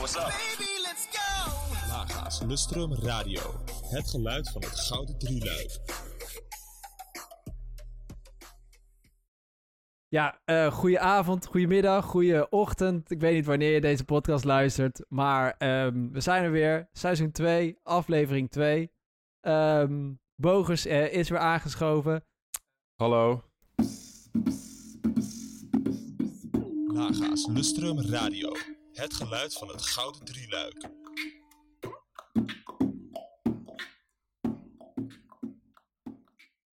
what's 0.00 0.16
up? 0.16 0.32
Laga's 1.88 2.40
Lustrum 2.46 2.94
Radio. 2.94 3.40
Het 3.90 4.10
geluid 4.10 4.50
van 4.50 4.62
het 4.62 4.80
Gouden 4.80 5.18
Drieluik. 5.18 5.78
Ja, 10.08 10.40
uh, 10.46 10.72
goedenavond, 10.72 11.46
goedemiddag, 11.46 12.04
goede 12.04 12.48
ochtend. 12.48 13.10
Ik 13.10 13.20
weet 13.20 13.34
niet 13.34 13.46
wanneer 13.46 13.72
je 13.72 13.80
deze 13.80 14.04
podcast 14.04 14.44
luistert, 14.44 15.04
maar 15.08 15.54
um, 15.58 16.12
we 16.12 16.20
zijn 16.20 16.44
er 16.44 16.50
weer. 16.50 16.88
Seizoen 16.92 17.30
2, 17.30 17.78
aflevering 17.82 18.50
2. 18.50 18.92
Um, 19.40 20.20
Bogus 20.34 20.86
uh, 20.86 21.12
is 21.12 21.28
weer 21.28 21.38
aangeschoven. 21.38 22.24
Hallo. 22.96 23.42
Laga's 26.86 27.46
Lustrum 27.46 28.00
Radio. 28.00 28.52
Het 28.92 29.14
geluid 29.14 29.52
van 29.54 29.68
het 29.68 29.82
Gouden 29.82 30.24
Drieluik. 30.24 30.88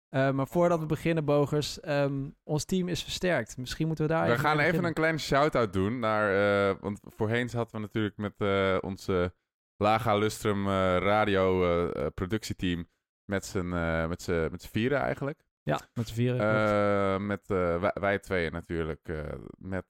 Uh, 0.09 0.31
maar 0.31 0.47
voordat 0.47 0.79
we 0.79 0.85
beginnen, 0.85 1.25
Bogers, 1.25 1.87
um, 1.87 2.35
ons 2.43 2.65
team 2.65 2.87
is 2.87 3.03
versterkt. 3.03 3.57
Misschien 3.57 3.87
moeten 3.87 4.05
we 4.05 4.11
daar 4.11 4.25
we 4.25 4.31
even 4.31 4.43
gaan 4.43 4.59
even 4.59 4.83
een 4.83 4.93
kleine 4.93 5.17
shout-out 5.17 5.73
doen 5.73 5.99
naar... 5.99 6.33
Uh, 6.69 6.81
want 6.81 6.99
voorheen 7.03 7.49
zaten 7.49 7.75
we 7.75 7.81
natuurlijk 7.81 8.17
met 8.17 8.33
uh, 8.37 8.77
onze 8.81 9.33
Laga 9.77 10.15
Lustrum 10.15 10.67
radio 10.99 11.91
productieteam... 12.13 12.89
met 13.25 13.45
z'n 13.45 13.67
met 14.09 14.21
z'n 14.21 14.67
vieren 14.71 14.99
eigenlijk. 14.99 15.45
Ja, 15.63 15.81
met 15.93 16.07
z'n 16.07 16.13
vieren. 16.13 17.25
met 17.25 17.47
wij, 17.47 17.91
wij 17.93 18.19
tweeën 18.19 18.51
natuurlijk. 18.51 19.09
met 19.57 19.85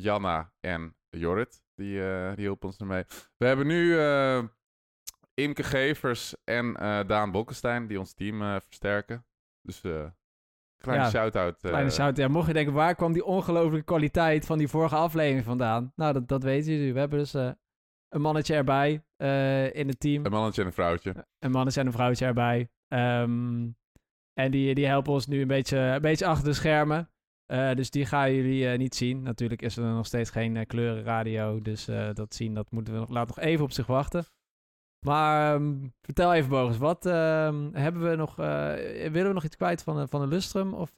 Janna 0.00 0.52
en 0.60 0.96
Jorrit. 1.10 1.64
Die, 1.74 1.98
die 1.98 2.32
hielpen 2.36 2.68
ons 2.68 2.78
ermee. 2.78 3.04
We 3.36 3.46
hebben 3.46 3.66
nu 3.66 3.98
Imke 5.34 5.62
Gevers 5.62 6.34
en 6.44 6.66
uh, 6.66 7.00
Daan 7.06 7.30
Bolkestein 7.30 7.86
die 7.86 7.98
ons 7.98 8.14
team 8.14 8.60
versterken. 8.60 9.26
Dus 9.62 9.80
kleine 9.80 11.04
ja, 11.04 11.10
shout-out. 11.10 11.58
Kleine 11.60 11.90
shout 11.90 12.16
ja, 12.16 12.28
mocht 12.28 12.46
je 12.46 12.52
denken, 12.52 12.72
waar 12.72 12.94
kwam 12.94 13.12
die 13.12 13.24
ongelofelijke 13.24 13.84
kwaliteit 13.84 14.46
van 14.46 14.58
die 14.58 14.68
vorige 14.68 14.96
aflevering 14.96 15.44
vandaan? 15.44 15.92
Nou, 15.96 16.12
dat, 16.12 16.28
dat 16.28 16.42
weten 16.42 16.72
jullie. 16.72 16.92
We 16.92 16.98
hebben 16.98 17.18
dus 17.18 17.32
een 17.32 18.20
mannetje 18.20 18.54
erbij 18.54 18.90
in 19.72 19.88
het 19.88 20.00
team. 20.00 20.24
Een 20.24 20.32
mannetje 20.32 20.60
en 20.60 20.66
een 20.66 20.72
vrouwtje. 20.72 21.26
Een 21.38 21.50
mannetje 21.50 21.80
en 21.80 21.86
een 21.86 21.92
vrouwtje 21.92 22.26
erbij. 22.26 22.70
Um, 22.88 23.76
en 24.32 24.50
die, 24.50 24.74
die 24.74 24.86
helpen 24.86 25.12
ons 25.12 25.26
nu 25.26 25.40
een 25.40 25.46
beetje, 25.46 25.78
een 25.78 26.00
beetje 26.00 26.26
achter 26.26 26.44
de 26.44 26.52
schermen. 26.52 27.10
Dus 27.46 27.90
die 27.90 28.06
gaan 28.06 28.34
jullie 28.34 28.76
niet 28.76 28.94
zien. 28.94 29.22
Natuurlijk 29.22 29.62
is 29.62 29.76
er 29.76 29.84
nog 29.84 30.06
steeds 30.06 30.30
geen 30.30 30.66
kleurenradio. 30.66 31.62
Dus 31.62 31.84
dat 32.12 32.34
zien, 32.34 32.54
dat 32.54 32.70
moeten 32.70 32.92
we 32.92 33.00
nog, 33.00 33.08
laat 33.08 33.26
nog 33.26 33.38
even 33.38 33.64
op 33.64 33.72
zich 33.72 33.86
wachten. 33.86 34.24
Maar 35.06 35.54
um, 35.54 35.92
vertel 36.00 36.34
even, 36.34 36.50
Bogus, 36.50 36.78
wat 36.78 37.06
uh, 37.06 37.12
hebben 37.72 38.10
we 38.10 38.16
nog? 38.16 38.36
Willen 38.36 39.26
we 39.26 39.32
nog 39.32 39.44
iets 39.44 39.56
kwijt 39.56 39.82
van, 39.82 40.08
van 40.08 40.20
de 40.20 40.26
Lustrum? 40.26 40.74
Of 40.74 40.92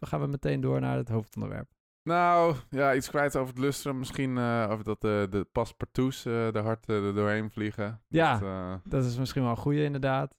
gaan 0.00 0.20
we 0.20 0.26
meteen 0.26 0.60
door 0.60 0.80
naar 0.80 0.96
het 0.96 1.08
hoofdonderwerp? 1.08 1.70
Nou, 2.02 2.54
ja, 2.70 2.94
iets 2.94 3.08
kwijt 3.08 3.36
over 3.36 3.54
het 3.54 3.62
Lustrum. 3.62 3.98
Misschien 3.98 4.38
over 4.38 4.84
dat 4.84 5.00
de, 5.00 5.26
de 5.30 5.46
paspartouts 5.52 6.24
er 6.24 6.62
hard 6.62 6.88
er 6.88 7.14
doorheen 7.14 7.50
vliegen. 7.50 8.02
Ja, 8.08 8.38
dat, 8.38 8.80
dat, 8.84 9.04
is 9.04 9.18
misschien 9.18 9.42
wel 9.42 9.50
een 9.50 9.56
goede, 9.56 9.82
inderdaad. 9.82 10.34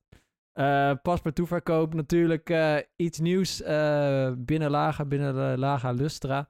Uh, 0.53 0.93
paspartoutverkoop, 1.01 1.93
natuurlijk 1.93 2.53
iets 2.95 3.19
nieuws 3.19 3.61
binnen 4.37 4.69
Laga, 4.69 5.05
binnen 5.05 5.59
Laga 5.59 5.91
Lustra. 5.91 6.49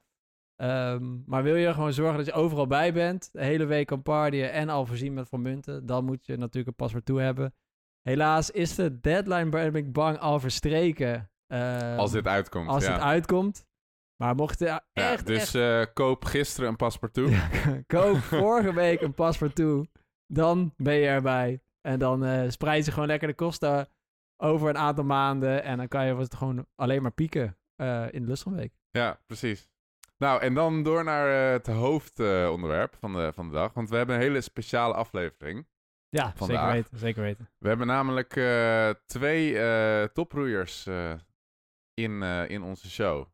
Um, 0.61 1.23
maar 1.25 1.43
wil 1.43 1.55
je 1.55 1.73
gewoon 1.73 1.93
zorgen 1.93 2.17
dat 2.17 2.25
je 2.25 2.33
overal 2.33 2.67
bij 2.67 2.93
bent, 2.93 3.29
de 3.31 3.43
hele 3.43 3.65
week 3.65 3.87
kan 3.87 4.01
partyen 4.01 4.51
en 4.51 4.69
al 4.69 4.85
voorzien 4.85 5.13
met 5.13 5.29
van 5.29 5.41
munten, 5.41 5.85
dan 5.85 6.05
moet 6.05 6.25
je 6.25 6.37
natuurlijk 6.37 6.67
een 6.67 6.75
paspoort 6.75 7.05
toe 7.05 7.21
hebben. 7.21 7.53
Helaas 8.01 8.51
is 8.51 8.75
de 8.75 8.99
deadline, 8.99 9.49
ben 9.49 9.75
ik 9.75 9.93
bang, 9.93 10.19
al 10.19 10.39
verstreken. 10.39 11.31
Uh, 11.47 11.97
als 11.97 12.11
dit 12.11 12.27
uitkomt. 12.27 12.67
Als 12.67 12.85
ja. 12.85 12.93
het 12.93 13.01
uitkomt. 13.01 13.65
Maar 14.15 14.35
mocht 14.35 14.59
je 14.59 14.65
echt... 14.93 15.19
Ja, 15.19 15.25
dus 15.25 15.53
echt... 15.53 15.93
Koop 15.93 16.25
gisteren 16.25 16.69
een 16.69 16.75
paspoort 16.75 17.13
toe. 17.13 17.29
Ja, 17.29 17.49
koop 17.87 18.17
vorige 18.43 18.73
week 18.73 19.01
een 19.01 19.13
paspoort 19.13 19.55
toe. 19.55 19.87
Dan 20.27 20.73
ben 20.77 20.95
je 20.95 21.07
erbij. 21.07 21.61
En 21.81 21.99
dan 21.99 22.25
uh, 22.25 22.49
spreid 22.49 22.85
je 22.85 22.91
gewoon 22.91 23.07
lekker 23.07 23.27
de 23.27 23.33
kosten 23.33 23.87
over 24.41 24.69
een 24.69 24.77
aantal 24.77 25.03
maanden. 25.03 25.63
En 25.63 25.77
dan 25.77 25.87
kan 25.87 26.05
je 26.05 26.15
het 26.15 26.35
gewoon 26.35 26.65
alleen 26.75 27.01
maar 27.01 27.11
pieken 27.11 27.57
uh, 27.77 28.05
in 28.11 28.21
de 28.21 28.27
Lustrumweek. 28.27 28.73
Ja, 28.91 29.19
precies. 29.25 29.69
Nou, 30.17 30.41
en 30.41 30.53
dan 30.53 30.83
door 30.83 31.03
naar 31.03 31.27
uh, 31.27 31.51
het 31.51 31.67
hoofdonderwerp 31.67 32.95
van, 32.99 33.13
de, 33.13 33.31
van 33.33 33.47
de 33.47 33.53
dag. 33.53 33.73
Want 33.73 33.89
we 33.89 33.95
hebben 33.95 34.15
een 34.15 34.21
hele 34.21 34.41
speciale 34.41 34.93
aflevering. 34.93 35.67
Ja, 36.09 36.33
vandaag. 36.35 36.59
zeker 36.59 36.73
weten. 36.73 36.97
Zeker 36.97 37.21
weten. 37.21 37.49
We 37.57 37.67
hebben 37.67 37.87
namelijk 37.87 38.35
uh, 38.35 38.89
twee 39.05 39.53
toproeiers 40.13 40.87
in, 41.93 42.23
in 42.47 42.61
onze 42.61 42.89
show. 42.89 43.25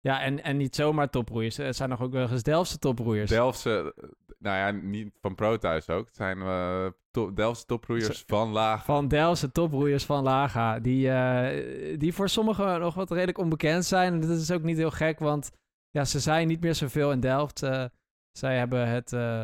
Ja, 0.00 0.20
en, 0.20 0.42
en 0.42 0.56
niet 0.56 0.74
zomaar 0.74 1.10
toproeiers. 1.10 1.56
Het 1.56 1.76
zijn 1.76 1.88
nog 1.88 2.00
ook 2.00 2.12
wel 2.12 2.30
eens 2.30 2.42
Delftse 2.42 2.78
toproeiers. 2.78 3.30
Delftse, 3.30 3.94
nou 4.38 4.56
ja, 4.56 4.70
niet 4.70 5.12
van 5.20 5.34
Pro 5.34 5.56
thuis 5.56 5.88
ook. 5.88 6.06
Het 6.06 6.16
zijn 6.16 6.38
to 7.10 7.32
Delftse 7.32 7.66
toproeiers 7.66 8.24
van 8.26 8.50
Laga. 8.50 8.84
Van 8.84 9.08
Delftse 9.08 9.52
toproeiers 9.52 10.04
van 10.04 10.22
Laga. 10.22 10.78
Die, 10.78 11.10
die 11.96 12.14
voor 12.14 12.28
sommigen 12.28 12.80
nog 12.80 12.94
wat 12.94 13.10
redelijk 13.10 13.38
onbekend 13.38 13.84
zijn. 13.84 14.12
En 14.12 14.20
dat 14.20 14.38
is 14.38 14.50
ook 14.50 14.62
niet 14.62 14.76
heel 14.76 14.90
gek, 14.90 15.18
want 15.18 15.50
ja, 15.90 16.04
ze 16.04 16.20
zijn 16.20 16.48
niet 16.48 16.60
meer 16.60 16.74
zoveel 16.74 17.12
in 17.12 17.20
Delft. 17.20 17.62
Uh, 17.62 17.84
zij 18.32 18.58
hebben 18.58 18.88
het, 18.88 19.12
uh, 19.12 19.42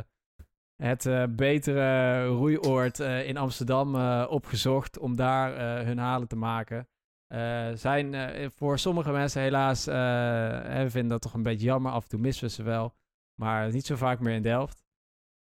het 0.83 1.05
uh, 1.05 1.25
betere 1.31 2.25
roeioord 2.27 2.99
in 2.99 3.37
Amsterdam 3.37 3.95
opgezocht 4.25 4.99
om 4.99 5.17
daar 5.17 5.85
hun 5.85 5.99
halen 5.99 6.29
te 6.29 6.37
maken. 6.37 6.89
Zijn 7.75 8.15
voor 8.51 8.79
sommige 8.79 9.13
mensen 9.13 9.43
helaas, 9.43 9.85
we 9.85 10.87
vinden 10.89 11.09
dat 11.09 11.23
toch 11.23 11.35
een 11.35 11.43
beetje 11.43 11.67
jammer. 11.67 11.93
Af 11.93 12.03
en 12.03 12.09
toe 12.09 12.21
missen 12.21 12.47
we 12.47 12.53
ze 12.53 12.63
wel, 12.63 12.95
maar 13.41 13.73
niet 13.73 13.87
zo 13.87 13.97
vaak 13.97 14.21
meer 14.21 14.35
in 14.35 14.43
Delft. 14.43 14.85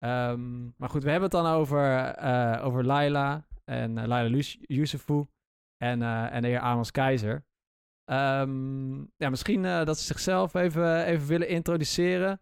Um, 0.04 0.74
maar 0.76 0.88
goed, 0.88 1.02
we 1.02 1.10
hebben 1.10 1.30
het 1.30 1.42
dan 1.42 1.52
over, 1.52 2.16
over 2.62 2.84
Laila 2.84 3.46
en 3.64 4.06
Laila 4.06 4.42
Youssefou 4.60 5.26
en, 5.76 6.02
en 6.30 6.42
de 6.42 6.48
heer 6.48 6.60
Amos 6.60 6.90
Keizer. 6.90 7.44
Um, 8.10 9.12
ja, 9.16 9.30
misschien 9.30 9.64
uh, 9.64 9.84
dat 9.84 9.98
ze 9.98 10.04
zichzelf 10.04 10.54
even, 10.54 11.04
even 11.04 11.26
willen 11.26 11.48
introduceren. 11.48 12.40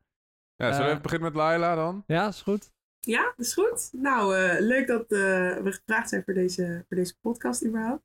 Ja, 0.56 0.66
zullen 0.66 0.78
we 0.78 0.82
uh, 0.82 0.88
even 0.88 1.02
beginnen 1.02 1.32
met 1.32 1.36
Laila 1.36 1.74
dan? 1.74 2.04
Ja, 2.06 2.28
is 2.28 2.42
goed. 2.42 2.72
Ja, 3.00 3.22
dat 3.22 3.46
is 3.46 3.54
goed. 3.54 3.88
Nou, 3.92 4.36
uh, 4.36 4.60
leuk 4.60 4.86
dat 4.86 5.08
we 5.08 5.72
gevraagd 5.72 6.08
zijn 6.08 6.22
voor 6.24 6.34
deze, 6.34 6.84
voor 6.88 6.96
deze 6.96 7.18
podcast 7.20 7.66
überhaupt. 7.66 8.02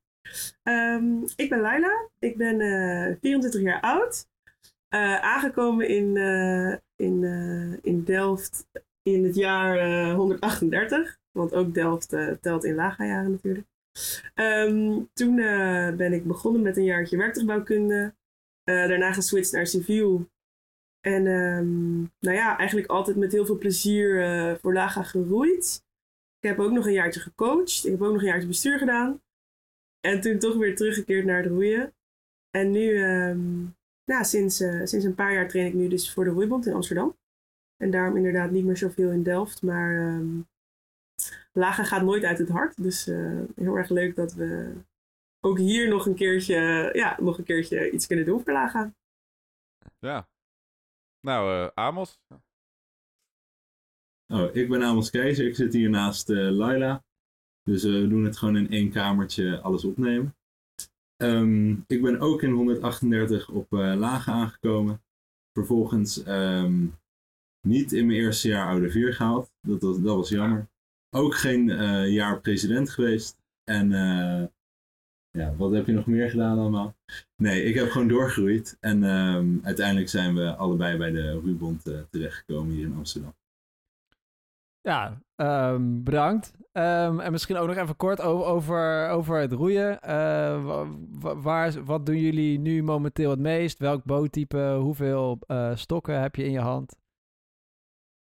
Um, 0.64 1.26
ik 1.36 1.50
ben 1.50 1.60
Laila. 1.60 2.10
Ik 2.20 2.38
ben 2.38 2.58
24 3.22 3.62
jaar 3.62 3.82
oud. 3.82 4.28
aangekomen 5.22 5.88
in, 5.88 6.18
in, 6.96 7.24
in 7.82 8.04
Delft 8.04 8.68
in 9.04 9.24
het 9.24 9.36
jaar 9.36 10.12
138. 10.14 11.18
Want 11.32 11.54
ook 11.54 11.74
Delft 11.74 12.16
telt 12.42 12.64
in 12.64 12.76
Laga-jaren 12.76 13.32
natuurlijk. 13.32 13.68
Um, 14.36 15.10
toen 15.14 15.36
ben 15.98 16.14
ik 16.14 16.28
begonnen 16.28 16.62
met 16.62 16.78
een 16.78 16.84
jaartje 16.84 17.18
werktuigbouwkunde. 17.18 18.14
Daarna 18.64 19.14
geswitcht 19.14 19.52
naar 19.52 19.68
civiel. 19.68 20.30
En 21.02 21.26
um, 21.26 22.12
nou 22.20 22.36
ja, 22.36 22.58
eigenlijk 22.58 22.90
altijd 22.90 23.18
met 23.18 23.32
heel 23.32 23.46
veel 23.46 23.58
plezier 23.58 24.58
voor 24.62 24.74
Laga 24.74 25.04
geroeid. 25.04 25.86
Ik 26.40 26.50
heb 26.50 26.60
ook 26.60 26.72
nog 26.72 26.86
een 26.86 26.94
jaartje 26.94 27.20
gecoacht. 27.20 27.86
Ik 27.86 27.92
heb 27.92 28.02
ook 28.02 28.12
nog 28.12 28.22
een 28.22 28.28
jaartje 28.28 28.48
bestuur 28.48 28.78
gedaan. 28.78 29.22
En 30.00 30.22
toen 30.22 30.40
toch 30.40 30.56
weer 30.56 30.76
teruggekeerd 30.76 31.26
naar 31.26 31.44
het 31.44 31.52
roeien. 31.52 31.94
En 32.50 32.72
nu, 32.72 33.04
um, 33.04 33.76
nou, 34.06 34.24
sinds, 34.24 34.58
sinds 34.58 35.04
een 35.04 35.16
paar 35.16 35.34
jaar 35.34 35.48
train 35.48 35.66
ik 35.66 35.74
nu 35.74 35.88
dus 35.88 36.14
voor 36.14 36.24
de 36.24 36.30
Roeibond 36.30 36.66
in 36.66 36.74
Amsterdam. 36.74 37.18
En 37.78 37.92
daarom 37.92 38.18
inderdaad 38.18 38.52
niet 38.52 38.66
meer 38.66 38.78
zoveel 38.78 39.12
in 39.12 39.24
Delft, 39.24 39.62
maar 39.62 40.22
Lager 41.52 41.86
gaat 41.86 42.04
nooit 42.04 42.24
uit 42.24 42.38
het 42.38 42.50
hart. 42.50 42.84
Dus 42.84 43.08
uh, 43.08 43.42
heel 43.56 43.76
erg 43.76 43.90
leuk 43.90 44.16
dat 44.16 44.34
we 44.34 44.74
ook 45.40 45.58
hier 45.58 45.90
nog 45.90 46.06
een 46.06 46.16
keertje, 46.16 46.90
ja, 46.94 47.22
nog 47.22 47.38
een 47.38 47.44
keertje 47.44 47.92
iets 47.92 48.08
kunnen 48.08 48.26
doen 48.26 48.44
voor 48.44 48.54
Laga. 48.54 48.94
Ja. 50.00 50.30
Nou, 51.20 51.66
uh, 51.66 51.70
Amos. 51.74 52.20
Oh, 54.28 54.56
ik 54.56 54.70
ben 54.70 54.82
Amos 54.82 55.10
Keizer. 55.10 55.48
Ik 55.48 55.56
zit 55.56 55.74
hier 55.74 55.90
naast 55.90 56.30
uh, 56.30 56.52
Laila. 56.52 57.04
Dus 57.68 57.84
we 57.84 58.08
doen 58.08 58.24
het 58.24 58.38
gewoon 58.38 58.58
in 58.58 58.70
één 58.70 58.92
kamertje 58.92 59.60
alles 59.60 59.84
opnemen. 59.84 60.36
Um, 61.24 61.84
ik 61.88 62.02
ben 62.02 62.20
ook 62.20 62.42
in 62.42 62.52
138 62.52 63.50
op 63.50 63.72
Laga 63.72 64.32
aangekomen. 64.32 65.02
Vervolgens 65.54 66.28
um, 66.28 66.96
niet 67.68 67.92
in 67.92 68.06
mijn 68.06 68.20
eerste 68.20 68.48
jaar 68.48 68.68
oude 68.68 68.92
vier 68.92 69.14
gehaald. 69.14 69.52
Dat 69.62 69.82
was, 69.82 70.02
dat 70.02 70.16
was 70.16 70.30
jammer 70.30 70.68
ook 71.16 71.36
geen 71.36 71.68
uh, 71.68 72.14
jaar 72.14 72.42
president 72.42 72.90
geweest. 72.90 73.38
En 73.64 73.92
ja, 75.38 75.56
wat 75.56 75.72
heb 75.72 75.86
je 75.86 75.92
nog 75.92 76.06
meer 76.06 76.30
gedaan 76.30 76.60
allemaal? 76.60 76.96
Nee, 77.36 77.64
ik 77.64 77.76
heb 77.76 77.90
gewoon 77.90 78.08
doorgegroeid. 78.08 78.78
En 78.80 79.04
um, 79.04 79.60
uiteindelijk 79.64 80.10
zijn 80.10 80.36
we 80.36 80.56
allebei 80.56 80.98
bij 80.98 81.12
de 81.12 81.32
Roeibond 81.32 81.88
uh, 81.88 82.00
terechtgekomen 82.10 82.76
hier 82.76 82.86
in 82.86 82.96
Amsterdam. 82.96 83.34
Ja, 84.88 85.22
ehm, 85.36 86.04
bedankt. 86.04 86.54
Ehm, 86.72 87.20
en 87.20 87.32
misschien 87.32 87.58
ook 87.58 87.68
nog 87.68 87.76
even 87.76 87.96
kort 87.96 88.22
over, 88.22 88.46
over, 88.46 89.10
over 89.10 89.40
het 89.40 89.52
roeien. 89.52 90.02
Eh, 90.02 90.66
wa- 90.66 91.36
waar, 91.36 91.84
wat 91.84 92.06
doen 92.06 92.18
jullie 92.18 92.60
nu 92.60 92.84
momenteel 92.84 93.30
het 93.30 93.40
meest? 93.40 93.80
Welk 93.80 94.04
boottype? 94.04 94.78
Hoeveel 94.82 95.40
eh, 95.48 95.76
stokken 95.76 96.22
heb 96.22 96.36
je 96.36 96.44
in 96.44 96.52
je 96.52 96.60
hand? 96.60 96.96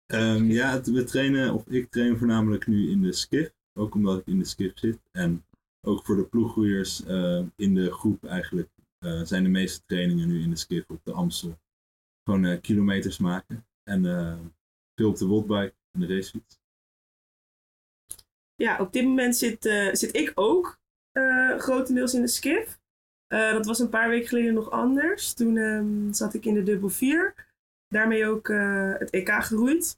Ehm, 0.05 0.43
ja, 0.43 0.81
we 0.81 1.03
trainen, 1.03 1.53
of 1.53 1.67
ik 1.67 1.89
train 1.89 2.17
voornamelijk 2.17 2.67
nu 2.67 2.89
in 2.89 3.01
de 3.01 3.13
skif. 3.13 3.53
Ook 3.79 3.95
omdat 3.95 4.19
ik 4.19 4.25
in 4.25 4.39
de 4.39 4.45
skif 4.45 4.71
zit. 4.75 4.99
En 5.11 5.45
ook 5.87 6.05
voor 6.05 6.15
de 6.15 6.25
ploeggroeiers 6.25 7.03
eh, 7.03 7.45
in 7.55 7.75
de 7.75 7.91
groep 7.91 8.23
eigenlijk 8.23 8.69
eh, 8.97 9.21
zijn 9.21 9.43
de 9.43 9.49
meeste 9.49 9.81
trainingen 9.85 10.27
nu 10.27 10.41
in 10.41 10.49
de 10.49 10.55
skif 10.55 10.89
op 10.89 10.99
de 11.03 11.11
Amstel. 11.11 11.59
Gewoon 12.23 12.45
eh, 12.45 12.61
kilometers 12.61 13.17
maken. 13.17 13.65
En 13.83 14.03
veel 14.95 15.09
op 15.09 15.17
de 15.17 15.25
en 15.25 15.73
de 15.91 16.07
racefiets. 16.07 16.59
Ja, 18.55 18.79
op 18.79 18.93
dit 18.93 19.03
moment 19.03 19.35
zit, 19.35 19.65
eh, 19.65 19.93
zit 19.93 20.15
ik 20.15 20.31
ook 20.35 20.79
eh, 21.11 21.57
grotendeels 21.57 22.13
in 22.13 22.21
de 22.21 22.27
skif. 22.27 22.79
Eh, 23.27 23.51
dat 23.51 23.65
was 23.65 23.79
een 23.79 23.89
paar 23.89 24.09
weken 24.09 24.27
geleden 24.27 24.53
nog 24.53 24.71
anders. 24.71 25.33
Toen 25.33 25.57
ehm, 25.57 26.13
zat 26.13 26.33
ik 26.33 26.45
in 26.45 26.53
de 26.53 26.63
dubbel 26.63 26.89
4. 26.89 27.33
Daarmee 27.87 28.27
ook 28.27 28.49
eh, 28.49 28.93
het 28.97 29.09
EK 29.09 29.29
geroeid. 29.29 29.95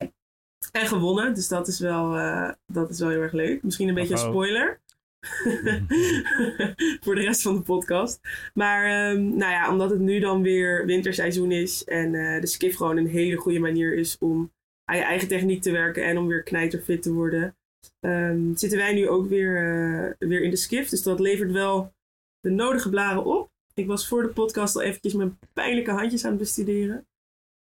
En 0.72 0.88
gewonnen. 0.88 1.34
Dus 1.34 1.48
dat 1.48 1.68
is 1.68 1.80
wel, 1.80 2.16
eh, 2.18 2.52
dat 2.66 2.90
is 2.90 3.00
wel 3.00 3.10
heel 3.10 3.22
erg 3.22 3.32
leuk. 3.32 3.64
Misschien 3.64 3.88
een 3.88 3.94
beetje 3.94 4.14
een 4.14 4.20
spoiler. 4.20 4.82
Voor 7.04 7.16
de 7.16 7.22
rest 7.22 7.42
van 7.42 7.56
de 7.56 7.62
podcast. 7.62 8.20
Maar 8.54 8.86
ehm, 8.86 9.38
nou 9.38 9.52
ja, 9.52 9.72
omdat 9.72 9.90
het 9.90 10.00
nu 10.00 10.20
dan 10.20 10.42
weer 10.42 10.86
winterseizoen 10.86 11.52
is. 11.52 11.84
En 11.84 12.16
eh, 12.16 12.42
de 12.42 12.48
skif 12.48 12.76
gewoon 12.76 12.98
een 12.98 13.08
hele 13.08 13.36
goede 13.36 13.60
manier 13.60 13.94
is 13.94 14.18
om 14.18 14.52
aan 14.86 14.98
je 14.98 15.04
eigen 15.04 15.28
techniek 15.28 15.62
te 15.62 15.72
werken. 15.72 16.04
En 16.06 16.18
om 16.18 16.28
weer 16.28 16.44
knijterfit 16.44 17.02
te 17.02 17.14
worden. 17.14 17.56
Ehm, 18.00 18.56
zitten 18.56 18.78
wij 18.80 18.94
nu 18.94 19.10
ook 19.10 19.30
weer, 19.30 19.56
eh, 19.58 20.28
weer 20.30 20.42
in 20.42 20.50
de 20.50 20.56
skiff. 20.56 20.90
Dus 20.90 21.04
dat 21.04 21.20
levert 21.20 21.52
wel 21.52 21.94
de 22.40 22.50
nodige 22.50 22.90
blaren 22.90 23.26
op. 23.26 23.52
Ik 23.74 23.88
was 23.88 24.08
voor 24.08 24.22
de 24.22 24.30
podcast 24.30 24.76
al 24.76 24.82
eventjes 24.82 25.14
mijn 25.14 25.40
pijnlijke 25.54 25.92
handjes 25.92 26.24
aan 26.24 26.30
het 26.30 26.40
bestuderen. 26.40 27.08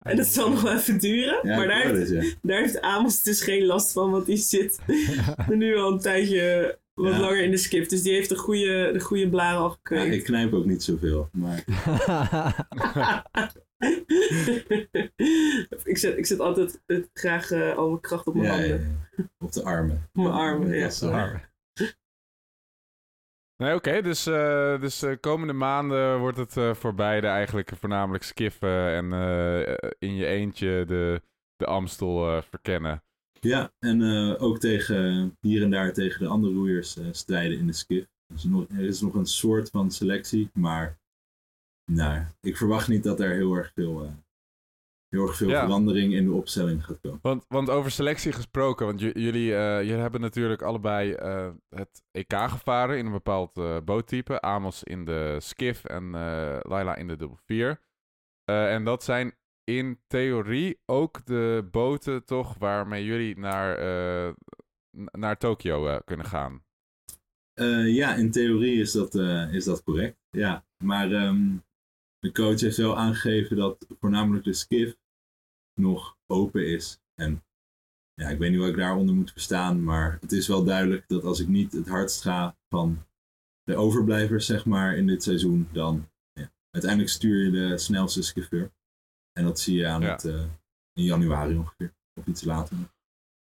En 0.06 0.16
dat 0.18 0.26
zal 0.26 0.50
nog 0.50 0.62
wel 0.62 0.74
even 0.74 1.00
duren. 1.00 1.40
Ja, 1.44 1.56
maar 1.56 1.68
daar 1.68 1.84
het, 1.84 2.10
ja. 2.10 2.24
daar 2.42 2.60
heeft 2.60 2.82
Amos 2.82 3.24
dus 3.24 3.42
geen 3.42 3.66
last 3.66 3.92
van. 3.92 4.12
Want 4.12 4.26
die 4.26 4.38
zit 4.38 4.80
nu 5.50 5.76
al 5.78 5.92
een 5.92 6.00
tijdje 6.00 6.78
wat 7.02 7.14
Ja. 7.14 7.20
langer 7.20 7.44
in 7.44 7.52
de 7.52 7.58
skip. 7.58 7.90
Dus 7.90 8.02
die 8.02 8.14
heeft 8.14 8.30
de 8.30 8.38
goede, 8.38 8.90
de 8.94 9.00
goede 9.00 9.30
blaren 9.30 9.60
al 9.60 9.70
gekweekt. 9.70 10.14
ik 10.14 10.24
knijp 10.24 10.54
ook 10.54 10.66
niet 10.66 10.84
zoveel. 10.84 11.30
Maar 11.32 11.64
ik, 15.84 15.98
zet, 15.98 16.18
ik 16.18 16.26
zet 16.26 16.40
altijd 16.40 16.82
eh, 16.86 17.04
graag 17.14 17.52
eh, 17.52 17.76
al 17.78 17.88
mijn 17.90 18.02
kracht 18.02 18.28
op 18.28 18.34
mijn 18.34 18.46
ja, 18.46 18.52
handen. 18.52 18.70
ja, 18.80 18.98
ja. 19.18 19.24
op 19.46 19.52
de 19.52 19.64
armen. 19.64 20.10
Op 20.14 20.24
mijn 20.24 20.34
armen, 20.36 20.76
ja. 20.78 20.90
Wel- 21.00 21.48
Nee, 23.58 23.76
oké. 23.76 24.02
dus 24.02 24.24
dus 24.24 24.80
dus 24.80 25.02
eh, 25.02 25.16
komende 25.20 25.54
maanden 25.54 26.20
wordt 26.20 26.38
het 26.38 26.58
eh, 26.58 26.74
voor 26.74 26.94
beide 26.96 27.28
eigenlijk 27.28 27.72
voornamelijk 27.80 28.24
skiffen 28.24 28.88
en 28.94 29.14
eh, 29.14 29.76
in 30.00 30.16
je 30.16 30.26
eentje 30.26 30.84
de, 30.88 31.22
de 31.56 31.66
Amstel 31.66 32.36
eh, 32.36 32.42
verkennen. 32.42 33.04
Ja, 33.40 33.72
en 33.80 34.02
eh, 34.02 34.42
ook 34.42 34.60
tegen, 34.60 35.38
hier 35.42 35.64
en 35.64 35.70
daar 35.70 35.94
tegen 35.94 36.20
de 36.20 36.28
andere 36.28 36.54
roeiers 36.54 36.98
eh, 36.98 37.06
strijden 37.12 37.58
in 37.58 37.68
de 37.68 37.74
skif. 37.74 38.08
Dus 38.34 38.44
nog, 38.44 38.66
er 38.70 38.84
is 38.84 39.02
nog 39.02 39.14
een 39.14 39.26
soort 39.26 39.70
van 39.70 39.92
selectie, 39.92 40.50
maar 40.54 41.00
nou, 41.92 42.26
ik 42.42 42.58
verwacht 42.58 42.88
niet 42.88 43.04
dat 43.04 43.20
er 43.20 43.34
heel 43.34 43.54
erg 43.54 43.72
veel, 43.74 44.04
eh, 44.04 44.12
heel 45.08 45.28
erg 45.28 45.36
veel 45.36 45.50
Ja. 45.50 45.64
verandering 45.64 46.14
in 46.14 46.26
de 46.26 46.32
opstelling 46.34 46.86
gaat 46.86 47.00
komen. 47.00 47.20
Want, 47.22 47.46
want 47.48 47.70
over 47.70 47.92
selectie 47.92 48.32
gesproken, 48.32 48.86
want 48.86 49.00
jullie, 49.00 49.22
jullie 49.22 49.92
hebben 49.92 50.22
natuurlijk 50.22 50.62
allebei 50.62 51.14
het 51.70 52.04
EK 52.12 52.34
gevaren 52.34 52.98
in 52.98 53.06
een 53.06 53.12
bepaald 53.12 53.84
boottype. 53.86 54.42
Amos 54.42 54.84
in 54.84 55.06
de 55.06 55.38
skiff 55.40 55.86
en 55.86 56.12
Laila 56.62 56.96
in 56.96 57.08
de 57.08 57.16
dubbel 57.16 57.40
4. 57.46 57.80
Eh, 58.50 58.74
en 58.74 58.84
dat 58.84 59.04
zijn 59.04 59.34
in 59.78 60.00
theorie 60.08 60.80
ook 60.86 61.26
de 61.26 61.68
boten 61.72 62.26
toch 62.26 62.58
waarmee 62.58 63.06
jullie 63.06 63.38
naar, 63.38 63.78
eh, 63.78 64.34
naar 65.12 65.38
Tokio 65.38 65.88
eh, 65.88 66.00
kunnen 66.06 66.26
gaan. 66.26 66.64
Eh, 67.54 67.96
ja, 67.96 68.16
in 68.16 68.32
theorie 68.32 68.80
is 68.80 68.92
dat, 68.92 69.16
is 69.52 69.64
dat 69.64 69.84
correct. 69.84 70.18
Ja, 70.30 70.66
maar 70.84 71.12
ehm, 71.12 71.58
de 72.20 72.32
coach 72.32 72.60
heeft 72.60 72.78
wel 72.78 72.98
aangegeven 72.98 73.58
dat 73.58 73.86
voornamelijk 74.00 74.44
de 74.44 74.54
skif 74.54 74.98
nog 75.74 76.18
open 76.28 76.68
is. 76.68 77.02
En 77.16 77.44
ja, 78.14 78.30
ik 78.30 78.38
weet 78.38 78.52
niet 78.52 78.60
wat 78.60 78.70
ik 78.70 78.78
daaronder 78.78 79.16
moet 79.16 79.32
verstaan, 79.32 79.84
maar 79.84 80.18
het 80.22 80.32
is 80.32 80.48
wel 80.48 80.64
duidelijk 80.64 81.08
dat 81.08 81.24
als 81.24 81.40
ik 81.40 81.48
niet 81.48 81.72
het 81.72 81.88
hardst 81.88 82.22
ga 82.22 82.58
van 82.70 83.06
de 83.64 83.76
overblijvers, 83.76 84.46
zeg 84.46 84.66
maar, 84.66 84.98
in 84.98 85.08
dit 85.08 85.24
seizoen, 85.24 85.68
dan 85.72 86.10
ja, 86.34 86.52
uiteindelijk 86.70 87.12
stuur 87.12 87.44
je 87.44 87.52
de 87.52 87.78
snelste 87.78 88.24
skiffeur. 88.24 88.72
En 89.40 89.46
dat 89.46 89.60
zie 89.60 89.78
je 89.78 89.88
aan 89.88 90.02
Ja. 90.02 90.12
het, 90.12 90.26
eh, 90.26 90.44
in 90.94 91.04
januari 91.04 91.58
ongeveer, 91.58 91.94
of 92.20 92.26
iets 92.26 92.44
later. 92.44 92.78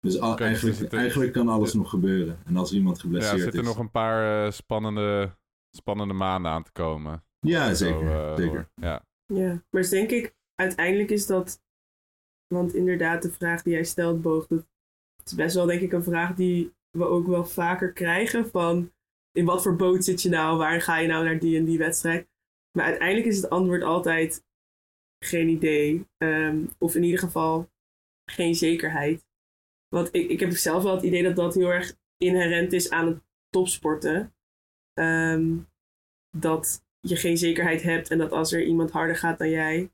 Dus 0.00 0.20
al- 0.20 0.38
eigenlijk, 0.38 0.75
er 0.75 0.81
zitten- 0.81 0.99
eigenlijk 0.99 1.32
kan 1.32 1.49
alles 1.49 1.75
nog 1.75 1.90
gebeuren. 1.90 2.38
En 2.46 2.56
als 2.56 2.73
iemand 2.73 2.96
Ja, 2.96 3.02
geblesseerd 3.02 3.35
er 3.37 3.40
zitten 3.43 3.61
is... 3.61 3.67
nog 3.67 3.79
een 3.79 3.90
paar 3.90 4.44
eh, 4.46 4.50
spannende, 4.52 5.37
spannende 5.76 6.14
maanden 6.14 6.50
aan 6.50 6.62
te 6.62 6.73
komen. 6.73 7.25
Ja, 7.40 7.69
Zo, 7.69 7.75
zeker. 7.75 8.11
eh, 8.11 8.37
zeker. 8.37 8.69
Ja. 8.75 9.05
Ja, 9.26 9.62
maar 9.70 9.82
is 9.82 9.88
denk 9.88 10.11
ik, 10.11 10.35
uiteindelijk 10.55 11.11
is 11.11 11.26
dat, 11.26 11.61
want 12.55 12.75
inderdaad 12.75 13.23
de 13.23 13.32
vraag 13.32 13.62
die 13.62 13.73
jij 13.73 13.84
stelt, 13.84 14.23
Boog, 14.23 14.46
dat 14.46 14.64
is 15.25 15.34
best 15.34 15.55
wel 15.55 15.67
denk 15.67 15.81
ik 15.81 15.93
een 15.93 16.02
vraag 16.02 16.34
die 16.34 16.75
we 16.91 17.05
ook 17.05 17.26
wel 17.26 17.44
vaker 17.44 17.93
krijgen 17.93 18.50
van 18.50 18.93
in 19.32 19.44
wat 19.44 19.62
voor 19.62 19.76
boot 19.76 20.05
zit 20.05 20.23
je 20.23 20.29
nou, 20.29 20.58
waar 20.58 20.81
ga 20.81 20.99
je 20.99 21.08
nou 21.08 21.25
naar 21.25 21.38
die 21.38 21.58
en 21.58 21.64
die 21.64 21.79
wedstrijd. 21.79 22.29
Maar 22.76 22.84
uiteindelijk 22.84 23.26
is 23.26 23.37
het 23.37 23.50
antwoord 23.50 23.82
altijd 23.82 24.44
geen 25.19 25.49
idee, 25.49 26.06
Ehm, 26.17 26.67
of 26.79 26.94
in 26.94 27.03
ieder 27.03 27.19
geval 27.19 27.70
geen 28.31 28.55
zekerheid. 28.55 29.26
Want 29.88 30.09
ik, 30.12 30.31
ik 30.31 30.41
heb 30.41 30.50
zelf 30.50 30.82
wel 30.82 30.94
het 30.94 31.05
idee 31.05 31.23
dat 31.23 31.37
dat 31.37 31.55
heel 31.55 31.73
erg 31.73 31.97
inherent 32.17 32.73
is 32.73 32.91
aan 32.91 33.06
het 33.06 33.20
topsporten. 33.49 34.35
Ehm, 34.93 35.56
dat 36.37 36.85
je 37.00 37.17
geen 37.17 37.38
zekerheid 37.38 37.82
hebt 37.82 38.11
en 38.11 38.19
dat 38.19 38.32
als 38.32 38.53
er 38.53 38.65
iemand 38.65 38.91
harder 38.91 39.17
gaat 39.17 39.38
dan 39.38 39.50
jij, 39.50 39.91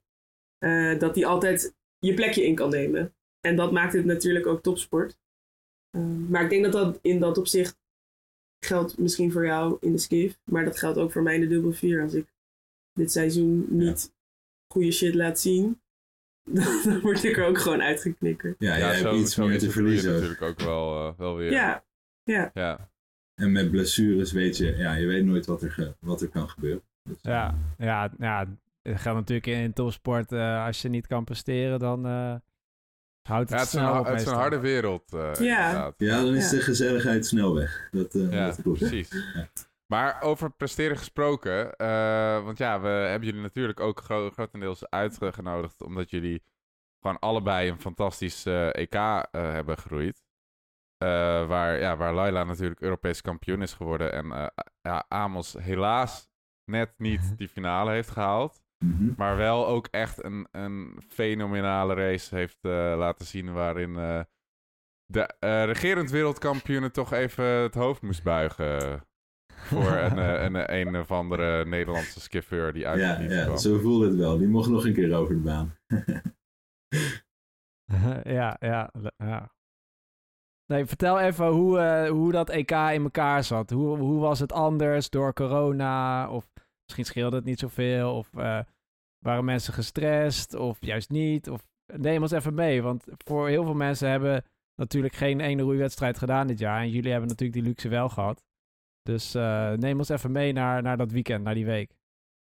eh, 0.59 0.99
dat 0.99 1.15
die 1.15 1.27
altijd 1.27 1.75
je 1.99 2.15
plekje 2.15 2.45
in 2.45 2.55
kan 2.55 2.71
nemen. 2.71 3.15
En 3.41 3.57
dat 3.57 3.73
maakt 3.73 3.93
het 3.93 4.05
natuurlijk 4.05 4.47
ook 4.47 4.63
topsport. 4.63 5.19
Ehm, 5.91 6.31
maar 6.31 6.43
ik 6.43 6.51
denk 6.51 6.65
dat 6.65 6.73
dat 6.73 6.99
in 7.03 7.21
dat 7.21 7.39
opzicht 7.39 7.79
geldt 8.65 8.99
misschien 8.99 9.33
voor 9.33 9.47
jou 9.47 9.77
in 9.81 9.93
de 9.93 9.99
skiff, 9.99 10.39
maar 10.45 10.65
dat 10.65 10.79
geldt 10.79 10.99
ook 10.99 11.13
voor 11.13 11.23
mij 11.23 11.35
in 11.35 11.41
de 11.41 11.47
dubbel 11.47 11.73
4. 11.73 12.03
Als 12.03 12.15
ik 12.15 12.35
dit 12.93 13.13
seizoen 13.13 13.67
niet 13.69 14.14
goede 14.75 14.93
shit 14.93 15.15
laat 15.15 15.41
zien, 15.41 15.81
dan 16.85 17.01
word 17.01 17.25
ik 17.25 17.37
er 17.37 17.45
ook 17.47 17.59
gewoon 17.59 17.83
uitgeknikkerd. 17.83 18.55
Ja, 18.59 18.95
zo, 18.95 19.05
hebt 19.09 19.21
iets 19.21 19.35
zo 19.35 19.47
meer 19.47 19.59
te 19.59 19.71
verliezen. 19.71 20.13
natuurlijk 20.13 20.43
ook 20.43 20.61
wel, 20.61 21.07
eh, 21.09 21.19
wel 21.19 21.37
weer. 21.37 21.51
Ja, 21.53 21.85
ja. 22.55 22.91
En 23.35 23.53
met 23.53 23.71
blessures 23.71 24.33
weet 24.33 24.57
je, 24.57 24.77
ja, 24.77 24.93
je 24.95 25.07
weet 25.07 25.25
nooit 25.25 25.47
wat 25.47 25.63
er, 25.63 25.71
ge- 25.73 25.95
wat 26.01 26.23
er 26.23 26.29
kan 26.29 26.49
gebeuren. 26.49 26.83
Dus, 27.09 27.17
Ja, 27.23 27.55
ja, 27.79 28.11
ja, 28.19 28.47
het 28.83 29.01
geldt 29.01 29.19
natuurlijk 29.19 29.47
in, 29.47 29.59
in 29.59 29.73
topsport. 29.73 30.33
eh, 30.33 30.65
als 30.67 30.83
je 30.83 30.89
niet 30.89 31.07
kan 31.07 31.25
presteren, 31.25 31.79
dan 31.79 32.07
eh, 32.07 32.35
houdt 33.29 33.51
het, 33.51 33.51
Ja, 33.51 33.57
het 33.57 33.67
is 33.67 33.73
een, 33.75 33.81
snel 33.81 33.93
ha- 33.93 33.99
op 34.01 34.07
het 34.07 34.21
is 34.21 34.27
een 34.27 34.35
harde 34.35 34.59
wereld. 34.61 35.13
eh, 35.13 35.33
Ja. 35.39 35.93
ja, 35.97 36.23
dan 36.23 36.35
is 36.35 36.51
Ja. 36.51 36.57
de 36.57 36.63
gezelligheid 36.63 37.27
snel 37.27 37.55
weg. 37.55 37.89
Dat, 37.91 38.15
eh, 38.15 38.33
Ja, 38.33 38.47
dat 38.47 38.63
klopt. 38.63 38.79
precies. 38.79 39.09
Ja. 39.35 39.49
Maar 39.87 40.23
over 40.23 40.51
presteren 40.51 40.97
gesproken, 40.97 41.77
eh, 41.77 42.45
want 42.45 42.59
ja, 42.59 42.81
we 42.81 42.89
hebben 42.89 43.29
jullie 43.29 43.43
natuurlijk 43.43 43.81
ook 43.81 44.01
gro- 44.01 44.31
grotendeels 44.31 44.91
uitgenodigd, 44.91 45.83
omdat 45.83 46.11
jullie 46.11 46.43
gewoon 47.01 47.19
allebei 47.19 47.71
een 47.71 47.81
fantastisch 47.81 48.47
eh, 48.47 48.75
EK 48.75 48.95
eh, 48.95 49.27
hebben 49.31 49.79
geroeid. 49.79 50.23
Waar, 51.49 51.79
ja, 51.79 51.97
waar 51.97 52.15
Laila 52.15 52.45
natuurlijk 52.45 52.81
Europees 52.81 53.21
kampioen 53.21 53.63
is 53.63 53.73
geworden 53.73 54.13
en 54.13 54.53
ja, 54.81 55.05
Amos 55.09 55.53
helaas 55.53 56.29
net 56.71 56.95
niet 56.97 57.39
die 57.39 57.49
finale 57.49 57.91
heeft 57.91 58.11
gehaald. 58.11 58.63
Mhm. 58.79 59.13
Maar 59.17 59.37
wel 59.37 59.67
ook 59.67 59.87
echt 59.91 60.25
een, 60.25 60.49
een 60.51 61.03
fenomenale 61.09 61.95
race 61.95 62.35
heeft 62.35 62.59
laten 62.97 63.27
zien. 63.27 63.53
Waarin 63.53 63.95
de 65.07 65.35
regerend 65.65 66.11
wereldkampioen 66.11 66.91
toch 66.91 67.13
even 67.13 67.45
het 67.45 67.75
hoofd 67.75 68.03
moest 68.03 68.23
buigen. 68.23 69.05
Voor 69.57 69.91
een, 69.99 70.19
eh, 70.19 70.43
een, 70.43 70.75
een 70.75 70.97
of 70.97 71.11
andere 71.11 71.65
Nederlandse 71.65 72.21
skiffeur 72.21 72.73
die 72.73 72.87
uit 72.87 73.01
Ja, 73.01 73.21
ja, 73.21 73.45
kwam. 73.45 73.57
zo 73.57 73.79
voelde 73.79 74.07
het 74.07 74.17
wel. 74.17 74.39
Die 74.39 74.49
mocht 74.49 74.71
nog 74.71 74.85
een 74.85 74.95
keer 74.95 75.15
over 75.15 75.35
de 75.35 75.41
baan. 75.41 75.75
ja, 78.25 78.57
ja, 78.61 78.91
ja. 79.17 79.53
Nee, 80.67 80.87
vertel 80.87 81.21
even 81.21 81.47
hoe, 81.47 81.79
eh, 81.79 82.11
hoe 82.11 82.33
dat 82.33 82.51
EK 82.51 82.71
in 82.71 83.03
elkaar 83.03 83.45
zat. 83.45 83.71
Hoe, 83.71 83.99
hoe 83.99 84.21
was 84.21 84.39
het 84.39 84.53
anders 84.53 85.11
door 85.11 85.33
corona? 85.33 86.29
Of 86.31 86.51
misschien 86.85 87.05
scheelde 87.05 87.37
het 87.37 87.45
niet 87.45 87.59
zoveel? 87.59 88.17
Of 88.17 88.37
eh, 88.37 88.61
waren 89.19 89.45
mensen 89.45 89.73
gestrest? 89.75 90.55
Of 90.55 90.77
juist 90.81 91.11
niet? 91.11 91.51
Of 91.51 91.67
neem 91.93 92.23
ons 92.23 92.31
even 92.31 92.55
mee. 92.55 92.83
Want 92.83 93.05
voor 93.25 93.49
heel 93.49 93.65
veel 93.65 93.75
mensen 93.75 94.11
hebben 94.11 94.45
natuurlijk 94.75 95.15
geen 95.15 95.41
ene 95.41 95.63
roeiwedstrijd 95.63 96.19
gedaan 96.19 96.47
dit 96.47 96.59
jaar. 96.59 96.81
En 96.81 96.91
jullie 96.91 97.11
hebben 97.11 97.29
natuurlijk 97.29 97.59
die 97.59 97.69
luxe 97.69 97.89
wel 97.89 98.09
gehad. 98.09 98.43
Dus 99.05 99.35
uh, 99.35 99.73
neem 99.73 99.99
ons 99.99 100.09
even 100.09 100.33
mee 100.33 100.53
naar, 100.53 100.83
naar 100.83 100.97
dat 100.97 101.11
weekend, 101.11 101.45
naar 101.45 101.55
die 101.55 101.67
week. 101.67 101.91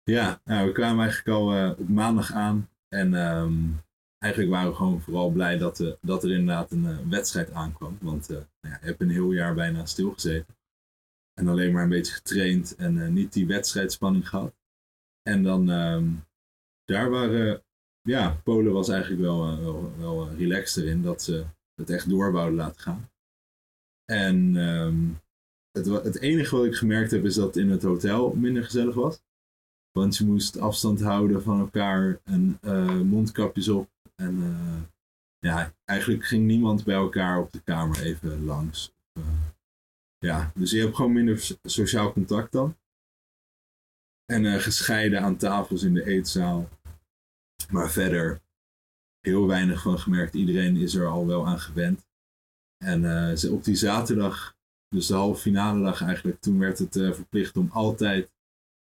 Ja, 0.03 0.41
nou, 0.45 0.67
we 0.67 0.73
kwamen 0.73 1.05
eigenlijk 1.05 1.37
al 1.39 1.55
uh, 1.55 1.71
op 1.79 1.89
maandag 1.89 2.33
aan. 2.33 2.69
En 2.89 3.15
um, 3.15 3.81
eigenlijk 4.19 4.53
waren 4.53 4.71
we 4.71 4.77
gewoon 4.77 5.01
vooral 5.01 5.31
blij 5.31 5.59
dat, 5.59 5.81
uh, 5.81 5.93
dat 6.01 6.25
er 6.25 6.31
inderdaad 6.31 6.71
een 6.71 7.11
wedstrijd 7.11 7.53
aankwam. 7.53 7.99
Want 8.01 8.29
nou 8.29 8.45
ja, 8.61 8.79
je 8.81 8.87
hebt 8.87 9.01
een 9.01 9.11
heel 9.11 9.33
jaar 9.33 9.55
bijna 9.55 9.85
stilgezeten. 9.87 10.57
En 11.35 11.49
alleen 11.49 11.73
maar 11.73 11.83
een 11.83 11.89
beetje 11.89 12.15
getraind 12.15 12.77
en 12.77 13.13
niet 13.13 13.33
die 13.33 13.47
wedstrijdspanning 13.47 14.29
gehad. 14.29 14.55
En 15.23 15.43
dan, 15.43 15.69
um, 15.69 16.25
daar 16.85 17.11
waren, 17.11 17.63
ja, 18.03 18.41
Polen 18.45 18.73
was 18.73 18.89
eigenlijk 18.89 19.23
wel, 19.23 19.61
wel, 19.61 19.99
wel 19.99 20.31
relaxed 20.31 20.85
erin 20.85 21.03
dat 21.03 21.23
ze 21.23 21.45
het 21.75 21.91
echt 21.91 22.09
door 22.09 22.33
wouden 22.33 22.57
laten 22.57 22.81
gaan. 22.81 23.11
En 24.05 24.57
um, 24.57 25.21
het, 25.87 26.19
enige 26.21 26.57
wat 26.57 26.65
ik 26.65 26.75
gemerkt 26.75 27.11
heb 27.11 27.25
is 27.25 27.35
dat 27.35 27.47
het 27.47 27.57
in 27.57 27.71
het 27.71 27.83
hotel 27.83 28.35
minder 28.35 28.65
gezellig 28.65 28.95
was. 28.95 29.21
Want 29.93 30.17
je 30.17 30.25
moest 30.25 30.59
afstand 30.59 31.01
houden 31.01 31.43
van 31.43 31.61
elkaar 31.61 32.21
en 32.25 32.59
uh, 32.63 33.01
mondkapjes 33.01 33.69
op. 33.69 33.91
En 34.15 34.39
uh, 34.39 34.83
ja, 35.39 35.75
eigenlijk 35.85 36.25
ging 36.25 36.47
niemand 36.47 36.85
bij 36.85 36.95
elkaar 36.95 37.39
op 37.39 37.53
de 37.53 37.61
kamer 37.61 38.03
even 38.03 38.45
langs. 38.45 38.95
Uh, 39.19 39.25
ja, 40.19 40.53
dus 40.55 40.71
je 40.71 40.81
hebt 40.81 40.97
gewoon 40.97 41.13
minder 41.13 41.57
sociaal 41.63 42.13
contact 42.13 42.53
dan. 42.53 42.77
En 44.25 44.61
gescheiden 44.61 45.21
aan 45.21 45.37
tafels 45.37 45.83
in 45.83 45.95
de 45.95 46.05
eetzaal. 46.05 46.69
Maar 47.71 47.91
verder 47.91 48.41
heel 49.21 49.47
weinig 49.47 49.83
van 49.83 49.99
gemerkt. 49.99 50.35
Iedereen 50.35 50.77
is 50.77 50.95
er 50.95 51.07
al 51.07 51.27
wel 51.27 51.47
aan 51.47 51.61
gewend. 51.61 52.07
En 52.85 53.05
op 53.51 53.65
die 53.65 53.75
zaterdag, 53.75 54.58
dus 54.89 55.07
de 55.07 55.15
halve 55.15 55.41
finale 55.41 55.83
dag 55.83 56.03
eigenlijk, 56.03 56.41
toen 56.41 56.59
werd 56.59 56.79
het 56.79 56.93
verplicht 56.93 57.57
om 57.57 57.71
altijd 57.73 58.31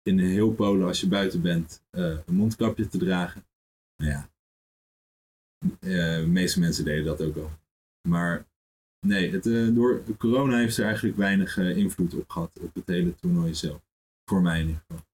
in 0.03 0.19
heel 0.19 0.53
Polen, 0.53 0.87
als 0.87 1.01
je 1.01 1.09
buiten 1.09 1.43
bent, 1.43 1.85
uh, 1.91 2.19
een 2.27 2.35
mondkapje 2.35 2.89
te 2.89 2.99
dragen. 2.99 3.47
Nou 3.97 4.13
ja, 4.13 4.31
uh, 5.81 6.21
de 6.21 6.27
meeste 6.27 6.61
mensen 6.61 6.85
deden 6.85 7.05
dat 7.05 7.23
ook 7.23 7.37
al. 7.37 7.51
Maar 8.09 8.47
nee, 9.07 9.31
het, 9.31 9.75
door 9.75 10.03
corona 10.19 10.57
heeft 10.57 10.77
er 10.77 10.85
eigenlijk 10.85 11.17
weinig 11.17 11.57
invloed 11.57 12.15
op 12.15 12.31
gehad 12.31 12.59
op 12.61 12.75
het 12.75 12.87
hele 12.87 13.15
toernooi 13.15 13.55
zelf. 13.55 13.81
Voor 14.31 14.43
mij 14.43 14.61
in 14.61 14.67
ieder 14.67 14.83
geval. 14.87 15.07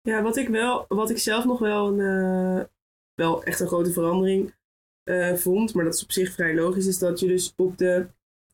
Ja, 0.00 0.22
wat 0.22 0.36
ik, 0.36 0.48
wel, 0.48 0.84
wat 0.88 1.10
ik 1.10 1.18
zelf 1.18 1.44
nog 1.44 1.58
wel, 1.58 2.00
een, 2.00 2.68
wel 3.14 3.44
echt 3.44 3.60
een 3.60 3.66
grote 3.66 3.92
verandering 3.92 4.54
vond, 5.34 5.74
maar 5.74 5.84
dat 5.84 5.94
is 5.94 6.02
op 6.02 6.12
zich 6.12 6.32
vrij 6.32 6.54
logisch, 6.54 6.86
is 6.86 6.98
dat 6.98 7.20
je 7.20 7.26
dus 7.26 7.52
op 7.56 7.78
de 7.78 8.08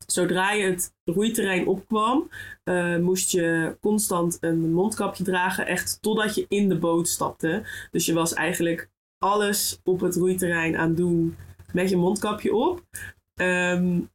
Zodra 0.07 0.53
je 0.53 0.65
het 0.65 0.95
roeiterrein 1.05 1.67
opkwam, 1.67 2.31
uh, 2.65 2.99
moest 2.99 3.31
je 3.31 3.77
constant 3.81 4.39
een 4.41 4.73
mondkapje 4.73 5.25
dragen, 5.25 5.67
echt 5.67 5.99
totdat 6.01 6.35
je 6.35 6.47
in 6.49 6.69
de 6.69 6.79
boot 6.79 7.09
stapte. 7.09 7.63
Dus 7.91 8.07
je 8.07 8.13
was 8.13 8.33
eigenlijk 8.33 8.91
alles 9.19 9.81
op 9.85 10.01
het 10.01 10.17
roeiterrein 10.17 10.77
aan 10.77 10.95
doen 10.95 11.37
met 11.73 11.91
je 11.91 11.97
mondkapje 11.97 12.55
op. 12.55 12.83
Um, 13.41 14.11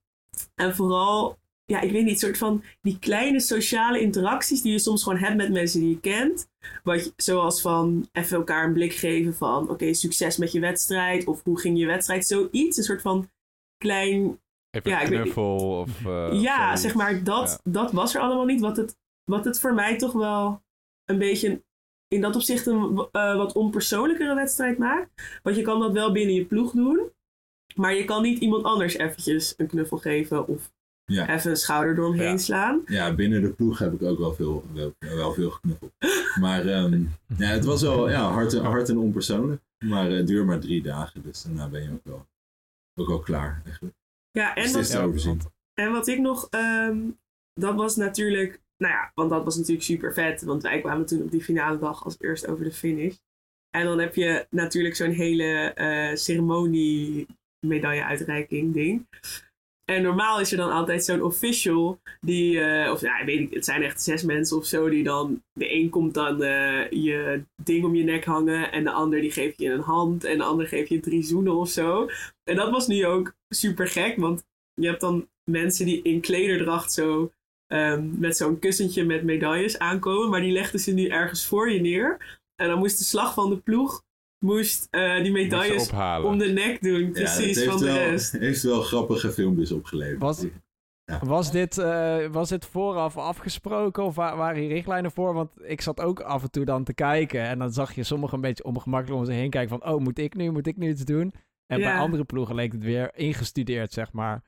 en 0.56 0.76
vooral, 0.76 1.38
ja, 1.66 1.82
ik 1.82 1.92
weet 1.92 2.06
niet, 2.06 2.20
soort 2.20 2.38
van 2.38 2.64
die 2.82 3.00
kleine 3.00 3.40
sociale 3.40 4.00
interacties 4.00 4.62
die 4.62 4.72
je 4.72 4.80
soms 4.80 5.04
gewoon 5.04 5.20
hebt 5.20 5.36
met 5.36 5.52
mensen 5.52 5.80
die 5.80 5.90
je 5.90 6.00
kent. 6.00 6.50
Wat 6.84 7.14
zoals 7.16 7.62
van 7.62 8.08
even 8.12 8.38
elkaar 8.38 8.66
een 8.66 8.74
blik 8.74 8.94
geven 8.94 9.36
van, 9.36 9.70
oké, 9.70 9.94
succes 9.94 10.38
met 10.38 10.52
je 10.52 10.60
wedstrijd. 10.60 11.26
Of 11.26 11.44
hoe 11.44 11.60
ging 11.60 11.80
je 11.80 11.86
wedstrijd? 11.86 12.28
Zoiets, 12.28 12.78
een 12.78 12.84
soort 12.84 13.02
van 13.02 13.30
klein 13.78 14.40
Even 14.72 14.92
ja, 14.92 15.02
een 15.02 15.08
knuffel 15.08 15.80
of... 15.80 16.06
Uh, 16.06 16.42
ja, 16.42 16.76
zeg 16.76 16.94
maar, 16.94 17.24
dat, 17.24 17.60
ja. 17.64 17.72
dat 17.72 17.92
was 17.92 18.16
er 18.16 18.22
allemaal 18.22 18.46
niet. 18.46 18.62
Wat 18.62 18.78
het, 18.78 18.98
wat 19.24 19.46
het 19.46 19.60
voor 19.60 19.74
mij 19.74 19.98
toch 19.98 20.14
wel 20.14 20.62
een 21.06 21.18
beetje 21.18 21.64
in 22.08 22.22
dat 22.22 22.36
opzicht 22.36 22.66
een 22.66 23.08
uh, 23.12 23.36
wat 23.36 23.54
onpersoonlijkere 23.54 24.36
wedstrijd 24.36 24.78
maakt. 24.78 25.40
Want 25.44 25.56
je 25.56 25.62
kan 25.62 25.80
dat 25.80 25.92
wel 25.92 26.12
binnen 26.12 26.36
je 26.36 26.46
ploeg 26.46 26.72
doen. 26.72 27.10
Maar 27.76 27.94
je 27.94 28.06
kan 28.06 28.22
niet 28.22 28.40
iemand 28.40 28.64
anders 28.64 28.94
eventjes 28.94 29.54
een 29.58 29.68
knuffel 29.68 29.98
geven 29.98 30.48
of 30.48 30.72
ja. 31.06 31.30
even 31.30 31.52
een 31.52 31.58
schouder 31.58 31.96
door 31.96 32.10
hem 32.10 32.20
heen 32.20 32.32
ja. 32.32 32.38
slaan. 32.38 32.82
Ja, 32.86 33.16
binnen 33.16 33.42
de 33.42 33.54
ploeg 33.54 33.80
heb 33.80 33.94
ik 33.94 34.02
ook 34.02 34.18
wel 34.18 34.34
veel, 34.34 34.64
wel, 34.74 34.94
wel 35.00 35.34
veel 35.34 35.50
geknuffeld. 35.50 35.92
maar 36.42 36.66
um, 36.66 37.12
ja, 37.38 37.48
het 37.48 37.66
was 37.66 37.82
wel 37.82 38.10
ja, 38.10 38.32
hard, 38.32 38.58
hard 38.58 38.90
en 38.90 38.98
onpersoonlijk. 38.98 39.62
Maar 39.86 40.04
het 40.04 40.20
uh, 40.20 40.26
duurde 40.26 40.46
maar 40.46 40.60
drie 40.60 40.82
dagen, 40.82 41.22
dus 41.22 41.44
daarna 41.44 41.68
ben 41.68 41.84
je 41.84 41.92
ook 41.92 42.04
wel, 42.04 42.26
ook 43.00 43.08
wel 43.08 43.20
klaar 43.20 43.62
eigenlijk. 43.66 43.96
Ja, 44.40 44.56
en, 44.56 44.74
dus 44.74 44.94
wat, 44.94 45.52
en 45.74 45.92
wat 45.92 46.08
ik 46.08 46.20
nog, 46.20 46.48
um, 46.52 47.20
dat 47.54 47.76
was 47.76 47.96
natuurlijk, 47.96 48.62
nou 48.78 48.94
ja, 48.94 49.12
want 49.14 49.30
dat 49.30 49.44
was 49.44 49.56
natuurlijk 49.56 49.86
super 49.86 50.14
vet. 50.14 50.42
Want 50.42 50.62
wij 50.62 50.82
kwamen 50.82 51.06
toen 51.06 51.22
op 51.22 51.32
die 51.32 51.44
finale 51.44 51.78
dag 51.78 52.04
als 52.04 52.16
eerst 52.20 52.48
over 52.48 52.64
de 52.64 52.72
finish. 52.72 53.16
En 53.70 53.86
dan 53.86 54.00
heb 54.00 54.16
je 54.16 54.46
natuurlijk 54.50 54.96
zo'n 54.96 55.12
hele 55.12 55.76
uh, 55.76 56.16
ceremonie 56.16 57.28
medailleuitreiking 57.68 58.74
ding. 58.74 59.08
En 59.90 60.02
normaal 60.02 60.40
is 60.40 60.52
er 60.52 60.58
dan 60.58 60.72
altijd 60.72 61.04
zo'n 61.04 61.24
official 61.24 62.00
die, 62.20 62.54
uh, 62.54 62.92
of 62.92 63.02
ja, 63.02 63.26
weet 63.26 63.54
het 63.54 63.66
zijn 63.66 63.84
echt 63.84 64.02
zes 64.02 64.24
mensen 64.24 64.58
of 64.58 64.66
zo, 64.66 64.90
die 64.90 65.04
dan, 65.04 65.44
de 65.54 65.74
een 65.74 65.90
komt 65.90 66.14
dan 66.14 66.42
uh, 66.42 66.90
je 66.90 67.44
ding 67.64 67.86
om 67.86 67.96
je 67.96 68.04
nek 68.04 68.26
hangen 68.26 68.72
en 68.72 68.84
de 68.84 68.92
ander 68.92 69.22
die 69.22 69.32
geeft 69.32 69.60
je 69.60 69.70
een 69.70 69.82
hand 69.82 70.24
en 70.24 70.38
de 70.38 70.44
ander 70.44 70.68
geeft 70.68 70.90
je 70.90 71.00
drie 71.00 71.24
zoenen 71.24 71.56
of 71.56 71.70
zo. 71.70 72.10
En 72.44 72.56
dat 72.56 72.70
was 72.70 72.88
nu 72.88 73.06
ook 73.06 73.34
super 73.50 73.88
gek, 73.88 74.18
want 74.18 74.44
je 74.74 74.88
hebt 74.88 75.02
dan 75.02 75.30
mensen 75.52 75.86
die 75.86 76.02
in 76.02 76.22
klederdracht 76.22 76.94
zo 76.94 77.32
um, 77.68 78.16
met 78.20 78.38
zo'n 78.38 78.60
kussentje 78.60 79.04
met 79.04 79.24
medailles 79.24 79.80
aankomen, 79.80 80.30
maar 80.30 80.42
die 80.42 80.52
legden 80.52 80.80
ze 80.80 80.94
nu 80.94 81.08
ergens 81.08 81.46
voor 81.46 81.72
je 81.72 81.80
neer. 81.80 82.40
En 82.56 82.68
dan 82.68 82.80
moest 82.80 82.98
de 82.98 83.04
slag 83.04 83.34
van 83.34 83.50
de 83.50 83.58
ploeg 83.58 84.04
moest 84.40 84.88
uh, 84.92 85.22
die 85.24 85.32
medailles 85.32 85.92
om 86.24 86.38
de 86.38 86.48
nek 86.48 86.82
doen, 86.82 87.12
precies, 87.12 87.64
ja, 87.64 87.70
van 87.72 87.80
de 87.80 87.86
wel, 87.86 87.96
rest. 87.96 88.32
heeft 88.32 88.64
wel 88.64 88.82
grappige 88.82 89.32
filmpjes 89.32 89.72
opgeleverd. 89.72 90.22
Was, 90.22 90.46
ja. 91.04 91.20
was, 91.24 91.52
dit, 91.52 91.78
uh, 91.78 92.26
was 92.28 92.50
dit 92.50 92.66
vooraf 92.66 93.18
afgesproken 93.18 94.04
of 94.04 94.16
waren 94.16 94.62
hier 94.62 94.70
richtlijnen 94.70 95.12
voor? 95.12 95.34
Want 95.34 95.52
ik 95.62 95.82
zat 95.82 96.00
ook 96.02 96.20
af 96.20 96.44
en 96.44 96.52
toe 96.52 96.66
dan 96.66 96.84
te 96.84 96.94
kijken 96.94 97.42
en 97.42 97.60
dan 97.60 97.72
zag 97.74 97.96
je 97.96 98.04
sommigen 98.04 98.36
een 98.36 98.42
beetje 98.42 98.64
ongemakkelijk 98.64 99.20
om 99.20 99.26
zich 99.26 99.36
heen 99.36 99.50
kijken 99.50 99.80
van, 99.80 99.94
oh, 99.94 100.00
moet 100.00 100.20
ik 100.20 100.36
nu, 100.36 100.52
moet 100.52 100.68
ik 100.68 100.78
nu 100.78 100.90
iets 100.90 101.06
doen? 101.06 101.34
En 101.66 101.80
Ja. 101.80 101.92
bij 101.92 102.00
andere 102.00 102.24
ploegen 102.24 102.56
leek 102.56 102.72
het 102.72 102.84
weer 102.84 103.16
ingestudeerd, 103.16 103.94
zeg 103.94 104.12
maar. 104.14 104.44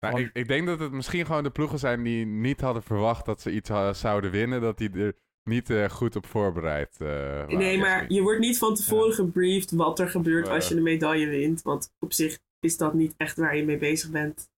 Nou, 0.00 0.20
ik, 0.20 0.30
ik 0.32 0.48
denk 0.48 0.66
dat 0.66 0.80
het 0.80 0.92
misschien 0.92 1.26
gewoon 1.26 1.42
de 1.42 1.50
ploegen 1.50 1.78
zijn 1.78 2.02
die 2.02 2.26
niet 2.26 2.60
hadden 2.60 2.82
verwacht 2.82 3.24
dat 3.24 3.40
ze 3.40 3.52
iets 3.52 3.68
ha- 3.68 3.92
zouden 3.92 4.30
winnen. 4.30 4.60
Dat 4.60 4.78
die 4.78 4.90
er 4.90 5.14
niet 5.44 5.70
eh, 5.70 5.88
goed 5.88 6.16
op 6.16 6.26
voorbereid 6.26 6.96
eh. 6.98 7.46
Nee, 7.46 7.78
maar 7.78 8.12
je 8.12 8.22
wordt 8.22 8.40
niet 8.40 8.58
van 8.58 8.74
tevoren 8.74 9.14
gebriefd 9.14 9.70
wat 9.70 9.98
er 9.98 10.08
gebeurt 10.08 10.48
als 10.48 10.68
je 10.68 10.74
de 10.74 10.80
medaille 10.80 11.28
wint. 11.28 11.62
Want 11.62 11.94
op 11.98 12.12
zich 12.12 12.38
is 12.60 12.76
dat 12.76 12.94
niet 12.94 13.14
echt 13.16 13.36
waar 13.36 13.56
je 13.56 13.64
mee 13.64 13.78
bezig 13.78 14.10
bent 14.10 14.50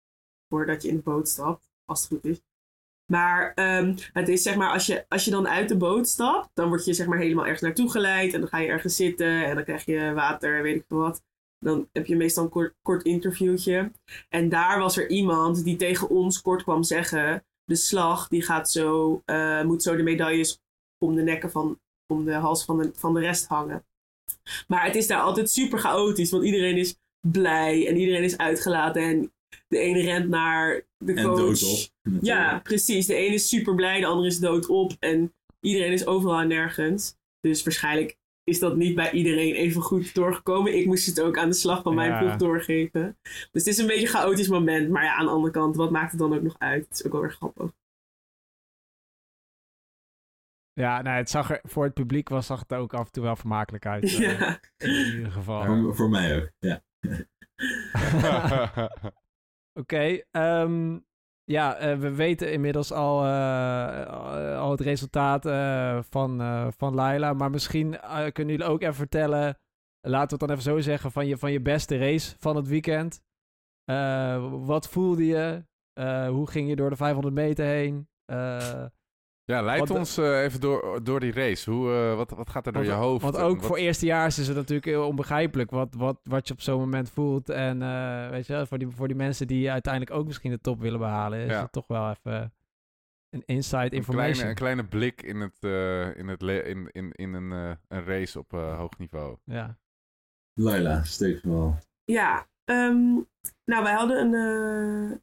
voordat 0.48 0.82
je 0.82 0.88
in 0.88 0.96
de 0.96 1.02
boot 1.02 1.28
stapt, 1.28 1.70
als 1.84 2.00
het 2.00 2.08
goed 2.08 2.24
is. 2.24 2.40
Maar 3.12 3.52
um, 3.78 3.94
het 4.12 4.28
is 4.28 4.42
zeg 4.42 4.56
maar, 4.56 4.72
als 4.72 4.86
je, 4.86 5.04
als 5.08 5.24
je 5.24 5.30
dan 5.30 5.48
uit 5.48 5.68
de 5.68 5.76
boot 5.76 6.08
stapt, 6.08 6.50
dan 6.54 6.68
word 6.68 6.84
je 6.84 6.94
zeg 6.94 7.06
maar 7.06 7.18
helemaal 7.18 7.44
ergens 7.44 7.62
naartoe 7.62 7.90
geleid. 7.90 8.34
En 8.34 8.40
dan 8.40 8.48
ga 8.48 8.58
je 8.58 8.68
ergens 8.68 8.96
zitten 8.96 9.44
en 9.44 9.54
dan 9.54 9.64
krijg 9.64 9.84
je 9.84 10.12
water, 10.12 10.62
weet 10.62 10.76
ik 10.76 10.84
veel 10.88 10.98
wat. 10.98 11.22
Dan 11.58 11.88
heb 11.92 12.06
je 12.06 12.16
meestal 12.16 12.44
een 12.44 12.50
kort, 12.50 12.74
kort 12.82 13.04
interviewtje. 13.04 13.90
En 14.28 14.48
daar 14.48 14.78
was 14.78 14.96
er 14.96 15.08
iemand 15.08 15.64
die 15.64 15.76
tegen 15.76 16.08
ons 16.08 16.40
kort 16.40 16.62
kwam 16.62 16.82
zeggen: 16.82 17.44
de 17.64 17.76
slag 17.76 18.28
die 18.28 18.42
gaat 18.42 18.70
zo, 18.70 19.22
uh, 19.26 19.62
moet 19.62 19.82
zo 19.82 19.96
de 19.96 20.02
medailles 20.02 20.63
om 20.98 21.14
de 21.14 21.22
nekken 21.22 21.50
van, 21.50 21.80
om 22.12 22.24
de 22.24 22.32
hals 22.32 22.64
van 22.64 22.78
de, 22.78 22.90
van 22.94 23.14
de 23.14 23.20
rest 23.20 23.46
hangen. 23.46 23.84
Maar 24.68 24.84
het 24.84 24.94
is 24.94 25.06
daar 25.06 25.20
altijd 25.20 25.50
super 25.50 25.78
chaotisch, 25.78 26.30
want 26.30 26.44
iedereen 26.44 26.76
is 26.76 26.96
blij 27.28 27.86
en 27.88 27.96
iedereen 27.96 28.22
is 28.22 28.36
uitgelaten. 28.38 29.02
En 29.02 29.32
de 29.68 29.78
ene 29.78 30.00
rent 30.00 30.28
naar 30.28 30.82
de 31.04 31.12
En 31.14 31.24
coach. 31.24 31.36
doodop. 31.36 31.88
Ja, 32.20 32.58
precies. 32.62 33.06
De 33.06 33.14
ene 33.14 33.34
is 33.34 33.48
super 33.48 33.74
blij, 33.74 34.00
de 34.00 34.06
andere 34.06 34.28
is 34.28 34.38
doodop. 34.38 34.92
En 34.98 35.34
iedereen 35.60 35.92
is 35.92 36.06
overal 36.06 36.40
en 36.40 36.48
nergens. 36.48 37.16
Dus 37.40 37.62
waarschijnlijk 37.62 38.16
is 38.44 38.58
dat 38.58 38.76
niet 38.76 38.94
bij 38.94 39.12
iedereen 39.12 39.54
even 39.54 39.82
goed 39.82 40.14
doorgekomen. 40.14 40.78
Ik 40.78 40.86
moest 40.86 41.06
het 41.06 41.20
ook 41.20 41.38
aan 41.38 41.48
de 41.48 41.54
slag 41.54 41.82
van 41.82 41.94
mijn 41.94 42.10
Ja. 42.10 42.18
ploeg 42.18 42.36
doorgeven. 42.36 43.18
Dus 43.22 43.48
het 43.52 43.66
is 43.66 43.78
een 43.78 43.86
beetje 43.86 44.02
een 44.02 44.08
chaotisch 44.14 44.48
moment. 44.48 44.90
Maar 44.90 45.04
ja, 45.04 45.14
aan 45.14 45.26
de 45.26 45.32
andere 45.32 45.52
kant, 45.52 45.76
wat 45.76 45.90
maakt 45.90 46.10
het 46.10 46.20
dan 46.20 46.34
ook 46.34 46.42
nog 46.42 46.56
uit? 46.58 46.86
Het 46.88 46.98
is 46.98 47.06
ook 47.06 47.12
wel 47.12 47.20
weer 47.20 47.32
grappig. 47.32 47.70
Ja, 50.74 51.02
nou, 51.02 51.16
het 51.16 51.30
zag 51.30 51.50
er, 51.50 51.60
voor 51.62 51.84
het 51.84 51.94
publiek 51.94 52.28
was, 52.28 52.46
zag 52.46 52.60
het 52.60 52.72
er 52.72 52.78
ook 52.78 52.94
af 52.94 53.06
en 53.06 53.12
toe 53.12 53.22
wel 53.22 53.36
vermakelijk 53.36 53.86
uit. 53.86 54.02
eh, 54.12 54.18
Ja. 54.40 54.60
In 54.76 55.14
ieder 55.14 55.30
geval. 55.32 55.64
Voor, 55.64 55.94
voor 55.94 56.08
mij 56.08 56.36
ook, 56.36 56.50
ja. 56.58 56.82
Oké, 59.80 60.20
ehm, 60.30 60.98
ja, 61.44 61.76
eh, 61.76 61.98
we 61.98 62.14
weten 62.14 62.52
inmiddels 62.52 62.92
al, 62.92 63.24
eh, 63.24 64.58
al 64.58 64.70
het 64.70 64.80
resultaat 64.80 65.46
eh, 65.46 65.98
van, 66.02 66.40
eh, 66.40 66.66
van 66.76 66.94
Laila. 66.94 67.32
Maar 67.32 67.50
misschien 67.50 67.98
kunnen 68.32 68.54
jullie 68.56 68.72
ook 68.72 68.82
even 68.82 68.94
vertellen, 68.94 69.58
laten 70.00 70.28
we 70.28 70.30
het 70.30 70.40
dan 70.40 70.50
even 70.50 70.62
zo 70.62 70.80
zeggen, 70.80 71.12
van 71.12 71.26
je, 71.26 71.38
van 71.38 71.52
je 71.52 71.60
beste 71.60 71.98
race 71.98 72.36
van 72.38 72.56
het 72.56 72.68
weekend. 72.68 73.22
Eh, 73.84 74.48
wat 74.66 74.88
voelde 74.88 75.26
je? 75.26 75.64
Eh, 75.92 76.28
hoe 76.28 76.50
ging 76.50 76.68
je 76.68 76.76
door 76.76 76.90
de 76.90 76.96
500 76.96 77.34
meter 77.34 77.64
heen? 77.64 78.08
Ja, 79.46 79.62
leid 79.62 79.78
Want, 79.78 79.90
eh, 79.90 79.96
ons 79.96 80.16
eh, 80.18 80.42
even 80.42 80.60
door, 80.60 81.04
door 81.04 81.20
die 81.20 81.32
race. 81.32 81.70
Hoe, 81.70 81.92
eh, 81.92 82.16
wat, 82.16 82.30
wat 82.30 82.50
gaat 82.50 82.66
er 82.66 82.72
door 82.72 82.84
want, 82.84 82.94
je 82.94 83.00
hoofd? 83.02 83.22
Want 83.22 83.36
ook 83.36 83.56
wat- 83.56 83.66
voor 83.66 83.76
eerstejaars 83.76 84.38
is 84.38 84.46
het 84.46 84.56
natuurlijk 84.56 84.86
heel 84.86 85.06
onbegrijpelijk 85.06 85.70
wat, 85.70 85.94
wat, 85.94 86.18
wat 86.22 86.48
je 86.48 86.54
op 86.54 86.60
zo'n 86.60 86.78
moment 86.80 87.10
voelt. 87.10 87.48
En 87.48 87.82
eh, 87.82 88.30
weet 88.30 88.46
je, 88.46 88.66
voor 88.66 88.78
die, 88.78 88.88
voor 88.88 89.06
die 89.08 89.16
mensen 89.16 89.46
die 89.46 89.70
uiteindelijk 89.70 90.12
ook 90.16 90.26
misschien 90.26 90.50
de 90.50 90.60
top 90.60 90.80
willen 90.80 90.98
behalen, 90.98 91.38
is 91.38 91.50
Ja. 91.50 91.62
het 91.62 91.72
toch 91.72 91.86
wel 91.86 92.10
even 92.10 92.52
een 93.30 93.42
inside 93.46 93.84
een 93.84 93.90
information. 93.90 94.32
kleine, 94.32 94.48
een 94.50 94.54
kleine 94.54 94.84
blik 94.84 95.22
in, 95.22 95.40
het, 95.40 95.56
eh, 95.60 96.16
in, 96.16 96.28
het 96.28 96.42
in, 96.42 96.88
in, 96.92 97.12
in 97.12 97.32
een, 97.34 97.52
eh, 97.52 97.76
een 97.88 98.04
race 98.04 98.38
op 98.38 98.52
eh, 98.52 98.76
hoog 98.76 98.98
niveau. 98.98 99.36
Ja. 99.44 99.78
Laila, 100.60 101.02
wel. 101.42 101.78
Ja, 102.04 102.46
ehm, 102.64 103.12
nou 103.64 103.82
wij 103.82 103.92
hadden 103.94 104.18
een, 104.20 104.34
eh 105.10 105.16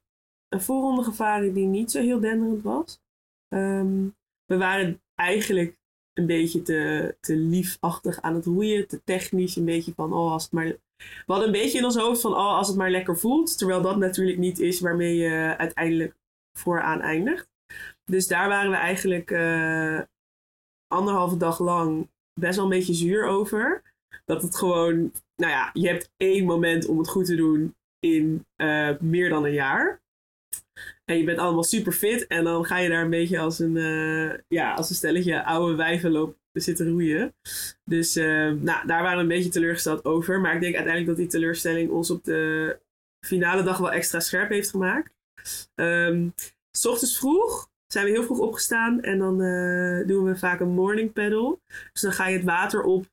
een 0.49 0.61
voorronde 0.61 1.03
gevaren 1.03 1.53
die 1.53 1.65
niet 1.67 1.91
zo 1.91 2.01
heel 2.01 2.19
denderend 2.19 2.61
was. 2.63 2.99
Ehm, 3.53 4.07
we 4.45 4.57
waren 4.57 5.01
eigenlijk 5.15 5.79
een 6.13 6.25
beetje 6.25 6.61
te, 6.61 7.15
te 7.19 7.35
liefachtig 7.35 8.21
aan 8.21 8.35
het 8.35 8.45
roeien, 8.45 8.87
te 8.87 9.03
technisch, 9.03 9.55
een 9.55 9.65
beetje 9.65 9.93
van, 9.93 10.13
oh 10.13 10.31
als 10.31 10.43
het 10.43 10.51
maar... 10.51 10.65
We 11.01 11.33
hadden 11.33 11.45
een 11.45 11.61
beetje 11.61 11.77
in 11.77 11.85
ons 11.85 11.97
hoofd 11.97 12.21
van, 12.21 12.31
oh 12.31 12.57
als 12.57 12.67
het 12.67 12.77
maar 12.77 12.91
lekker 12.91 13.17
voelt, 13.17 13.57
terwijl 13.57 13.81
dat 13.81 13.97
natuurlijk 13.97 14.37
niet 14.37 14.59
is 14.59 14.79
waarmee 14.79 15.15
je 15.15 15.55
uiteindelijk 15.57 16.15
vooraan 16.57 17.01
eindigt. 17.01 17.49
Dus 18.05 18.27
daar 18.27 18.47
waren 18.47 18.71
we 18.71 18.77
eigenlijk 18.77 19.31
eh, 19.31 20.01
anderhalve 20.87 21.37
dag 21.37 21.59
lang 21.59 22.09
best 22.39 22.55
wel 22.55 22.63
een 22.63 22.69
beetje 22.71 22.93
zuur 22.93 23.25
over. 23.25 23.81
Dat 24.25 24.41
het 24.41 24.55
gewoon 24.55 25.11
nou 25.35 25.51
ja, 25.51 25.69
je 25.73 25.87
hebt 25.87 26.11
één 26.17 26.45
moment 26.45 26.85
om 26.85 26.97
het 26.97 27.07
goed 27.07 27.25
te 27.25 27.35
doen 27.35 27.75
in 27.99 28.45
eh, 28.55 28.99
meer 28.99 29.29
dan 29.29 29.45
een 29.45 29.53
jaar. 29.53 30.00
En 31.05 31.17
je 31.17 31.23
bent 31.23 31.37
allemaal 31.37 31.63
super 31.63 31.91
fit. 31.91 32.27
En 32.27 32.43
dan 32.43 32.65
ga 32.65 32.77
je 32.77 32.89
daar 32.89 33.03
een 33.03 33.09
beetje 33.09 33.39
als 33.39 33.59
een, 33.59 33.77
eh, 33.77 34.37
ja, 34.47 34.73
als 34.73 34.89
een 34.89 34.95
stelletje 34.95 35.43
oude 35.43 35.75
wijven 35.75 36.11
lopen 36.11 36.39
zitten 36.53 36.89
roeien. 36.89 37.33
Dus 37.83 38.15
eh, 38.15 38.51
nou, 38.51 38.87
daar 38.87 39.01
waren 39.01 39.15
we 39.15 39.21
een 39.21 39.27
beetje 39.27 39.49
teleurgesteld 39.49 40.05
over. 40.05 40.39
Maar 40.39 40.55
ik 40.55 40.61
denk 40.61 40.75
uiteindelijk 40.75 41.17
dat 41.17 41.25
die 41.25 41.39
teleurstelling 41.39 41.89
ons 41.89 42.11
op 42.11 42.23
de 42.23 42.79
finale 43.25 43.63
dag 43.63 43.77
wel 43.77 43.91
extra 43.91 44.19
scherp 44.19 44.49
heeft 44.49 44.69
gemaakt. 44.69 45.13
Ehm, 45.75 46.29
s 46.77 46.85
ochtends 46.85 47.17
vroeg 47.17 47.69
zijn 47.87 48.05
we 48.05 48.11
heel 48.11 48.23
vroeg 48.23 48.39
opgestaan. 48.39 49.01
En 49.01 49.17
dan 49.17 49.41
eh, 49.41 50.07
doen 50.07 50.23
we 50.23 50.37
vaak 50.37 50.59
een 50.59 50.73
morning 50.73 51.13
paddle. 51.13 51.59
Dus 51.93 52.01
dan 52.01 52.11
ga 52.11 52.27
je 52.27 52.35
het 52.35 52.45
water 52.45 52.83
op 52.83 53.09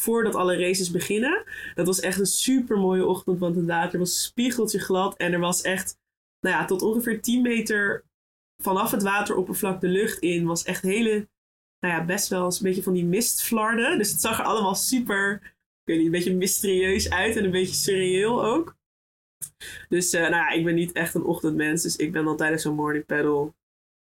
voordat 0.00 0.34
alle 0.34 0.56
races 0.56 0.90
beginnen. 0.90 1.44
Dat 1.74 1.86
was 1.86 2.00
echt 2.00 2.18
een 2.18 2.26
super 2.26 2.78
mooie 2.78 3.06
ochtend, 3.06 3.38
want 3.38 3.56
het 3.56 3.66
water 3.66 3.98
was 3.98 4.22
spiegeltje 4.22 4.78
glad. 4.78 5.16
En 5.16 5.32
er 5.32 5.40
was 5.40 5.62
echt, 5.62 5.98
nou 6.44 6.56
ja, 6.56 6.64
tot 6.64 6.82
ongeveer 6.82 7.20
10 7.20 7.42
meter 7.42 8.04
vanaf 8.62 8.90
het 8.90 9.02
wateroppervlak 9.02 9.80
de 9.80 9.88
lucht 9.88 10.18
in. 10.18 10.46
Was 10.46 10.64
echt 10.64 10.82
hele, 10.82 11.28
nou 11.80 11.94
ja, 11.94 12.04
best 12.04 12.28
wel 12.28 12.44
eens 12.44 12.56
een 12.56 12.66
beetje 12.66 12.82
van 12.82 12.92
die 12.92 13.04
mistflarden. 13.04 13.98
Dus 13.98 14.10
het 14.10 14.20
zag 14.20 14.38
er 14.38 14.44
allemaal 14.44 14.74
super, 14.74 15.32
ik 15.42 15.82
weet 15.84 15.96
niet, 15.96 16.06
een 16.06 16.12
beetje 16.12 16.34
mysterieus 16.34 17.10
uit 17.10 17.36
en 17.36 17.44
een 17.44 17.50
beetje 17.50 17.74
surreëel 17.74 18.44
ook. 18.44 18.76
Dus 19.88 20.12
eh, 20.12 20.20
nou 20.20 20.32
ja, 20.32 20.48
ik 20.48 20.64
ben 20.64 20.74
niet 20.74 20.92
echt 20.92 21.14
een 21.14 21.24
ochtendmens. 21.24 21.82
Dus 21.82 21.96
ik 21.96 22.12
ben 22.12 22.24
dan 22.24 22.36
tijdens 22.36 22.62
zo'n 22.62 22.74
morning 22.74 23.06
paddle 23.06 23.52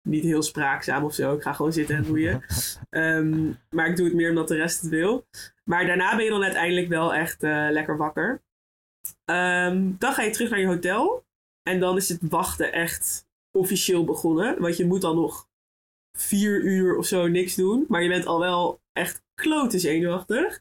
niet 0.02 0.24
heel 0.24 0.42
spraakzaam 0.42 1.04
of 1.04 1.14
zo. 1.14 1.34
Ik 1.34 1.42
ga 1.42 1.52
gewoon 1.52 1.72
zitten 1.72 1.96
en 1.96 2.06
roeien. 2.06 2.42
Ehm, 2.90 3.52
maar 3.70 3.86
ik 3.86 3.96
doe 3.96 4.06
het 4.06 4.14
meer 4.14 4.28
omdat 4.28 4.48
de 4.48 4.56
rest 4.56 4.80
het 4.80 4.90
wil. 4.90 5.26
Maar 5.64 5.86
daarna 5.86 6.16
ben 6.16 6.24
je 6.24 6.30
dan 6.30 6.42
uiteindelijk 6.42 6.88
wel 6.88 7.14
echt 7.14 7.42
eh, 7.42 7.66
lekker 7.70 7.96
wakker. 7.96 8.42
Ehm, 9.24 9.92
dan 9.98 10.12
ga 10.12 10.22
je 10.22 10.30
terug 10.30 10.50
naar 10.50 10.60
je 10.60 10.66
hotel. 10.66 11.24
En 11.64 11.80
dan 11.80 11.97
is 11.97 12.09
het 12.09 12.18
wachten 12.21 12.73
echt 12.73 13.26
officieel 13.50 14.04
begonnen. 14.04 14.61
Want 14.61 14.76
je 14.76 14.87
moet 14.87 15.00
dan 15.00 15.17
nog 15.17 15.49
vier 16.19 16.62
uur 16.62 16.97
of 16.97 17.06
zo 17.06 17.26
niks 17.26 17.54
doen. 17.54 17.84
Maar 17.88 18.02
je 18.02 18.08
bent 18.08 18.26
al 18.26 18.38
wel 18.38 18.80
echt 18.93 19.23
klote 19.34 19.78
zenuwachtig. 19.78 20.60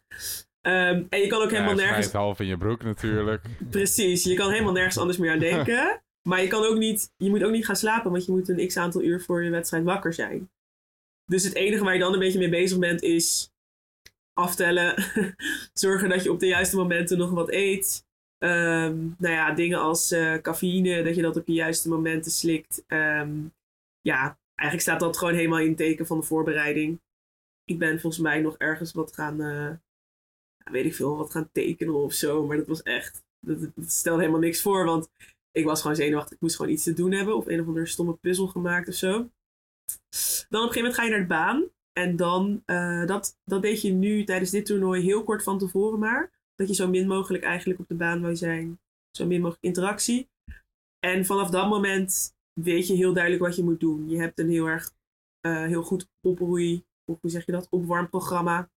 Ehm, 0.62 1.04
en 1.10 1.20
je 1.20 1.28
kan 1.28 1.42
ook 1.42 1.52
helemaal 1.52 1.74
nergens... 1.74 2.12
half 2.12 2.40
in 2.40 2.46
je 2.46 2.58
broek 2.58 2.84
natuurlijk. 2.84 3.44
Precies, 3.70 4.24
je 4.24 4.36
kan 4.36 4.52
helemaal 4.52 4.74
nergens 4.74 4.98
anders 4.98 5.18
meer 5.18 5.32
aan 5.32 5.40
denken. 5.52 6.04
Maar 6.28 6.42
je, 6.42 6.48
kan 6.48 6.66
ook 6.66 6.78
niet, 6.78 7.14
je 7.18 7.30
moet 7.30 7.44
ook 7.44 7.52
niet 7.52 7.66
gaan 7.66 7.76
slapen, 7.76 8.12
want 8.12 8.26
je 8.26 8.32
moet 8.32 8.50
een 8.50 8.68
x 8.68 8.78
aantal 8.78 9.02
uur 9.02 9.22
voor 9.22 9.44
je 9.44 9.50
wedstrijd 9.50 9.84
wakker 9.84 10.14
zijn. 10.14 10.52
Dus 11.26 11.44
het 11.44 11.56
enige 11.56 11.84
waar 11.84 11.94
je 11.94 12.00
dan 12.00 12.14
een 12.14 12.20
beetje 12.20 12.40
mee 12.40 12.50
bezig 12.50 12.80
bent 12.80 13.02
is 13.02 13.54
aftellen. 14.34 15.04
Zorgen 15.74 16.10
dat 16.10 16.24
je 16.24 16.32
op 16.32 16.40
de 16.40 16.48
juiste 16.48 16.76
momenten 16.76 17.18
nog 17.18 17.30
wat 17.30 17.52
eet. 17.52 18.03
Ehm, 18.44 18.98
nou 19.18 19.34
ja, 19.34 19.52
dingen 19.52 19.80
als 19.80 20.12
eh, 20.12 20.36
cafeïne, 20.36 21.04
dat 21.04 21.16
je 21.16 21.22
dat 21.22 21.38
op 21.38 21.46
de 21.46 21.54
juiste 21.54 21.90
momenten 21.90 22.32
slikt. 22.32 22.84
Ehm, 22.88 23.40
ja, 24.02 24.40
eigenlijk 24.56 24.90
staat 24.90 25.00
dat 25.00 25.18
gewoon 25.18 25.34
helemaal 25.34 25.60
in 25.60 25.68
het 25.68 25.78
teken 25.78 26.08
van 26.08 26.20
de 26.20 26.26
voorbereiding. 26.26 27.02
Ik 27.64 27.80
ben 27.80 28.00
volgens 28.00 28.22
mij 28.22 28.42
nog 28.42 28.58
ergens 28.58 28.94
wat 28.94 29.14
gaan, 29.14 29.38
ja, 29.38 30.72
weet 30.72 30.86
ik 30.86 30.96
veel, 30.96 31.18
wat 31.18 31.32
gaan 31.32 31.50
tekenen 31.52 31.94
of 31.94 32.14
zo. 32.14 32.46
Maar 32.46 32.58
dat 32.58 32.68
was 32.68 32.82
echt, 32.82 33.24
dat 33.40 33.70
stelde 33.86 34.20
helemaal 34.20 34.42
niks 34.42 34.62
voor, 34.62 34.86
want 34.86 35.10
ik 35.52 35.66
was 35.66 35.82
gewoon 35.82 35.96
zenuwachtig. 35.96 36.34
Ik 36.34 36.42
moest 36.42 36.56
gewoon 36.56 36.72
iets 36.72 36.84
te 36.84 36.94
doen 36.94 37.12
hebben 37.12 37.36
of 37.36 37.48
een 37.48 37.62
of 37.62 37.68
andere 37.68 37.86
stomme 37.86 38.14
puzzel 38.14 38.48
gemaakt 38.48 38.88
of 38.88 38.94
zo. 38.94 39.12
Dan 40.50 40.62
op 40.62 40.68
een 40.68 40.74
gegeven 40.74 40.82
moment 40.82 40.96
ga 40.96 41.04
je 41.04 41.10
naar 41.10 41.20
de 41.20 41.26
baan. 41.26 41.70
En 41.94 42.16
dan, 42.16 42.64
eh, 42.66 43.06
dat, 43.06 43.38
dat 43.44 43.62
deed 43.62 43.82
je 43.82 43.92
nu 43.92 44.24
tijdens 44.24 44.50
dit 44.50 44.66
toernooi 44.66 45.02
heel 45.02 45.24
kort 45.24 45.44
van 45.44 45.58
tevoren 45.58 46.00
maar. 46.00 46.32
Dat 46.56 46.68
je 46.68 46.74
zo 46.74 46.88
min 46.88 47.08
mogelijk 47.08 47.44
eigenlijk 47.44 47.80
op 47.80 47.88
de 47.88 47.96
baan 47.96 48.22
wou 48.22 48.36
zijn. 48.36 48.80
Zo 49.18 49.26
min 49.26 49.42
mogelijk 49.42 49.64
interactie. 49.64 50.30
En 51.00 51.26
vanaf 51.26 51.50
dat 51.50 51.70
moment 51.70 52.36
weet 52.62 52.88
je 52.88 52.94
heel 52.94 53.14
duidelijk 53.14 53.44
wat 53.44 53.56
je 53.56 53.64
moet 53.64 53.80
doen. 53.80 54.10
Je 54.10 54.20
hebt 54.20 54.40
een 54.40 54.50
heel 54.50 54.66
erg, 54.66 54.94
eh, 55.40 55.66
heel 55.66 55.84
goed 55.84 56.08
oproei, 56.22 56.84
of 57.12 57.22
hoe 57.22 57.30
zeg 57.30 57.46
je 57.46 57.52
dat, 57.52 57.68
opwarmprogramma. 57.70 58.70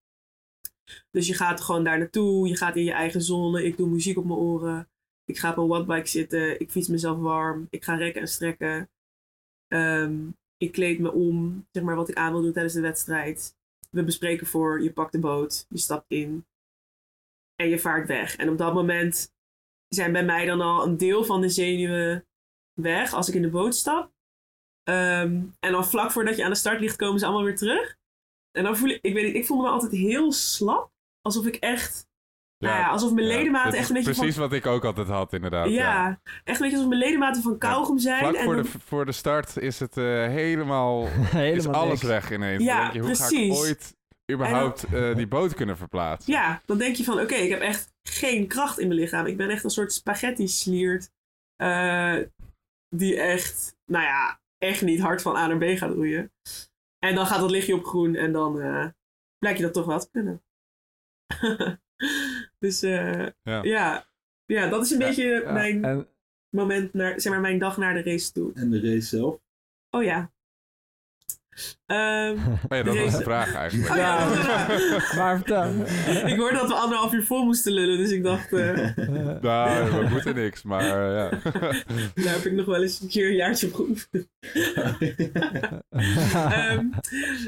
Dus 1.10 1.26
je 1.26 1.34
gaat 1.34 1.60
gewoon 1.60 1.84
daar 1.84 1.98
naartoe. 1.98 2.48
Je 2.48 2.56
gaat 2.56 2.76
in 2.76 2.84
je 2.84 2.92
eigen 2.92 3.22
zone. 3.22 3.64
Ik 3.64 3.76
doe 3.76 3.88
muziek 3.88 4.18
op 4.18 4.24
mijn 4.24 4.38
oren. 4.38 4.88
Ik 5.24 5.38
ga 5.38 5.50
op 5.50 5.56
een 5.56 5.66
wattbike 5.66 6.08
zitten. 6.08 6.60
Ik 6.60 6.70
fiets 6.70 6.88
mezelf 6.88 7.18
warm. 7.18 7.66
Ik 7.70 7.84
ga 7.84 7.94
rekken 7.94 8.20
en 8.20 8.28
strekken. 8.28 8.90
Ehm, 9.68 10.28
ik 10.56 10.72
kleed 10.72 10.98
me 10.98 11.12
om, 11.12 11.66
zeg 11.70 11.82
maar, 11.82 11.96
wat 11.96 12.08
ik 12.08 12.16
aan 12.16 12.32
wil 12.32 12.42
doen 12.42 12.52
tijdens 12.52 12.74
de 12.74 12.80
wedstrijd. 12.80 13.56
We 13.90 14.04
bespreken 14.04 14.46
voor, 14.46 14.82
je 14.82 14.92
pakt 14.92 15.12
de 15.12 15.18
boot, 15.18 15.66
je 15.68 15.78
stapt 15.78 16.04
in 16.08 16.46
en 17.56 17.68
je 17.68 17.78
vaart 17.78 18.06
weg. 18.08 18.36
En 18.36 18.48
op 18.48 18.58
dat 18.58 18.74
moment 18.74 19.32
zijn 19.88 20.12
bij 20.12 20.24
mij 20.24 20.46
dan 20.46 20.60
al 20.60 20.84
een 20.84 20.96
deel 20.96 21.24
van 21.24 21.40
de 21.40 21.48
zenuwen 21.48 22.26
weg 22.80 23.12
als 23.12 23.28
ik 23.28 23.34
in 23.34 23.42
de 23.42 23.50
boot 23.50 23.74
stap. 23.74 24.10
Ehm, 24.82 25.42
en 25.60 25.72
dan 25.72 25.86
vlak 25.86 26.10
voordat 26.10 26.36
je 26.36 26.44
aan 26.44 26.50
de 26.50 26.56
start 26.56 26.80
ligt, 26.80 26.96
komen 26.96 27.18
ze 27.18 27.24
allemaal 27.26 27.44
weer 27.44 27.56
terug. 27.56 27.96
En 28.50 28.64
dan 28.64 28.76
voel 28.76 28.88
ik, 28.88 28.98
ik 29.02 29.14
weet 29.14 29.24
niet, 29.24 29.34
ik 29.34 29.46
voelde 29.46 29.62
me 29.62 29.68
altijd 29.68 29.92
heel 29.92 30.32
slap. 30.32 30.90
Alsof 31.20 31.46
ik 31.46 31.56
echt, 31.56 32.06
nou 32.58 32.78
ja, 32.78 32.88
alsof 32.88 33.12
mijn 33.12 33.26
ja, 33.26 33.36
ledematen 33.36 33.78
echt 33.78 33.88
een 33.88 33.94
beetje 33.94 34.10
van 34.14 34.20
Precies 34.22 34.40
wat 34.40 34.52
ik 34.52 34.66
ook 34.66 34.84
altijd 34.84 35.08
had, 35.08 35.32
inderdaad. 35.32 35.68
ja, 35.68 35.72
ja. 35.74 36.20
echt 36.24 36.60
een 36.60 36.62
beetje 36.62 36.76
alsof 36.76 36.86
mijn 36.88 37.00
ledematen 37.00 37.42
van 37.42 37.58
kauwgom 37.58 37.98
zijn. 37.98 38.18
Vlak 38.18 38.34
en 38.34 38.44
voor, 38.44 38.54
dan- 38.54 38.62
de, 38.64 38.70
voor 38.84 39.06
de 39.06 39.12
start 39.12 39.56
is 39.56 39.80
het 39.80 39.96
eh, 39.96 40.04
helemaal, 40.26 41.06
is 41.34 41.66
alles 41.66 41.88
niks. 41.88 42.02
weg 42.02 42.32
ineens. 42.32 42.62
Ja, 42.62 42.80
denk 42.80 42.92
je, 42.92 43.00
hoe 43.00 43.14
ga 43.14 43.24
ik 43.24 43.28
precies. 43.30 43.58
ooit 43.58 43.95
überhaupt 44.32 44.84
eh, 44.84 45.14
die 45.16 45.26
boot 45.26 45.54
kunnen 45.54 45.76
verplaatsen? 45.76 46.32
Ja, 46.32 46.62
dan 46.64 46.78
denk 46.78 46.96
je 46.96 47.04
van 47.04 47.20
oké, 47.20 47.34
ik 47.34 47.50
heb 47.50 47.60
echt 47.60 47.92
geen 48.02 48.46
kracht 48.46 48.78
in 48.78 48.88
mijn 48.88 49.00
lichaam. 49.00 49.26
Ik 49.26 49.36
ben 49.36 49.50
echt 49.50 49.64
een 49.64 49.70
soort 49.70 49.92
spaghetti 49.92 50.48
sliert. 50.48 51.10
eh, 51.56 52.18
die 52.96 53.20
echt, 53.20 53.76
nou 53.84 54.04
ja, 54.04 54.40
echt 54.58 54.82
niet 54.82 55.00
hard 55.00 55.22
van 55.22 55.36
A 55.36 55.46
naar 55.46 55.58
B 55.58 55.78
gaat 55.78 55.92
roeien. 55.94 56.32
En 56.98 57.14
dan 57.14 57.26
gaat 57.26 57.40
dat 57.40 57.50
lichtje 57.50 57.74
op 57.74 57.84
groen 57.84 58.14
en 58.14 58.32
dan 58.32 58.60
eh 58.60 58.86
blijkt 59.38 59.58
je 59.58 59.64
dat 59.64 59.74
toch 59.74 59.86
wel 59.86 59.98
te 60.00 60.10
kunnen. 60.10 60.42
dus 62.64 62.82
eh, 62.82 63.26
Ja. 63.42 63.62
ja. 63.62 64.06
ja. 64.46 64.68
dat 64.68 64.84
is 64.84 64.90
een 64.90 64.98
Ja, 65.00 65.06
beetje 65.06 65.24
Ja, 65.24 65.52
mijn 65.52 65.84
en 65.84 66.08
moment, 66.56 66.92
naar, 66.92 67.20
zeg 67.20 67.32
maar 67.32 67.40
mijn 67.40 67.58
dag 67.58 67.76
naar 67.76 67.94
de 67.94 68.02
race 68.02 68.32
toe. 68.32 68.52
En 68.54 68.70
de 68.70 68.80
race 68.80 69.00
zelf? 69.06 69.40
Oh 69.90 70.02
ja. 70.02 70.32
Oh 72.68 72.76
ja, 72.76 72.82
dat 72.82 72.98
was 72.98 73.16
de 73.16 73.22
vraag 73.22 73.54
eigenlijk. 73.54 73.90
Oh 73.90 73.96
ja, 73.96 74.28
maar 75.16 75.36
vertel. 75.36 75.72
ik 76.32 76.38
hoorde 76.38 76.56
dat 76.56 76.68
we 76.68 76.74
anderhalf 76.74 77.12
uur 77.12 77.24
vol 77.24 77.44
moesten 77.44 77.72
lullen, 77.72 77.98
dus 77.98 78.10
ik 78.10 78.22
dacht, 78.22 78.52
eh, 78.52 78.96
Nou, 79.40 79.90
we 79.90 80.06
moeten 80.10 80.34
niks, 80.34 80.62
maar 80.62 80.80
eh, 80.80 81.14
ja. 81.14 81.28
daar 82.14 82.34
heb 82.34 82.44
ik 82.44 82.52
nog 82.52 82.66
wel 82.66 82.82
eens 82.82 83.00
een 83.00 83.08
keer 83.08 83.28
een 83.28 83.36
jaartje 83.36 83.66
op 83.66 83.74
geoefend. 83.74 84.28
Ehm, 86.32 86.86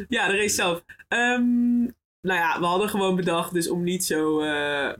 ja, 0.08 0.26
de 0.28 0.36
race 0.36 0.54
zelf. 0.54 0.84
Ehm, 1.08 1.80
nou 2.20 2.40
ja, 2.40 2.60
we 2.60 2.66
hadden 2.66 2.88
gewoon 2.88 3.16
bedacht, 3.16 3.52
dus 3.52 3.68
om 3.68 3.82
niet 3.82 4.04
zo, 4.04 4.40
eh, 4.40 4.94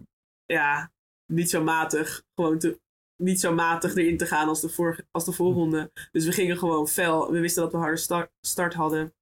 ja, 0.47 0.93
niet 1.33 1.51
zo 1.51 1.63
matig, 1.63 2.23
gewoon 2.35 2.59
te, 2.59 2.81
niet 3.19 3.41
zo 3.41 3.55
matig 3.55 3.95
erin 3.95 4.17
te 4.17 4.27
gaan 4.27 4.49
als 4.49 4.61
de, 4.61 4.69
vorige, 4.69 5.07
als 5.11 5.25
de. 5.25 5.91
Dus 6.13 6.25
we 6.25 6.33
gingen 6.33 6.59
gewoon 6.59 6.89
fel. 6.89 7.33
We 7.33 7.41
wisten 7.41 7.63
dat 7.63 7.73
we 7.73 7.79
harde 7.79 7.97
start, 7.97 8.31
start 8.41 8.75
hadden. 8.75 9.15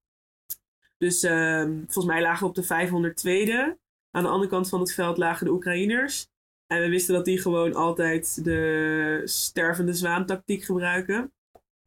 Dus 0.97 1.23
ehm, 1.23 1.75
volgens 1.75 2.05
mij 2.05 2.21
lagen 2.21 2.43
we 2.43 2.49
op 2.49 2.55
de 2.55 2.63
502e. 2.63 3.77
Aan 4.11 4.23
de 4.23 4.29
andere 4.29 4.49
kant 4.49 4.69
van 4.69 4.79
het 4.79 4.93
veld 4.93 5.17
lagen 5.17 5.45
de 5.45 5.51
Oekraïners. 5.51 6.29
En 6.67 6.81
we 6.81 6.89
wisten 6.89 7.13
dat 7.13 7.25
die 7.25 7.41
gewoon 7.41 7.75
altijd 7.75 8.43
de 8.43 9.21
stervende 9.25 9.93
zwaan 9.93 10.25
tactiek 10.25 10.63
gebruiken. 10.63 11.33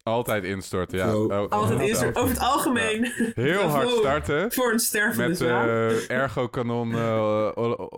Altijd 0.03 0.43
instorten, 0.43 0.97
ja. 0.97 1.15
Oh, 1.15 1.49
Altijd 1.49 1.79
oh, 1.79 1.87
is 1.87 2.01
er 2.01 2.15
oh. 2.15 2.21
over 2.21 2.33
het 2.33 2.43
algemeen 2.43 3.11
Heel 3.35 3.61
hard 3.75 3.89
starten. 3.89 4.51
voor 4.51 4.71
een 4.71 4.79
stervende 4.79 5.27
Met 5.29 5.41
eh 5.41 6.09
ergo-kanon, 6.17 6.93
eh, 6.93 7.51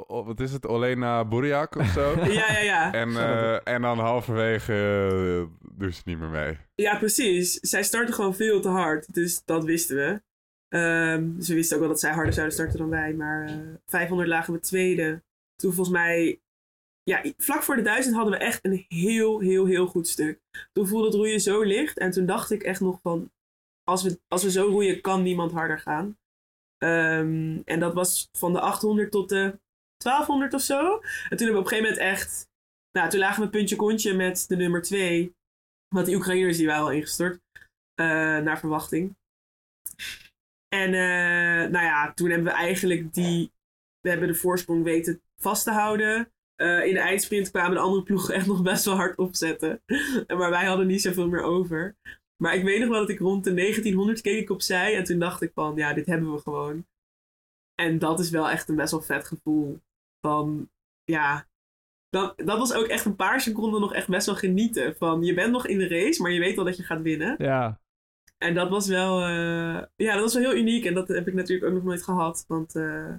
wat 0.08 0.40
is 0.40 0.52
het, 0.52 0.68
Olena 0.68 1.26
Buriak 1.26 1.76
of 1.76 1.88
zo? 1.88 2.16
Ja, 2.26 2.52
ja, 2.52 2.60
ja. 2.60 2.94
en, 2.94 3.10
eh, 3.18 3.74
en 3.74 3.82
dan 3.82 4.00
halverwege 4.00 4.74
uh, 5.14 5.70
doen 5.78 5.94
ze 5.94 6.02
niet 6.06 6.20
meer 6.20 6.30
mee. 6.30 6.58
Ja, 6.76 6.98
precies. 6.98 7.54
Zij 7.54 7.84
startte 7.84 8.14
gewoon 8.14 8.36
veel 8.36 8.62
te 8.62 8.70
hard. 8.70 9.14
Dus 9.14 9.42
dat 9.46 9.64
wisten 9.64 9.96
we. 9.96 10.22
Ehm, 10.70 11.36
dus 11.36 11.48
we 11.48 11.54
wisten 11.54 11.76
ook 11.76 11.82
wel 11.82 11.92
dat 11.92 12.00
zij 12.00 12.12
harder 12.12 12.34
zouden 12.34 12.56
starten 12.56 12.78
dan 12.78 12.90
wij. 12.90 13.14
Maar 13.14 13.46
eh 13.46 13.56
500 13.86 14.30
lagen 14.30 14.54
we 14.54 14.60
tweede. 14.60 15.24
Toen 15.56 15.74
volgens 15.74 15.96
mij... 15.96 16.42
Ja, 17.04 17.24
vlak 17.38 17.64
voor 17.64 17.76
de 17.76 17.82
1000 17.82 18.16
hadden 18.16 18.34
we 18.34 18.40
echt 18.40 18.66
een 18.66 18.86
heel, 18.88 19.40
heel, 19.40 19.66
heel 19.66 19.88
goed 19.88 20.08
stuk. 20.08 20.40
Toen 20.72 20.88
voelde 20.88 21.06
het 21.06 21.16
roeien 21.16 21.40
zo 21.40 21.62
licht. 21.62 21.98
En 21.98 22.12
toen 22.12 22.26
dacht 22.26 22.52
ik 22.52 22.64
echt 22.64 22.82
nog 22.82 23.00
van... 23.02 23.32
Als 23.84 24.04
we, 24.04 24.20
als 24.28 24.44
we 24.44 24.52
zo 24.52 24.68
roeien, 24.68 25.02
kan 25.02 25.24
niemand 25.24 25.52
harder 25.52 25.80
gaan. 25.80 26.18
Ehm, 26.78 27.62
en 27.66 27.80
dat 27.80 27.94
was 27.94 28.30
van 28.38 28.54
de 28.54 28.60
800 28.60 29.12
tot 29.12 29.30
de 29.30 29.60
1200 29.98 30.54
of 30.54 30.62
zo. 30.62 30.96
En 30.96 31.38
toen 31.38 31.48
hebben 31.48 31.48
we 31.48 31.60
op 31.60 31.64
een 31.64 31.68
gegeven 31.68 31.92
moment 31.92 32.12
echt... 32.12 32.48
Nou, 32.92 33.10
toen 33.10 33.20
lagen 33.20 33.44
we 33.44 33.50
puntje 33.50 33.76
kontje 33.76 34.14
met 34.14 34.46
de 34.48 34.56
nummer 34.56 34.82
2. 34.82 35.36
Want 35.88 36.06
die 36.06 36.16
Oekraïners 36.16 36.58
die 36.58 36.68
waren 36.68 36.84
al 36.84 36.92
ingestort. 36.92 37.42
eh, 37.96 38.06
naar 38.38 38.60
verwachting. 38.60 39.16
En 40.68 40.94
eh, 40.94 41.70
nou 41.70 41.86
ja, 41.86 42.14
toen 42.14 42.30
hebben 42.30 42.52
we 42.52 42.60
eigenlijk 42.60 43.14
die... 43.14 43.52
We 44.00 44.10
hebben 44.10 44.28
de 44.28 44.36
voorsprong 44.36 44.84
weten 44.84 45.22
vast 45.42 45.64
te 45.64 45.72
houden. 45.72 46.32
Eh, 46.64 46.86
in 46.86 46.94
de 46.94 47.00
eindsprint 47.00 47.52
kwamen 47.52 47.76
de 47.76 47.80
andere 47.80 48.04
ploegen 48.04 48.34
echt 48.34 48.48
nog 48.48 48.62
best 48.62 48.86
wel 48.86 48.96
hard 48.96 49.18
opzetten. 49.18 49.82
maar 50.38 50.50
wij 50.50 50.66
hadden 50.66 50.88
niet 50.88 51.02
zoveel 51.02 51.28
meer 51.28 51.42
over. 51.42 51.96
Maar 52.44 52.56
ik 52.56 52.64
weet 52.64 52.80
nog 52.80 52.90
wel 52.90 53.00
dat 53.00 53.10
ik 53.10 53.20
rond 53.20 53.44
de 53.44 53.54
1900 53.54 54.22
keek 54.22 54.42
ik 54.42 54.50
opzij. 54.50 54.96
En 54.98 55.04
toen 55.04 55.20
dacht 55.20 55.42
ik 55.42 55.52
van, 55.54 55.76
ja, 55.76 55.94
dit 55.94 56.06
hebben 56.06 56.32
we 56.34 56.40
gewoon. 56.40 56.86
En 57.76 58.00
dat 58.00 58.20
is 58.20 58.30
wel 58.30 58.50
echt 58.50 58.70
een 58.70 58.76
best 58.76 58.92
wel 58.92 59.02
vet 59.02 59.28
gevoel. 59.28 59.80
Van, 60.22 60.70
ja... 61.04 61.48
Dat, 62.10 62.38
dat 62.38 62.58
was 62.58 62.74
ook 62.74 62.88
echt 62.88 63.06
een 63.06 63.16
paar 63.16 63.42
seconden 63.42 63.82
nog 63.82 63.94
echt 63.94 64.08
best 64.08 64.26
wel 64.26 64.36
genieten. 64.36 64.96
Van, 64.96 65.24
je 65.24 65.34
bent 65.34 65.52
nog 65.52 65.68
in 65.68 65.78
de 65.78 65.88
race, 65.88 66.22
maar 66.22 66.32
je 66.32 66.40
weet 66.40 66.58
al 66.58 66.64
dat 66.64 66.78
je 66.78 66.84
gaat 66.84 67.02
winnen. 67.02 67.36
Ja, 67.38 67.80
En 68.38 68.54
dat 68.54 68.70
was 68.70 68.88
wel, 68.88 69.22
eh, 69.22 69.84
ja, 69.96 70.14
dat 70.14 70.22
was 70.22 70.34
wel 70.34 70.44
heel 70.44 70.60
uniek. 70.60 70.86
En 70.86 70.94
dat 70.94 71.08
heb 71.08 71.28
ik 71.28 71.34
natuurlijk 71.34 71.68
ook 71.68 71.74
nog 71.74 71.84
nooit 71.84 72.04
gehad. 72.04 72.46
Want 72.48 72.76
eh, 72.76 73.16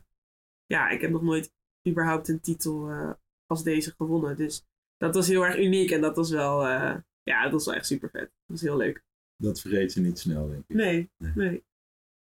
ja, 0.66 0.88
ik 0.88 1.00
heb 1.00 1.11
nog 1.11 1.22
nooit 1.22 1.52
überhaupt 1.88 2.28
een 2.28 2.40
titel 2.40 2.90
eh, 2.90 3.12
als 3.54 3.64
deze 3.64 3.94
gewonnen. 3.96 4.36
Dus 4.36 4.66
dat 4.96 5.14
was 5.14 5.28
heel 5.28 5.44
erg 5.44 5.58
uniek. 5.58 5.90
En 5.90 6.00
dat 6.00 6.16
was 6.16 6.30
wel, 6.30 6.66
eh, 6.66 6.96
ja, 7.22 7.42
dat 7.42 7.52
was 7.52 7.64
wel 7.64 7.74
echt 7.74 7.86
super 7.86 8.10
vet. 8.10 8.20
Dat 8.20 8.30
was 8.46 8.60
heel 8.60 8.76
leuk. 8.76 9.02
Dat 9.36 9.60
vergeet 9.60 9.92
je 9.94 10.00
niet 10.00 10.18
snel, 10.18 10.48
denk 10.48 10.64
ik. 10.66 10.76
Nee, 10.76 11.10
Nee. 11.18 11.32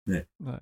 nee. 0.02 0.26
nee. 0.36 0.58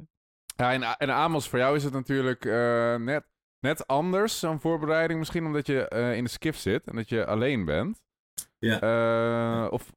Ja, 0.57 0.73
en, 0.73 0.83
en 0.83 1.11
Amos, 1.11 1.49
voor 1.49 1.59
jou 1.59 1.77
is 1.77 1.85
het 1.85 1.93
natuurlijk 1.93 2.45
eh, 2.45 2.97
net, 2.97 3.25
net 3.61 3.87
anders, 3.87 4.39
zo'n 4.39 4.61
voorbereiding. 4.61 5.19
Misschien 5.19 5.47
omdat 5.47 5.67
je 5.67 5.89
eh, 5.89 6.17
in 6.17 6.25
de 6.25 6.31
skiff 6.31 6.59
zit 6.59 6.87
en 6.87 6.97
dat 6.97 7.09
je 7.09 7.27
alleen 7.27 7.65
bent. 7.65 8.01
Ja. 8.59 8.81
Eh, 8.81 9.73
of, 9.73 9.93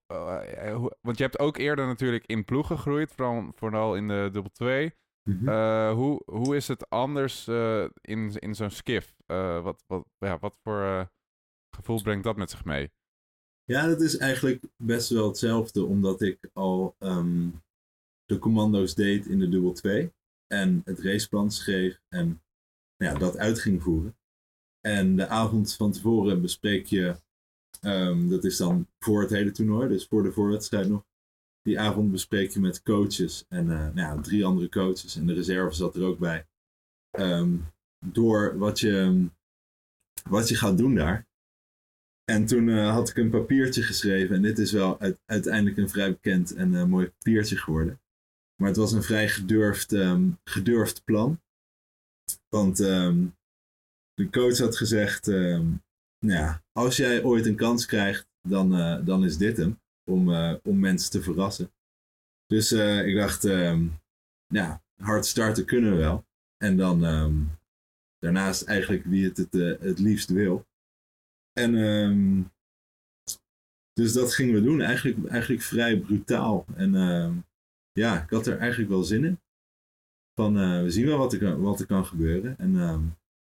want 1.01 1.17
je 1.17 1.23
hebt 1.23 1.39
ook 1.39 1.57
eerder 1.57 1.85
natuurlijk 1.85 2.25
in 2.25 2.45
ploegen 2.45 2.75
gegroeid, 2.75 3.11
vooral, 3.11 3.51
vooral 3.55 3.95
in 3.95 4.07
de 4.07 4.29
dubbel 4.31 4.51
2. 4.51 4.93
Mhm. 5.29 5.49
Eh, 5.49 5.91
hoe, 5.91 6.21
hoe 6.25 6.55
is 6.55 6.67
het 6.67 6.89
anders 6.89 7.47
eh, 7.47 7.85
in, 8.01 8.31
in 8.39 8.55
zo'n 8.55 8.69
skiff? 8.69 9.14
Eh, 9.25 9.63
wat, 9.63 9.83
wat, 9.87 10.05
ja, 10.17 10.39
wat 10.39 10.57
voor 10.63 10.81
eh, 10.81 11.05
gevoel 11.69 12.01
brengt 12.01 12.23
dat 12.23 12.37
met 12.37 12.49
zich 12.49 12.65
mee? 12.65 12.91
Ja, 13.63 13.87
dat 13.87 14.01
is 14.01 14.17
eigenlijk 14.17 14.63
best 14.77 15.09
wel 15.09 15.27
hetzelfde, 15.27 15.85
omdat 15.85 16.21
ik 16.21 16.49
al 16.53 16.95
ehm, 16.99 17.49
de 18.25 18.39
commando's 18.39 18.95
deed 18.95 19.25
in 19.25 19.39
de 19.39 19.49
dubbel 19.49 19.73
2 19.73 20.13
en 20.47 20.81
het 20.85 20.99
raceplan 20.99 21.51
schreef 21.51 22.01
en 22.07 22.43
ja, 22.95 23.13
dat 23.13 23.37
uit 23.37 23.59
ging 23.59 23.83
voeren. 23.83 24.17
En 24.81 25.15
de 25.15 25.27
avond 25.27 25.75
van 25.75 25.91
tevoren 25.91 26.41
bespreek 26.41 26.85
je, 26.85 27.15
ehm, 27.81 28.29
dat 28.29 28.43
is 28.43 28.57
dan 28.57 28.87
voor 28.99 29.21
het 29.21 29.29
hele 29.29 29.51
toernooi, 29.51 29.87
dus 29.87 30.07
voor 30.07 30.23
de 30.23 30.31
voorwedstrijd 30.31 30.87
nog. 30.87 31.05
Die 31.61 31.79
avond 31.79 32.11
bespreek 32.11 32.51
je 32.51 32.59
met 32.59 32.83
coaches 32.83 33.45
en 33.47 33.71
eh, 33.71 33.77
nou 33.77 33.95
ja, 33.95 34.21
drie 34.21 34.45
andere 34.45 34.69
coaches 34.69 35.15
en 35.15 35.25
de 35.25 35.33
reserve 35.33 35.75
zat 35.75 35.95
er 35.95 36.03
ook 36.03 36.19
bij. 36.19 36.47
Ehm, 37.11 37.57
door 38.05 38.57
wat 38.57 38.79
je, 38.79 39.25
wat 40.29 40.49
je 40.49 40.55
gaat 40.55 40.77
doen 40.77 40.95
daar. 40.95 41.27
En 42.25 42.45
toen 42.45 42.69
eh, 42.69 42.91
had 42.91 43.09
ik 43.09 43.17
een 43.17 43.29
papiertje 43.29 43.83
geschreven. 43.83 44.35
En 44.35 44.41
dit 44.41 44.57
is 44.59 44.71
wel 44.71 44.99
uit- 44.99 45.19
uiteindelijk 45.25 45.77
een 45.77 45.89
vrij 45.89 46.09
bekend 46.11 46.55
en 46.55 46.75
eh, 46.75 46.85
mooi 46.85 47.09
papiertje 47.09 47.57
geworden. 47.57 48.01
Maar 48.55 48.67
het 48.67 48.77
was 48.77 48.91
een 48.91 49.03
vrij 49.03 49.29
gedurfd, 49.29 49.93
ehm, 49.93 50.29
gedurfd 50.43 51.03
plan. 51.03 51.41
Want 52.49 52.79
ehm, 52.79 53.25
de 54.13 54.29
coach 54.29 54.57
had 54.57 54.77
gezegd: 54.77 55.27
ehm, 55.27 55.65
nou 56.25 56.39
ja, 56.39 56.63
als 56.71 56.97
jij 56.97 57.23
ooit 57.23 57.45
een 57.45 57.55
kans 57.55 57.85
krijgt, 57.85 58.27
dan, 58.47 58.75
eh, 58.75 59.05
dan 59.05 59.23
is 59.23 59.37
dit 59.37 59.57
hem. 59.57 59.79
Om, 60.09 60.29
om 60.63 60.79
mensen 60.79 61.11
te 61.11 61.21
verrassen. 61.21 61.73
Dus 62.45 62.71
ik 63.05 63.15
dacht: 63.15 63.43
ja, 64.47 64.83
hard 65.01 65.25
starten 65.25 65.65
kunnen 65.65 65.91
we 65.91 65.97
wel. 65.97 66.25
En 66.57 66.77
dan 66.77 66.99
daarnaast 68.19 68.63
eigenlijk 68.63 69.05
wie 69.05 69.23
het 69.25 69.37
het, 69.37 69.53
eh, 69.55 69.79
het 69.79 69.99
liefst 69.99 70.29
wil. 70.29 70.65
En 71.53 71.75
ehm, 71.75 72.41
dus 73.93 74.13
dat 74.13 74.33
gingen 74.33 74.53
we 74.53 74.61
doen, 74.61 74.81
eigenlijk, 74.81 75.27
eigenlijk 75.27 75.61
vrij 75.61 75.99
brutaal. 75.99 76.65
En 76.75 76.95
ehm, 76.95 77.37
ja, 77.91 78.23
ik 78.23 78.29
had 78.29 78.47
er 78.47 78.57
eigenlijk 78.57 78.89
wel 78.89 79.03
zin 79.03 79.23
in. 79.23 79.39
Van 80.33 80.57
eh, 80.57 80.81
we 80.81 80.89
zien 80.89 81.05
wel 81.05 81.17
wat 81.17 81.33
er, 81.33 81.61
wat 81.61 81.79
er 81.79 81.85
kan 81.85 82.05
gebeuren. 82.05 82.57
En 82.57 82.79
ehm, 82.79 83.03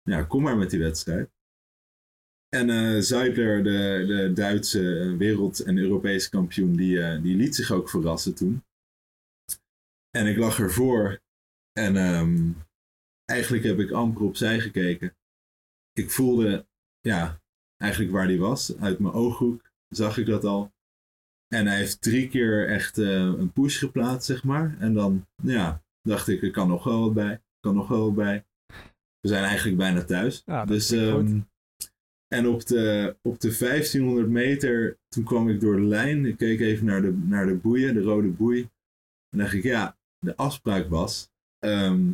ja, 0.02 0.22
kom 0.22 0.42
maar 0.42 0.56
met 0.56 0.70
die 0.70 0.80
wedstrijd. 0.80 1.30
En 2.48 2.70
eh 2.70 3.00
Zeidler, 3.00 3.62
de, 3.64 4.04
de 4.06 4.32
Duitse 4.32 5.14
wereld- 5.18 5.60
en 5.60 5.78
Europese 5.78 6.30
kampioen, 6.30 6.76
die, 6.76 7.20
die 7.20 7.36
liet 7.36 7.54
zich 7.54 7.70
ook 7.70 7.90
verrassen 7.90 8.34
toen. 8.34 8.62
En 10.10 10.26
ik 10.26 10.36
lag 10.36 10.58
ervoor. 10.58 11.20
En 11.72 11.96
ehm, 11.96 12.52
eigenlijk 13.26 13.64
heb 13.64 13.78
ik 13.78 13.90
amper 13.90 14.22
opzij 14.22 14.60
gekeken. 14.60 15.16
Ik 15.92 16.10
voelde, 16.10 16.66
ja, 17.00 17.40
eigenlijk 17.76 18.12
waar 18.12 18.26
die 18.26 18.38
was. 18.38 18.76
Uit 18.78 18.98
mijn 18.98 19.14
ooghoek 19.14 19.70
zag 19.88 20.18
ik 20.18 20.26
dat 20.26 20.44
al. 20.44 20.74
En 21.48 21.66
hij 21.66 21.76
heeft 21.76 22.02
drie 22.02 22.28
keer 22.28 22.68
echt 22.68 22.98
eh, 22.98 23.08
een 23.08 23.52
push 23.52 23.78
geplaatst, 23.78 24.26
zeg 24.26 24.44
maar. 24.44 24.76
En 24.78 24.94
dan, 24.94 25.26
ja, 25.42 25.82
dacht 26.02 26.28
ik, 26.28 26.42
er 26.42 26.50
kan 26.50 26.68
nog 26.68 26.84
wel 26.84 27.00
wat 27.00 27.14
bij. 27.14 27.32
Er 27.32 27.42
kan 27.60 27.74
nog 27.74 27.88
wel 27.88 28.04
wat 28.04 28.14
bij. 28.14 28.44
We 29.20 29.28
zijn 29.28 29.44
eigenlijk 29.44 29.76
bijna 29.76 30.04
thuis. 30.04 30.42
Ja, 30.44 30.64
dus, 30.64 30.90
ehm, 30.90 31.40
en 32.28 32.46
op 32.46 32.66
de, 32.66 33.16
op 33.22 33.40
de 33.40 33.56
1500 33.58 34.28
meter, 34.28 34.98
toen 35.08 35.24
kwam 35.24 35.48
ik 35.48 35.60
door 35.60 35.76
de 35.76 35.82
lijn. 35.82 36.26
Ik 36.26 36.36
keek 36.36 36.60
even 36.60 36.86
naar 36.86 37.02
de, 37.02 37.12
naar 37.12 37.46
de 37.46 37.54
boeien, 37.54 37.94
de 37.94 38.02
rode 38.02 38.28
boei. 38.28 38.68
En 39.28 39.38
dacht 39.38 39.52
ik, 39.52 39.62
ja, 39.62 39.96
de 40.18 40.36
afspraak 40.36 40.88
was, 40.88 41.30
ehm, 41.58 42.12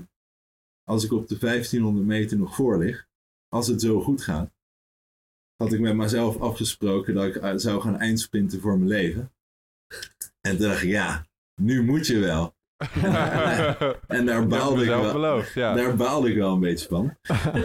als 0.85 1.05
ik 1.05 1.13
op 1.13 1.29
de 1.29 1.39
1500 1.39 2.07
meter 2.07 2.39
nog 2.39 2.55
voor 2.55 2.79
lig, 2.79 3.09
als 3.49 3.67
het 3.67 3.81
zo 3.81 4.01
goed 4.01 4.23
gaat, 4.23 4.51
had 5.57 5.73
ik 5.73 5.81
met 5.81 5.95
mezelf 5.95 6.41
afgesproken 6.41 7.15
dat 7.15 7.25
ik 7.25 7.37
eh, 7.37 7.53
zou 7.57 7.81
gaan 7.81 7.99
eindsprinten 7.99 8.61
voor 8.61 8.79
mijn 8.79 8.89
leven. 8.89 9.33
En 10.41 10.57
toen 10.57 10.69
dacht 10.69 10.83
ik, 10.83 10.89
ja, 10.89 11.27
nu 11.61 11.83
moet 11.83 12.07
je 12.07 12.19
wel. 12.19 12.55
En 14.07 14.27
daar 14.27 14.47
baalde 14.47 14.83
ik 14.83 14.89
wel. 14.89 15.13
beloofd, 15.13 15.55
ja. 15.55 15.75
Daar 15.75 15.97
baalde 15.97 16.31
ik 16.31 16.37
wel 16.37 16.53
een 16.53 16.61
beetje 16.61 16.89
van. 16.89 17.17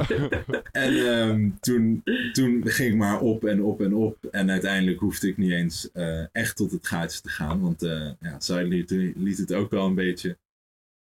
En 0.72 0.94
ehm, 0.94 1.50
toen, 1.60 2.04
toen 2.32 2.68
ging 2.68 2.92
ik 2.92 2.96
maar 2.98 3.20
op 3.20 3.46
en 3.46 3.64
op 3.64 3.82
en 3.82 3.94
op. 3.94 4.26
En 4.26 4.52
uiteindelijk 4.52 5.00
hoefde 5.00 5.28
ik 5.28 5.38
niet 5.38 5.52
eens 5.52 5.92
eh, 5.92 6.36
echt 6.36 6.56
tot 6.56 6.72
het 6.72 6.88
gaatje 6.88 7.22
te 7.22 7.30
gaan. 7.30 7.62
Want 7.62 7.84
eh 7.84 8.12
ja, 8.20 8.40
zij 8.40 8.64
liet, 8.64 8.90
liet 9.16 9.38
het 9.38 9.54
ook 9.54 9.72
wel 9.72 9.86
een 9.86 9.96
beetje, 9.96 10.38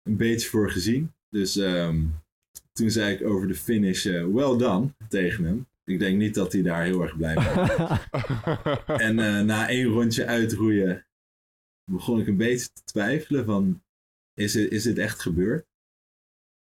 een 0.03 0.17
beetje 0.17 0.49
voor 0.49 0.71
gezien. 0.71 1.13
Dus 1.37 1.57
ehm, 1.57 2.05
toen 2.73 2.91
zei 2.91 3.15
ik 3.15 3.27
over 3.27 3.49
de 3.49 3.55
finish, 3.55 4.07
eh, 4.07 4.27
well 4.27 4.57
done, 4.57 4.95
tegen 5.09 5.45
hem. 5.45 5.67
Ik 5.85 5.99
denk 5.99 6.19
niet 6.19 6.35
dat 6.35 6.53
hij 6.53 6.63
daar 6.63 6.85
heel 6.85 7.03
erg 7.03 7.17
blij 7.17 7.35
mee 7.35 7.55
was. 7.55 7.99
En 9.09 9.19
eh, 9.19 9.41
na 9.41 9.69
één 9.69 9.87
rondje 9.87 10.27
uitroeien 10.27 11.07
begon 11.91 12.21
ik 12.21 12.27
een 12.27 12.37
beetje 12.37 12.69
te 12.73 12.83
twijfelen 12.85 13.45
van, 13.45 13.83
is 14.35 14.55
het, 14.55 14.71
is 14.71 14.85
het 14.85 14.99
echt 14.99 15.21
gebeurd? 15.21 15.67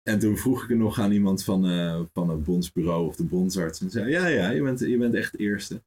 En 0.02 0.20
toen 0.20 0.38
vroeg 0.38 0.64
ik 0.64 0.70
er 0.70 0.78
nog 0.78 1.00
aan 1.00 1.12
iemand 1.12 1.44
van, 1.44 1.68
eh, 1.68 2.02
van 2.14 2.30
het 2.30 2.44
bondsbureau 2.44 3.08
of 3.08 3.16
de 3.16 3.26
bondsarts. 3.26 3.82
En 3.82 3.90
zei, 3.90 4.10
ja, 4.10 4.28
ja, 4.28 4.50
je 4.50 4.62
bent, 4.62 4.80
je 4.80 4.98
bent 4.98 5.14
echt 5.14 5.38
eerste. 5.38 5.84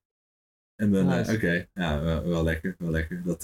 En 0.74 0.90
dan, 0.90 1.10
eh, 1.10 1.16
Nice. 1.16 1.34
oké, 1.34 1.68
ja, 1.74 2.02
wel, 2.02 2.26
wel 2.26 2.44
lekker, 2.44 2.74
wel 2.78 2.90
lekker. 2.90 3.22
Dat, 3.24 3.40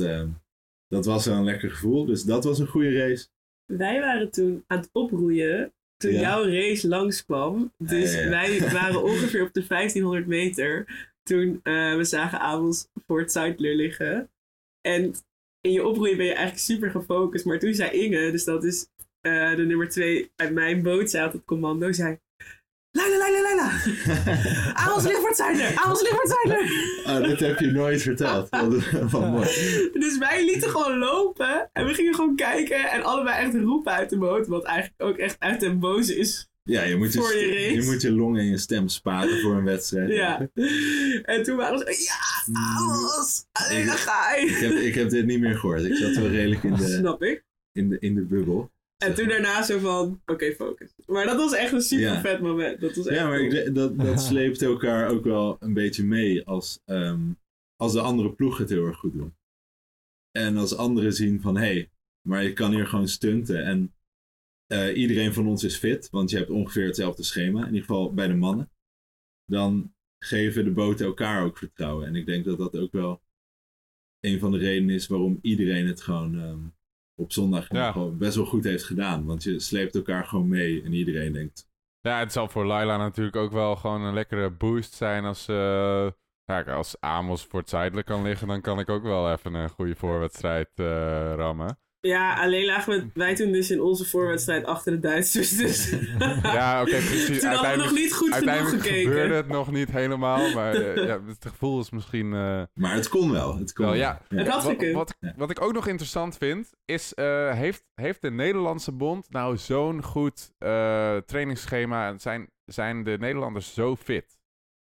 dat 0.87 1.05
was 1.05 1.27
wel 1.27 1.37
een 1.37 1.45
lekker 1.45 1.71
gevoel. 1.71 2.05
Dus 2.05 2.23
dat 2.23 2.45
was 2.45 2.59
een 2.59 2.66
goede 2.66 2.99
race. 2.99 3.29
Wij 3.66 4.01
waren 4.01 4.31
toen 4.31 4.64
aan 4.66 4.79
het 4.79 4.88
oproeien 4.92 5.72
toen 5.96 6.12
Ja. 6.12 6.20
jouw 6.20 6.44
race 6.44 6.88
langskwam. 6.88 7.72
Dus 7.79 8.14
Ja, 8.14 8.18
ja, 8.18 8.25
ja. 8.25 8.31
wij 8.31 8.70
waren 8.72 9.03
ongeveer 9.12 9.42
op 9.42 9.53
de 9.53 9.66
1500 9.66 10.27
meter. 10.27 10.87
Toen 11.22 11.61
eh, 11.62 11.96
we 11.96 12.05
zagen 12.05 12.40
Amos 12.40 12.87
voor 13.07 13.20
het 13.20 13.33
Zuidler 13.33 13.75
liggen. 13.75 14.31
En 14.81 15.14
in 15.61 15.72
je 15.72 15.87
oproeien 15.87 16.16
ben 16.16 16.27
je 16.27 16.33
eigenlijk 16.33 16.64
super 16.64 16.90
gefocust. 16.90 17.44
Maar 17.44 17.59
toen 17.59 17.75
zei 17.75 17.90
Inge, 17.90 18.31
dus 18.31 18.44
dat 18.44 18.64
is 18.64 18.87
eh, 19.20 19.57
de 19.57 19.62
nummer 19.64 19.88
twee 19.88 20.31
uit 20.37 20.53
mijn 20.53 20.83
boot, 20.83 21.11
zei 21.11 21.27
op 21.27 21.33
het 21.33 21.44
commando, 21.44 21.92
zei... 21.92 22.18
Leila, 22.93 23.17
Leila, 23.19 23.41
Leila! 23.43 23.71
Amos 24.75 25.03
ligt 25.05 25.19
voor 25.19 25.29
het 25.29 25.37
Zuidler! 25.37 25.73
Amos 25.75 26.01
Zuidler! 26.23 26.71
Oh, 27.07 27.29
dat 27.29 27.41
heb 27.41 27.59
je 27.59 27.67
nooit 27.67 28.03
verteld. 28.03 28.49
Wat, 29.11 29.31
mooi. 29.31 29.49
Dus 29.93 30.19
wij 30.19 30.45
lieten 30.45 30.71
gewoon 30.71 30.99
lopen 30.99 31.71
en 31.73 31.87
we 31.87 31.95
gingen 31.95 32.15
gewoon 32.15 32.37
kijken 32.37 32.91
en 32.91 33.03
allebei 33.03 33.45
echt 33.45 33.55
roepen 33.55 33.93
uit 33.93 34.11
de 34.11 34.19
boot. 34.19 34.47
Wat 34.47 34.65
eigenlijk 34.65 35.03
ook 35.03 35.17
echt 35.17 35.37
uit 35.39 35.61
den 35.61 35.79
boze 35.79 36.17
is. 36.19 36.51
Ja, 36.65 36.83
je 36.83 36.97
moet 36.97 37.13
je, 37.13 37.19
Voor 37.19 37.37
je 37.37 37.47
race. 37.47 37.75
je, 37.75 37.83
moet 37.83 38.03
je 38.03 38.13
long 38.13 38.39
en 38.39 38.45
je 38.47 38.59
stem 38.59 38.89
sparen 38.89 39.41
voor 39.41 39.55
een 39.55 39.65
wedstrijd. 39.65 40.11
Ja. 40.11 40.49
En 41.23 41.43
toen 41.43 41.57
waren 41.57 41.79
ze, 41.79 41.85
ja, 41.85 42.53
alles, 42.77 43.45
alleen 43.53 43.87
dan 43.87 43.97
ga 43.97 44.35
Ik 44.37 44.49
heb, 44.51 44.71
je. 44.71 44.87
ik 44.87 44.95
heb 44.95 45.11
dit 45.11 45.27
niet 45.27 45.41
meer 45.41 45.55
gehoord. 45.59 45.85
Ik 45.85 45.95
zat 45.97 46.15
wel 46.17 46.29
redelijk 46.29 46.63
in 46.63 46.75
de, 46.75 46.87
Snap 46.99 47.23
ik. 47.23 47.45
in 47.73 47.89
de, 47.89 47.97
in 48.01 48.15
de 48.15 48.23
bubbel. 48.25 48.71
En 49.03 49.15
toen 49.15 49.29
daarna 49.29 49.62
zo 49.62 49.79
van, 49.79 50.23
oké, 50.27 50.53
focus. 50.55 50.93
Maar 51.07 51.27
dat 51.27 51.37
was 51.37 51.53
echt 51.55 51.73
een 51.73 51.81
super 51.81 52.05
Ja. 52.05 52.21
vet 52.21 52.41
moment. 52.41 52.81
Dat 52.81 52.97
was 52.97 53.07
echt 53.07 53.19
Ja, 53.19 53.29
maar 53.29 53.38
cool. 53.38 53.53
ik, 53.53 53.75
dat, 53.75 53.99
dat 53.99 54.21
sleept 54.31 54.62
elkaar 54.62 55.09
ook 55.11 55.25
wel 55.25 55.57
een 55.61 55.75
beetje 55.75 56.05
mee 56.05 56.47
als, 56.47 56.81
ehm, 56.85 57.33
als 57.77 57.93
de 57.93 58.01
andere 58.01 58.33
ploeg 58.33 58.59
het 58.59 58.69
heel 58.71 58.87
erg 58.87 58.99
goed 58.99 59.12
doen. 59.12 59.35
En 60.31 60.57
als 60.57 60.77
anderen 60.77 61.12
zien 61.12 61.41
van, 61.41 61.57
hé, 61.57 61.62
hey, 61.73 61.91
maar 62.27 62.43
je 62.43 62.53
kan 62.53 62.73
hier 62.73 62.87
gewoon 62.87 63.09
stunten. 63.09 63.65
En 63.65 63.95
eh, 64.67 64.97
iedereen 64.97 65.33
van 65.33 65.47
ons 65.47 65.65
is 65.65 65.77
fit, 65.77 66.11
want 66.11 66.31
je 66.31 66.37
hebt 66.37 66.51
ongeveer 66.51 66.87
hetzelfde 66.87 67.23
schema. 67.23 67.61
In 67.61 67.67
ieder 67.67 67.81
geval 67.81 68.15
bij 68.15 68.29
de 68.29 68.35
mannen. 68.35 68.71
Dan 69.47 69.95
geven 70.19 70.65
de 70.65 70.71
boten 70.71 71.07
elkaar 71.07 71.45
ook 71.45 71.59
vertrouwen. 71.59 72.07
En 72.07 72.17
ik 72.17 72.27
denk 72.27 72.45
dat 72.45 72.59
dat 72.59 72.77
ook 72.77 72.93
wel 72.93 73.23
een 74.21 74.38
van 74.38 74.53
de 74.53 74.59
redenen 74.59 74.95
is 74.95 75.07
waarom 75.07 75.38
iedereen 75.43 75.87
het 75.87 76.01
gewoon 76.01 76.38
ehm, 76.41 76.61
op 77.23 77.33
zondag 77.33 77.67
Ja. 77.69 77.93
gewoon 77.93 78.19
best 78.19 78.37
wel 78.37 78.45
goed 78.47 78.65
heeft 78.65 78.85
gedaan. 78.85 79.25
Want 79.25 79.43
je 79.43 79.61
sleept 79.61 79.95
elkaar 79.95 80.25
gewoon 80.25 80.49
mee 80.49 80.83
en 80.83 80.93
iedereen 80.93 81.33
denkt, 81.33 81.71
Ja, 82.01 82.19
het 82.19 82.33
zal 82.33 82.49
voor 82.49 82.67
Laila 82.67 82.97
natuurlijk 82.97 83.37
ook 83.37 83.53
wel 83.53 83.77
gewoon 83.77 84.03
een 84.03 84.15
lekkere 84.15 84.51
boost 84.51 84.95
zijn 84.95 85.25
als, 85.25 85.47
ja, 86.45 86.63
als 86.67 87.01
Amos 87.01 87.45
voor 87.45 87.61
het 87.61 87.69
kan 88.05 88.23
liggen. 88.23 88.49
Dan 88.49 88.61
kan 88.61 88.79
ik 88.79 88.89
ook 88.89 89.03
wel 89.03 89.33
even 89.33 89.55
een 89.55 89.69
goede 89.69 89.95
voorwedstrijd 89.95 90.69
eh, 90.75 90.87
rammen. 91.37 91.79
Ja, 92.07 92.35
alleen 92.43 92.65
lagen 92.65 92.93
we, 92.93 93.07
wij 93.15 93.35
toen 93.35 93.53
dus 93.53 93.71
in 93.71 93.81
onze 93.81 94.05
voorwedstrijd 94.05 94.65
achter 94.65 94.93
de 94.93 94.99
Duitsers. 94.99 95.57
Dus 95.57 95.91
Ja, 96.43 96.81
oké, 96.81 96.91
precies. 96.91 97.41
toen 97.41 97.51
hadden 97.51 97.71
we 97.71 97.77
nog 97.77 97.93
niet 97.93 98.12
goed 98.15 98.35
genoeg 98.35 98.71
gekeken. 98.71 99.03
gebeurde 99.03 99.35
het 99.35 99.49
nog 99.49 99.71
niet 99.73 99.91
helemaal. 99.91 100.53
Maar 100.53 100.75
eh, 100.75 101.07
ja, 101.07 101.21
het 101.27 101.47
gevoel 101.47 101.81
is 101.81 101.91
misschien... 101.91 102.33
eh, 102.35 102.62
maar 102.75 102.95
het 102.95 103.09
kon 103.09 103.31
wel. 103.33 103.59
Het 103.59 103.73
kon 103.73 103.85
Wel, 103.85 103.95
wel. 103.95 104.03
ja. 104.03 104.21
Het 104.29 104.49
had 104.49 104.65
Wat, 104.93 105.17
wat, 105.37 105.51
ik 105.51 105.61
ook 105.61 105.73
nog 105.73 105.87
interessant 105.87 106.37
vind, 106.37 106.71
is: 106.85 107.15
eh, 107.15 107.53
heeft, 107.53 107.85
heeft 107.95 108.23
de 108.23 108.31
Nederlandse 108.31 108.93
bond 108.93 109.31
nou 109.31 109.57
zo'n 109.57 110.03
goed 110.03 110.53
eh, 110.59 111.17
trainingsschema? 111.17 112.09
En 112.09 112.21
zijn, 112.21 112.51
zijn 112.65 113.05
de 113.05 113.17
Nederlanders 113.21 113.75
zo 113.75 113.97
fit? 113.97 114.38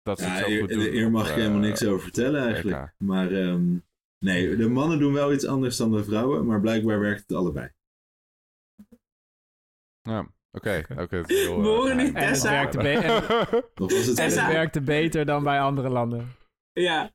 Dat 0.01 0.19
ze 0.19 0.25
Ja, 0.25 0.31
het 0.31 0.39
zo 0.39 0.45
hier, 0.49 0.59
goed 0.59 0.69
doen? 0.69 0.79
hier 0.81 1.11
mag 1.11 1.23
op, 1.23 1.29
ik 1.29 1.35
helemaal 1.35 1.59
niks 1.59 1.85
over 1.85 2.01
vertellen 2.01 2.43
eigenlijk. 2.43 2.93
Maar 2.97 3.31
ehm, 3.31 3.63
nee, 4.19 4.55
de 4.55 4.69
mannen 4.69 4.99
doen 4.99 5.13
wel 5.13 5.33
iets 5.33 5.45
anders 5.45 5.77
dan 5.77 5.91
de 5.91 6.03
vrouwen, 6.03 6.45
maar 6.45 6.61
blijkbaar 6.61 6.99
werkt 6.99 7.21
het 7.21 7.33
allebei. 7.37 7.71
Ja, 10.01 10.27
oké. 10.51 10.83
oké, 10.97 11.15
heel, 11.25 11.25
We 11.25 11.69
eh, 11.69 11.75
horen 11.75 11.97
nu 11.97 12.05
geheim. 12.05 12.15
En 12.15 12.23
het 12.23 12.33
Tessa. 12.33 12.49
werkte, 12.51 12.77
en, 12.77 13.01
het 13.01 13.91
en 13.91 14.05
het 14.05 14.15
Tessa. 14.15 14.47
werkte 14.47 14.81
beter 14.81 15.25
dan 15.25 15.43
bij 15.43 15.61
andere 15.61 15.89
landen. 15.89 16.35
Ja, 16.71 17.11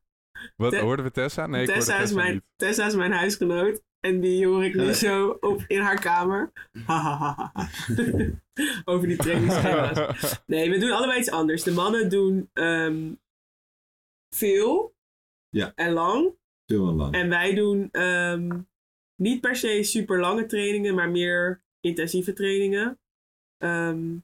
Wat, 0.56 0.72
Te- 0.72 0.78
hoorden 0.78 1.04
we 1.04 1.10
Tessa? 1.10 1.46
Nee, 1.46 1.62
ik 1.62 1.68
hoorde 1.68 1.84
Tessa, 1.84 1.94
is 1.96 2.00
Tessa 2.08 2.14
mijn, 2.22 2.32
niet. 2.32 2.42
Tessa 2.56 2.86
is 2.86 2.94
mijn 2.94 3.12
huisgenoot. 3.12 3.82
En 4.00 4.20
die 4.20 4.46
hoor 4.46 4.64
ik 4.64 4.74
nu 4.74 4.84
Ja. 4.84 4.92
zo 4.92 5.28
op, 5.40 5.64
in 5.66 5.80
haar 5.80 6.00
kamer. 6.00 6.52
Over 8.84 9.08
die 9.08 9.16
trainingsschema's. 9.16 10.42
Nee, 10.46 10.70
we 10.70 10.78
doen 10.78 10.90
allebei 10.92 11.18
iets 11.18 11.30
anders. 11.30 11.62
De 11.62 11.72
mannen 11.72 12.10
doen 12.10 12.50
ehm, 12.52 13.12
veel 14.34 14.94
Ja. 15.48 15.72
en 15.74 15.92
lang. 15.92 16.34
Veel 16.66 16.88
en 16.88 16.94
lang. 16.94 17.14
En 17.14 17.29
wij 17.29 17.55
doen 17.55 17.88
ehm, 17.92 18.61
niet 19.16 19.40
per 19.40 19.57
se 19.57 19.83
super 19.83 20.20
lange 20.20 20.46
trainingen, 20.46 20.94
maar 20.94 21.11
meer 21.11 21.62
intensieve 21.81 22.33
trainingen. 22.33 22.98
Ehm, 23.59 24.16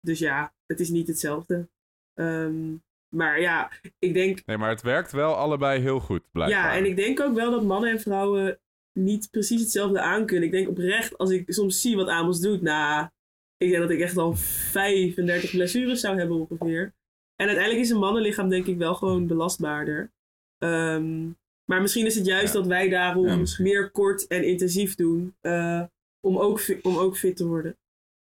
dus 0.00 0.18
ja, 0.18 0.54
het 0.66 0.80
is 0.80 0.88
niet 0.88 1.06
hetzelfde. 1.08 1.68
Ehm, 2.14 2.74
maar 3.08 3.40
ja, 3.40 3.70
ik 3.98 4.14
denk 4.14 4.46
Nee, 4.46 4.56
maar 4.56 4.70
het 4.70 4.82
werkt 4.82 5.12
wel 5.12 5.34
allebei 5.34 5.80
heel 5.80 6.00
goed, 6.00 6.22
blijkbaar. 6.30 6.72
ja, 6.72 6.76
en 6.76 6.84
ik 6.84 6.96
denk 6.96 7.20
ook 7.20 7.34
wel 7.34 7.50
dat 7.50 7.64
mannen 7.64 7.90
en 7.90 8.00
vrouwen 8.00 8.58
niet 8.92 9.28
precies 9.30 9.60
hetzelfde 9.60 10.00
aankunnen. 10.00 10.44
Ik 10.46 10.52
denk 10.52 10.68
oprecht, 10.68 11.18
als 11.18 11.30
ik 11.30 11.52
soms 11.52 11.80
zie 11.80 11.96
wat 11.96 12.08
Amos 12.08 12.40
doet, 12.40 12.62
nou, 12.62 13.08
ik 13.56 13.68
denk 13.70 13.82
dat 13.82 13.90
ik 13.90 14.00
echt 14.00 14.16
al 14.16 14.34
35 14.36 15.50
blessures 15.50 16.00
zou 16.00 16.18
hebben 16.18 16.36
ongeveer. 16.36 16.94
En 17.36 17.46
uiteindelijk 17.46 17.84
is 17.84 17.90
een 17.90 17.98
mannenlichaam 17.98 18.48
denk 18.48 18.66
ik 18.66 18.76
wel 18.76 18.94
gewoon 18.94 19.26
belastbaarder. 19.26 20.12
Ehm, 20.58 21.30
maar 21.68 21.80
misschien 21.80 22.06
is 22.06 22.14
het 22.14 22.26
juist 22.26 22.52
Ja. 22.52 22.58
dat 22.60 22.66
wij 22.68 22.88
daarom 22.88 23.26
Ja, 23.26 23.44
meer 23.58 23.90
kort 23.90 24.26
en 24.26 24.44
intensief 24.46 24.94
doen, 24.94 25.36
eh, 25.40 25.84
om, 26.20 26.38
ook, 26.38 26.60
fi- 26.60 26.78
om 26.82 26.96
ook 26.96 27.16
fit 27.16 27.36
te 27.36 27.46
worden. 27.46 27.78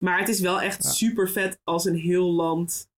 Maar 0.04 0.18
het 0.18 0.28
is 0.28 0.40
wel 0.40 0.60
echt 0.60 0.82
Ja. 0.82 0.90
super 0.90 1.28
vet 1.30 1.60
als 1.64 1.84
een 1.84 1.96
heel 1.96 2.32
land 2.32 2.90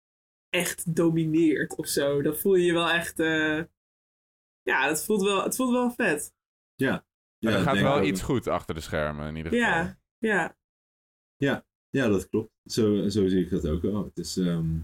echt 0.49 0.95
domineert 0.95 1.75
of 1.75 1.87
zo. 1.87 2.21
Dat 2.21 2.39
voel 2.39 2.55
je 2.55 2.65
je 2.65 2.73
wel 2.73 2.89
echt. 2.89 3.19
eh, 3.19 3.61
ja, 4.61 4.87
het 4.87 5.03
voelt 5.05 5.21
wel, 5.21 5.43
het 5.43 5.55
voelt 5.55 5.71
wel 5.71 5.91
vet. 5.91 6.33
ja, 6.75 7.05
Maar 7.39 7.53
er 7.53 7.59
gaat 7.59 7.79
wel 7.79 8.03
iets 8.03 8.21
goed 8.21 8.47
achter 8.47 8.75
de 8.75 8.81
schermen 8.81 9.27
in 9.27 9.35
ieder 9.35 9.51
geval. 9.51 9.67
Ja, 10.19 10.55
ja. 11.37 11.65
Ja, 11.89 12.07
dat 12.07 12.29
klopt. 12.29 12.51
Zo, 12.65 13.07
zo 13.09 13.27
zie 13.27 13.43
ik 13.43 13.49
dat 13.49 13.67
ook 13.67 13.81
wel. 13.81 14.03
Het 14.03 14.17
is, 14.17 14.37
ehm, 14.37 14.77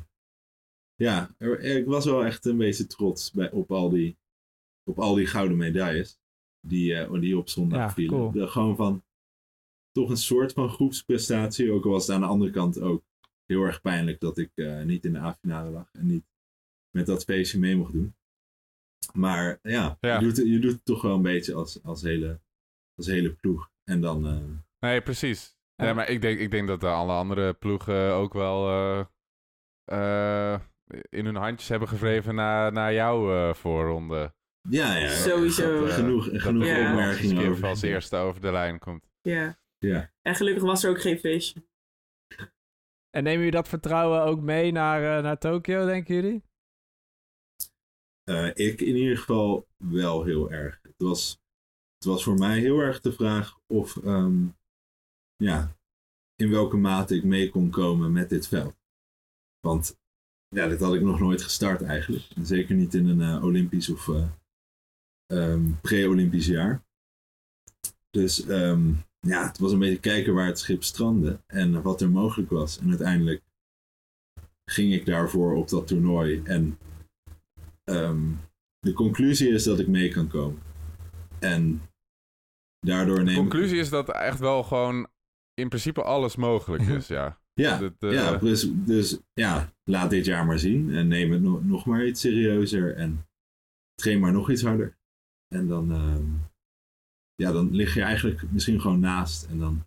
ja, 0.95 1.35
er- 1.37 1.59
ik 1.59 1.85
was 1.85 2.05
wel 2.05 2.25
echt 2.25 2.45
een 2.45 2.57
beetje 2.57 2.87
trots 2.87 3.31
bij, 3.31 3.51
op, 3.51 3.71
al 3.71 3.89
die, 3.89 4.17
op 4.89 4.99
al 4.99 5.15
die 5.15 5.27
gouden 5.27 5.57
medailles 5.57 6.19
die, 6.67 6.95
eh, 6.95 7.19
die 7.21 7.37
op 7.37 7.49
zondag 7.49 7.79
Ja, 7.79 7.89
vielen. 7.91 8.17
cool. 8.17 8.31
De- 8.31 8.47
gewoon 8.47 8.75
van 8.75 9.03
toch 9.91 10.09
een 10.09 10.17
soort 10.17 10.53
van 10.53 10.69
groepsprestatie. 10.69 11.71
Ook 11.71 11.85
al 11.85 11.91
was 11.91 12.07
het 12.07 12.15
aan 12.15 12.21
de 12.21 12.27
andere 12.27 12.51
kant 12.51 12.79
ook 12.81 13.03
heel 13.45 13.63
erg 13.63 13.81
pijnlijk 13.81 14.19
dat 14.19 14.37
ik 14.37 14.51
eh, 14.55 14.81
niet 14.83 15.05
in 15.05 15.13
de 15.13 15.19
A-finale 15.19 15.69
lag 15.69 15.89
en 15.93 16.05
niet 16.05 16.23
met 16.95 17.05
dat 17.05 17.23
feestje 17.23 17.59
mee 17.59 17.75
mocht 17.75 17.93
doen. 17.93 18.15
Maar 19.13 19.59
ja, 19.61 19.97
Ja. 20.01 20.19
Je, 20.19 20.25
doet, 20.25 20.37
het- 20.37 20.47
je 20.47 20.59
doet 20.59 20.71
het 20.71 20.85
toch 20.85 21.01
wel 21.01 21.15
een 21.15 21.21
beetje 21.21 21.53
als, 21.53 21.83
als, 21.83 22.01
hele, 22.01 22.39
als 22.95 23.07
hele 23.07 23.33
ploeg. 23.33 23.71
En 23.83 24.01
dan, 24.01 24.27
eh, 24.27 24.43
Nee, 24.79 25.01
precies. 25.01 25.57
Ja. 25.75 25.93
Maar 25.93 26.09
ik 26.09 26.21
denk, 26.21 26.39
ik 26.39 26.51
denk 26.51 26.67
dat 26.67 26.81
de 26.81 26.87
alle 26.87 27.13
andere 27.13 27.53
ploegen 27.53 28.13
ook 28.13 28.33
wel 28.33 28.67
eh, 28.69 29.05
eh, 30.53 30.59
in 31.09 31.25
hun 31.25 31.35
handjes 31.35 31.69
hebben 31.69 31.87
gewreven 31.87 32.35
na, 32.35 32.69
na 32.69 32.91
jouw 32.91 33.33
eh, 33.33 33.53
voorronde. 33.53 34.33
Ja, 34.69 34.95
ja, 34.97 35.09
Sowieso. 35.15 35.79
Dat, 35.79 35.89
eh, 35.89 35.95
genoeg, 35.95 36.29
dat 36.29 36.41
genoeg 36.41 36.63
er 36.63 36.79
Ja. 36.81 36.89
opmerkingen 36.89 37.49
over. 37.49 37.67
als 37.67 37.81
eerste 37.81 38.15
over 38.15 38.41
de 38.41 38.51
lijn 38.51 38.79
komt. 38.79 39.03
ja. 39.21 39.57
Ja. 39.79 40.11
En 40.21 40.35
gelukkig 40.35 40.63
was 40.63 40.83
er 40.83 40.89
ook 40.89 41.01
geen 41.01 41.19
feestje. 41.19 41.67
En 43.09 43.23
nemen 43.23 43.37
jullie 43.37 43.51
dat 43.51 43.67
vertrouwen 43.67 44.21
ook 44.23 44.39
mee 44.41 44.71
naar, 44.71 45.17
eh, 45.17 45.23
naar 45.23 45.37
Tokio, 45.37 45.85
denken 45.85 46.15
jullie? 46.15 46.43
Eh, 48.23 48.47
ik 48.47 48.81
in 48.81 48.95
ieder 48.95 49.17
geval 49.17 49.67
wel 49.77 50.23
heel 50.23 50.51
erg. 50.51 50.79
Het 50.81 50.93
was, 50.97 51.41
het 51.95 52.03
was 52.05 52.23
voor 52.23 52.33
mij 52.37 52.59
heel 52.59 52.79
erg 52.79 52.99
de 52.99 53.11
vraag 53.11 53.59
of, 53.67 53.97
ehm, 53.97 54.45
ja, 55.35 55.75
in 56.35 56.49
welke 56.49 56.77
mate 56.77 57.15
ik 57.15 57.23
mee 57.23 57.49
kon 57.49 57.69
komen 57.69 58.11
met 58.11 58.29
dit 58.29 58.47
veld. 58.47 58.75
Want, 59.59 59.97
ja, 60.55 60.67
dit 60.67 60.79
had 60.79 60.93
ik 60.93 61.01
nog 61.01 61.19
nooit 61.19 61.41
gestart 61.41 61.81
eigenlijk. 61.81 62.25
En 62.35 62.45
Zeker 62.45 62.75
niet 62.75 62.93
in 62.93 63.07
een 63.07 63.21
eh, 63.21 63.43
Olympisch 63.43 63.89
of 63.89 64.07
eh, 64.07 64.29
ehm, 65.29 65.71
pre-Olympisch 65.81 66.47
jaar. 66.47 66.83
Dus, 68.09 68.45
ehm, 68.45 68.91
ja, 69.19 69.47
het 69.47 69.57
was 69.57 69.71
een 69.71 69.79
beetje 69.79 69.99
kijken 69.99 70.33
waar 70.33 70.45
het 70.45 70.59
schip 70.59 70.83
strandde 70.83 71.39
en 71.47 71.81
wat 71.81 72.01
er 72.01 72.09
mogelijk 72.09 72.49
was. 72.49 72.79
En 72.79 72.89
uiteindelijk 72.89 73.43
ging 74.65 74.93
ik 74.93 75.05
daarvoor 75.05 75.55
op 75.55 75.69
dat 75.69 75.87
toernooi 75.87 76.41
en 76.43 76.77
Ehm, 77.83 78.31
de 78.79 78.93
conclusie 78.93 79.49
is 79.49 79.63
dat 79.63 79.79
ik 79.79 79.87
mee 79.87 80.09
kan 80.09 80.27
komen. 80.27 80.61
En 81.39 81.81
daardoor 82.79 83.15
De 83.15 83.23
neem 83.23 83.33
ik... 83.33 83.39
conclusie 83.39 83.79
is 83.79 83.89
dat 83.89 84.09
echt 84.11 84.39
wel 84.39 84.63
gewoon 84.63 85.07
in 85.53 85.67
principe 85.69 86.03
alles 86.03 86.35
mogelijk 86.35 86.83
is, 86.83 87.07
ja. 87.07 87.41
Ja, 87.53 87.77
Dat, 87.77 87.93
eh, 87.99 88.11
ja 88.11 88.35
dus, 88.35 88.69
dus 88.73 89.19
ja, 89.33 89.73
laat 89.83 90.09
dit 90.09 90.25
jaar 90.25 90.45
maar 90.45 90.59
zien. 90.59 90.93
En 90.95 91.07
neem 91.07 91.31
het 91.31 91.41
no- 91.41 91.59
nog 91.63 91.85
maar 91.85 92.05
iets 92.05 92.21
serieuzer. 92.21 92.95
En 92.95 93.27
train 93.95 94.19
maar 94.19 94.31
nog 94.31 94.51
iets 94.51 94.61
harder. 94.63 94.97
En 95.55 95.67
dan, 95.67 95.91
ehm, 95.91 96.23
ja, 97.35 97.51
dan 97.51 97.71
lig 97.75 97.93
je 97.93 98.01
eigenlijk 98.01 98.51
misschien 98.51 98.81
gewoon 98.81 98.99
naast. 98.99 99.45
En 99.45 99.59
dan 99.59 99.83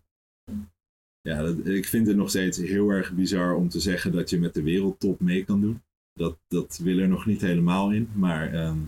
ja, 1.20 1.42
dat, 1.42 1.66
ik 1.66 1.86
vind 1.86 2.06
het 2.06 2.16
nog 2.16 2.28
steeds 2.28 2.58
heel 2.58 2.90
erg 2.90 3.12
bizar 3.12 3.54
om 3.54 3.68
te 3.68 3.80
zeggen 3.80 4.12
dat 4.12 4.30
je 4.30 4.38
met 4.40 4.54
de 4.54 4.62
wereldtop 4.62 5.20
mee 5.20 5.44
kan 5.44 5.60
doen. 5.60 5.82
Dat, 6.12 6.38
dat 6.48 6.80
wil 6.82 6.98
er 6.98 7.08
nog 7.08 7.26
niet 7.26 7.40
helemaal 7.40 7.92
in, 7.92 8.08
maar... 8.14 8.52
ehm, 8.52 8.78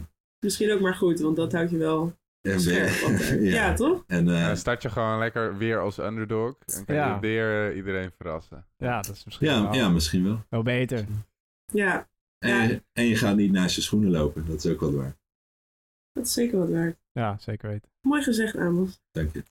Misschien 0.44 0.72
ook 0.72 0.80
maar 0.80 0.94
goed, 0.94 1.20
want 1.20 1.36
dat 1.36 1.52
houdt 1.52 1.70
je 1.70 1.76
wel 1.78 2.16
en 2.40 2.60
scherp. 2.60 3.02
altijd. 3.02 3.42
ja. 3.44 3.50
ja. 3.54 3.74
toch? 3.74 4.04
En 4.06 4.28
eh, 4.28 4.46
Dan 4.46 4.56
start 4.56 4.82
je 4.82 4.90
gewoon 4.90 5.18
lekker 5.18 5.56
weer 5.58 5.78
als 5.80 5.98
underdog. 5.98 6.56
En 6.66 6.84
kan 6.84 6.94
Ja. 6.94 7.14
je 7.14 7.20
weer 7.20 7.70
eh, 7.70 7.76
iedereen 7.76 8.10
verrassen. 8.16 8.66
Ja, 8.76 9.00
dat 9.00 9.14
is 9.16 9.24
misschien 9.24 9.46
ja, 9.48 9.62
wel, 9.62 9.74
ja, 9.74 9.88
misschien 9.88 10.24
wel. 10.24 10.44
wel 10.48 10.62
beter. 10.62 11.06
Ja, 11.72 12.08
En, 12.38 12.84
en 12.92 13.04
je 13.06 13.16
gaat 13.16 13.36
niet 13.36 13.52
naast 13.52 13.76
je 13.76 13.82
schoenen 13.82 14.10
lopen, 14.10 14.46
dat 14.46 14.64
is 14.64 14.72
ook 14.72 14.80
wat 14.80 14.92
waar. 14.94 15.16
Dat 16.14 16.26
is 16.26 16.32
zeker 16.32 16.58
wat 16.58 16.68
waard. 16.68 16.96
Ja, 17.12 17.38
zeker 17.38 17.68
weten. 17.68 17.90
Mooi 18.00 18.22
gezegd, 18.22 18.56
Amos. 18.56 19.00
Dank 19.10 19.32
je. 19.32 19.42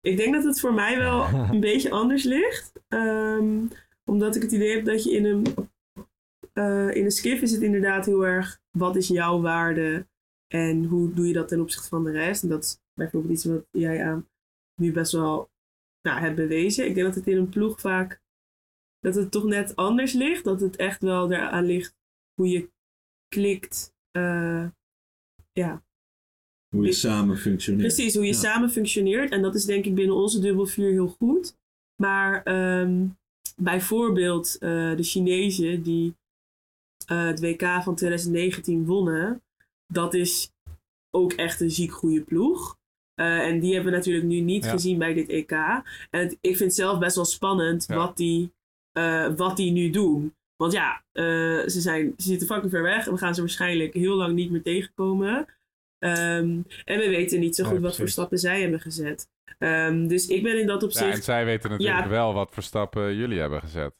Ik 0.00 0.16
denk 0.16 0.34
dat 0.34 0.44
het 0.44 0.60
voor 0.60 0.74
mij 0.74 0.96
wel 0.98 1.24
een 1.52 1.60
beetje 1.60 1.90
anders 1.90 2.24
ligt. 2.24 2.72
Ehm, 2.88 3.66
omdat 4.04 4.36
ik 4.36 4.42
het 4.42 4.52
idee 4.52 4.74
heb 4.74 4.84
dat 4.84 5.04
je 5.04 5.10
in 5.10 5.24
een, 5.24 5.44
eh, 6.52 6.94
in 6.94 7.04
een 7.04 7.10
skiff 7.10 7.42
is 7.42 7.52
het 7.52 7.62
inderdaad 7.62 8.06
heel 8.06 8.26
erg 8.26 8.60
wat 8.78 8.96
is 8.96 9.08
jouw 9.08 9.40
waarde 9.40 10.06
en 10.54 10.84
hoe 10.84 11.12
doe 11.12 11.26
je 11.26 11.32
dat 11.32 11.48
ten 11.48 11.60
opzichte 11.60 11.88
van 11.88 12.04
de 12.04 12.10
rest. 12.10 12.42
En 12.42 12.48
dat 12.48 12.64
is 12.64 12.78
bijvoorbeeld 12.94 13.32
iets 13.32 13.44
wat 13.44 13.66
jij 13.70 14.04
aan 14.04 14.28
nu 14.80 14.92
best 14.92 15.12
wel 15.12 15.50
nou, 16.02 16.20
hebt 16.20 16.36
bewezen. 16.36 16.86
Ik 16.86 16.94
denk 16.94 17.06
dat 17.06 17.14
het 17.16 17.26
in 17.26 17.36
een 17.36 17.48
ploeg 17.48 17.80
vaak 17.80 18.20
dat 19.00 19.14
het 19.14 19.30
toch 19.30 19.44
net 19.44 19.76
anders 19.76 20.12
ligt. 20.12 20.44
Dat 20.44 20.60
het 20.60 20.76
echt 20.76 21.02
wel 21.02 21.32
eraan 21.32 21.64
ligt 21.64 21.96
hoe 22.34 22.48
je 22.48 22.70
klikt. 23.28 23.94
eh, 24.10 24.68
ja, 25.52 25.84
Hoe 26.68 26.82
je 26.84 26.88
Ik- 26.90 26.94
samen 26.96 27.38
functioneert. 27.38 27.94
Precies, 27.94 28.14
hoe 28.14 28.24
je 28.24 28.32
Ja. 28.32 28.38
samen 28.38 28.70
functioneert. 28.70 29.30
En 29.30 29.42
dat 29.42 29.54
is 29.54 29.64
denk 29.64 29.84
ik 29.84 29.94
binnen 29.94 30.16
onze 30.16 30.40
dubbel 30.40 30.66
vier 30.66 30.90
heel 30.90 31.08
goed. 31.18 31.54
Maar 32.02 32.42
ehm, 32.42 33.06
bijvoorbeeld 33.56 34.56
eh, 34.58 34.96
de 34.96 35.02
Chinezen 35.02 35.82
die 35.82 36.14
eh, 37.06 37.26
het 37.26 37.40
WK 37.40 37.62
van 37.82 37.94
2019 37.94 38.84
wonnen. 38.84 39.42
Dat 39.92 40.14
is 40.14 40.50
ook 41.10 41.32
echt 41.32 41.60
een 41.60 41.70
ziek 41.70 41.92
goede 41.92 42.20
ploeg. 42.22 42.76
Eh, 43.14 43.38
en 43.46 43.60
die 43.60 43.74
hebben 43.74 43.90
we 43.92 43.96
natuurlijk 43.98 44.26
nu 44.26 44.40
niet 44.40 44.64
Ja. 44.64 44.70
gezien 44.70 44.98
bij 44.98 45.14
dit 45.14 45.28
EK. 45.28 45.50
En 45.50 45.84
het- 46.10 46.32
ik 46.40 46.56
vind 46.56 46.58
het 46.58 46.74
zelf 46.74 46.98
best 46.98 47.16
wel 47.16 47.24
spannend 47.24 47.84
Ja. 47.88 47.96
wat, 47.96 48.16
die, 48.16 48.52
eh, 48.92 49.34
wat 49.36 49.56
die 49.56 49.70
nu 49.72 49.90
doen. 49.90 50.34
Want 50.56 50.72
ja, 50.72 51.02
eh, 51.12 51.24
ze, 51.68 51.80
zijn, 51.80 52.14
ze 52.16 52.26
zitten 52.28 52.46
fucking 52.46 52.70
ver 52.70 52.82
weg. 52.82 53.06
En 53.06 53.12
we 53.12 53.18
gaan 53.18 53.34
ze 53.34 53.40
waarschijnlijk 53.40 53.94
heel 53.94 54.14
lang 54.16 54.34
niet 54.34 54.50
meer 54.50 54.62
tegenkomen. 54.62 55.46
Ehm, 55.98 56.60
en 56.84 56.98
we 56.98 57.08
weten 57.08 57.40
niet 57.40 57.56
zo 57.56 57.62
Ja, 57.62 57.68
goed 57.68 57.80
wat 57.80 57.96
voor 57.96 58.08
stappen 58.08 58.38
zij 58.38 58.60
hebben 58.60 58.80
gezet. 58.80 59.28
Ehm, 59.58 60.06
dus 60.06 60.26
ik 60.26 60.42
ben 60.42 60.60
in 60.60 60.66
dat 60.66 60.80
Ja, 60.80 60.86
opzicht... 60.86 61.14
en 61.16 61.22
zij 61.22 61.44
weten 61.44 61.70
natuurlijk 61.70 62.04
Ja. 62.04 62.08
wel 62.08 62.32
wat 62.34 62.50
voor 62.54 62.62
stappen 62.62 63.16
jullie 63.16 63.40
hebben 63.40 63.60
gezet. 63.60 63.94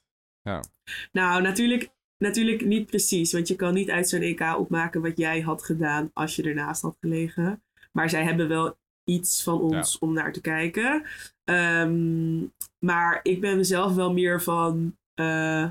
Nou, 1.13 1.43
natuurlijk, 1.43 1.89
natuurlijk 2.19 2.65
niet 2.65 2.87
precies. 2.87 3.33
Want 3.33 3.49
je 3.49 3.57
kan 3.57 3.75
niet 3.75 3.91
uit 3.91 4.09
zo'n 4.09 4.21
EK 4.23 4.41
opmaken 4.59 5.03
wat 5.03 5.17
jij 5.19 5.41
had 5.41 5.63
gedaan 5.63 6.11
als 6.13 6.37
je 6.37 6.43
ernaast 6.43 6.83
had 6.83 6.97
gelegen. 7.01 7.63
Maar 7.93 8.11
zij 8.11 8.25
hebben 8.25 8.49
wel 8.49 8.79
iets 9.05 9.43
van 9.43 9.61
ons 9.61 9.99
om 9.99 10.13
naar 10.13 10.33
te 10.33 10.41
kijken. 10.41 11.05
Ehm, 11.45 12.39
maar 12.79 13.21
ik 13.23 13.41
ben 13.41 13.57
mezelf 13.57 13.95
wel 13.95 14.13
meer 14.13 14.43
van... 14.43 14.97
eh, 15.15 15.69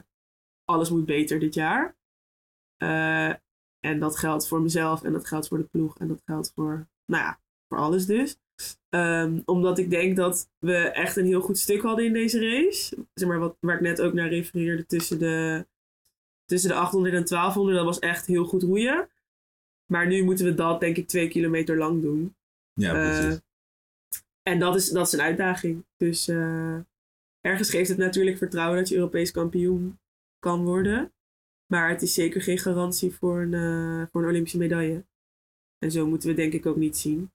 alles 0.65 0.89
moet 0.89 1.05
beter 1.05 1.39
dit 1.39 1.53
jaar. 1.53 1.95
Eh, 2.77 3.33
en 3.85 3.99
dat 3.99 4.17
geldt 4.17 4.47
voor 4.47 4.61
mezelf 4.61 5.03
en 5.03 5.11
dat 5.13 5.27
geldt 5.27 5.47
voor 5.47 5.57
de 5.57 5.63
ploeg 5.71 5.97
en 5.97 6.07
dat 6.07 6.21
geldt 6.25 6.51
voor, 6.55 6.87
nou 7.05 7.23
ja, 7.23 7.39
voor 7.67 7.77
alles 7.77 8.05
dus. 8.05 8.37
Ehm, 8.89 9.39
omdat 9.45 9.77
ik 9.77 9.89
denk 9.89 10.15
dat 10.15 10.49
we 10.59 10.75
echt 10.77 11.15
een 11.15 11.25
heel 11.25 11.41
goed 11.41 11.57
stuk 11.57 11.81
hadden 11.81 12.05
in 12.05 12.13
deze 12.13 12.39
race. 12.49 12.95
Zeg 13.13 13.27
maar 13.29 13.39
wat, 13.39 13.57
waar 13.59 13.75
ik 13.75 13.81
net 13.81 14.01
ook 14.01 14.13
naar 14.13 14.29
refereerde 14.29 14.85
tussen 14.85 15.19
de, 15.19 15.65
tussen 16.45 16.69
de 16.69 16.75
800 16.75 17.15
en 17.15 17.25
1200. 17.25 17.77
Dat 17.77 17.85
was 17.85 17.99
echt 17.99 18.25
heel 18.25 18.45
goed 18.45 18.63
roeien. 18.63 19.09
Maar 19.85 20.07
nu 20.07 20.23
moeten 20.23 20.45
we 20.45 20.53
dat 20.53 20.79
denk 20.79 20.97
ik 20.97 21.07
twee 21.07 21.27
kilometer 21.27 21.77
lang 21.77 22.01
doen. 22.01 22.35
Ja, 22.73 22.93
Eh, 22.95 23.19
precies. 23.19 23.41
en 24.41 24.59
dat 24.59 24.75
is, 24.75 24.89
dat 24.89 25.07
is 25.07 25.13
een 25.13 25.21
uitdaging. 25.21 25.85
Dus 25.97 26.27
eh, 26.27 26.77
ergens 27.41 27.69
geeft 27.69 27.89
het 27.89 27.97
natuurlijk 27.97 28.37
vertrouwen 28.37 28.77
dat 28.77 28.89
je 28.89 28.95
Europees 28.95 29.31
kampioen 29.31 29.99
kan 30.39 30.63
worden. 30.63 31.13
Maar 31.73 31.89
het 31.89 32.01
is 32.01 32.13
zeker 32.13 32.41
geen 32.41 32.57
garantie 32.57 33.11
voor 33.11 33.41
een, 33.41 33.53
eh, 33.53 34.07
voor 34.11 34.21
een 34.23 34.29
Olympische 34.29 34.57
medaille. 34.57 35.05
En 35.77 35.91
zo 35.91 36.07
moeten 36.07 36.29
we 36.29 36.35
denk 36.35 36.53
ik 36.53 36.65
ook 36.65 36.75
niet 36.75 36.97
zien. 36.97 37.31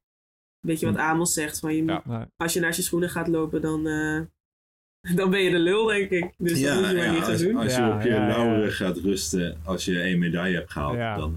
Weet 0.67 0.81
je 0.81 0.87
wat 0.87 0.95
Hm. 0.95 1.01
Amos 1.01 1.33
zegt? 1.33 1.59
Van 1.61 1.75
je, 1.75 1.85
Ja. 1.85 2.03
Nee. 2.07 2.25
Als 2.37 2.53
je 2.53 2.61
naar 2.61 2.75
zijn 2.75 2.87
schoenen 2.87 3.11
gaat 3.11 3.29
lopen, 3.29 3.61
dan, 3.61 3.87
eh, 3.87 4.21
dan 5.19 5.31
ben 5.31 5.41
je 5.43 5.51
de 5.51 5.59
lul, 5.59 5.87
denk 5.87 6.11
ik. 6.11 6.35
Dus 6.39 6.61
dat 6.63 6.75
moet 6.81 6.89
je 6.89 6.95
maar 6.97 7.05
ja, 7.05 7.13
niet 7.13 7.21
gaan 7.23 7.31
als, 7.31 7.43
doen. 7.43 7.57
als 7.57 7.75
je 7.75 7.81
Ja, 7.81 7.97
op 7.97 8.03
je 8.03 8.09
ja, 8.09 8.15
ja. 8.15 8.27
lauweren 8.29 8.73
gaat 8.73 8.97
rusten 8.99 9.61
als 9.65 9.85
je 9.85 10.01
één 10.01 10.19
medaille 10.19 10.57
hebt 10.57 10.71
gehaald, 10.71 10.97
Ja. 10.97 11.17
dan 11.17 11.37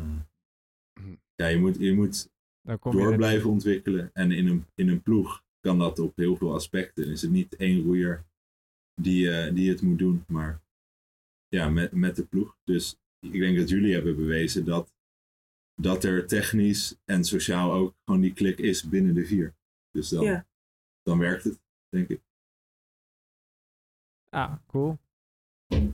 eh, 0.94 1.04
ja, 1.36 1.48
je 1.48 1.58
moet, 1.58 1.78
je 1.80 1.94
moet 1.94 2.30
Dan 2.62 2.80
kom 2.80 2.98
je 2.98 3.04
door 3.04 3.16
blijven 3.16 3.50
ontwikkelen. 3.50 4.10
En 4.14 4.32
in 4.32 4.48
een, 4.48 4.66
in 4.76 4.90
een 4.90 5.02
ploeg 5.02 5.44
kan 5.60 5.80
dat 5.80 6.00
op 6.00 6.16
heel 6.18 6.36
veel 6.38 6.54
aspecten. 6.54 7.06
Is 7.12 7.22
het 7.22 7.32
niet 7.32 7.56
één 7.56 7.84
roeier 7.84 8.24
die, 9.02 9.32
eh, 9.32 9.54
die 9.54 9.70
het 9.70 9.82
moet 9.82 10.00
doen, 10.00 10.24
maar 10.28 10.62
ja, 11.54 11.70
met, 11.70 11.92
met 11.92 12.16
de 12.16 12.26
ploeg. 12.26 12.58
Dus 12.64 12.96
ik 13.20 13.32
denk 13.40 13.58
dat 13.58 13.70
jullie 13.70 13.94
hebben 13.94 14.16
bewezen 14.16 14.66
dat, 14.66 14.94
dat 15.82 16.04
er 16.04 16.28
technisch 16.28 16.96
en 17.06 17.24
sociaal 17.24 17.72
ook 17.74 17.94
gewoon 18.06 18.22
die 18.22 18.34
klik 18.34 18.60
is 18.60 18.90
binnen 18.90 19.14
de 19.16 19.26
vier. 19.26 19.56
Dus 19.92 20.10
dan, 20.10 20.24
Ja. 20.24 20.46
dan 21.04 21.18
werkt 21.20 21.44
het, 21.44 21.60
denk 21.90 22.10
ik. 22.10 22.22
Ah, 24.30 24.54
cool. 24.68 24.98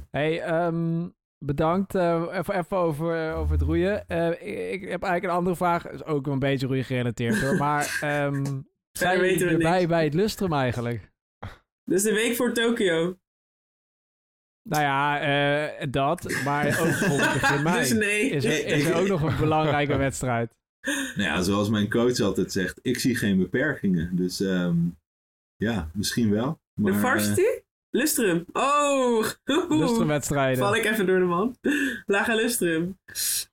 Hey, 0.10 0.41
ehm, 0.41 1.08
bedankt. 1.45 1.95
eh, 1.95 2.28
even, 2.32 2.56
even 2.58 2.78
over, 2.78 3.34
over 3.34 3.52
het 3.54 3.62
roeien. 3.62 4.08
Eh, 4.08 4.30
ik, 4.30 4.82
ik 4.82 4.89
heb 4.89 5.04
eigenlijk 5.04 5.24
een 5.24 5.30
andere 5.39 5.56
vraag. 5.56 5.88
Is 5.89 6.04
ook 6.04 6.28
een 6.28 6.39
beetje 6.39 6.67
roeien 6.67 6.84
gerelateerd 6.84 7.41
hoor. 7.41 7.56
Maar 7.65 7.98
ehm 8.02 8.62
zijn 8.91 9.19
jullie 9.19 9.45
erbij 9.45 9.78
niks. 9.78 9.88
bij 9.88 10.04
het 10.04 10.13
lustrum 10.13 10.54
eigenlijk? 10.54 11.12
Dus 11.84 12.04
de 12.04 12.13
week 12.13 12.36
voor 12.36 12.54
Tokio. 12.54 13.17
Nou 14.69 14.84
ja, 14.84 15.19
eh, 15.19 15.88
dat. 15.89 16.41
Maar 16.43 16.79
ook 16.79 16.88
begin 17.41 17.63
mei. 17.63 17.79
Dus 17.79 17.91
nee. 17.91 18.29
Is 18.29 18.45
er, 18.45 18.65
is 18.65 18.86
er 18.86 18.95
ook 18.95 19.08
nog 19.08 19.21
een 19.21 19.38
belangrijke 19.38 19.97
wedstrijd? 19.97 20.53
Nou 21.15 21.21
ja, 21.21 21.41
zoals 21.41 21.69
mijn 21.69 21.89
coach 21.89 22.19
altijd 22.19 22.51
zegt, 22.51 22.79
ik 22.82 22.99
zie 22.99 23.15
geen 23.15 23.38
beperkingen. 23.38 24.15
Dus 24.15 24.39
ehm, 24.39 24.77
ja, 25.55 25.89
misschien 25.93 26.32
wel. 26.32 26.60
Maar, 26.73 26.91
de 26.91 26.97
eh, 26.97 27.03
varsity? 27.03 27.62
Lustrum. 27.89 28.45
Oh! 28.53 29.29
Lustrumwedstrijden. 29.69 30.58
Val 30.63 30.75
ik 30.75 30.86
even 30.86 31.05
door 31.05 31.19
de 31.19 31.25
man. 31.25 31.58
Laga 32.05 32.36
Lustrum. 32.36 32.97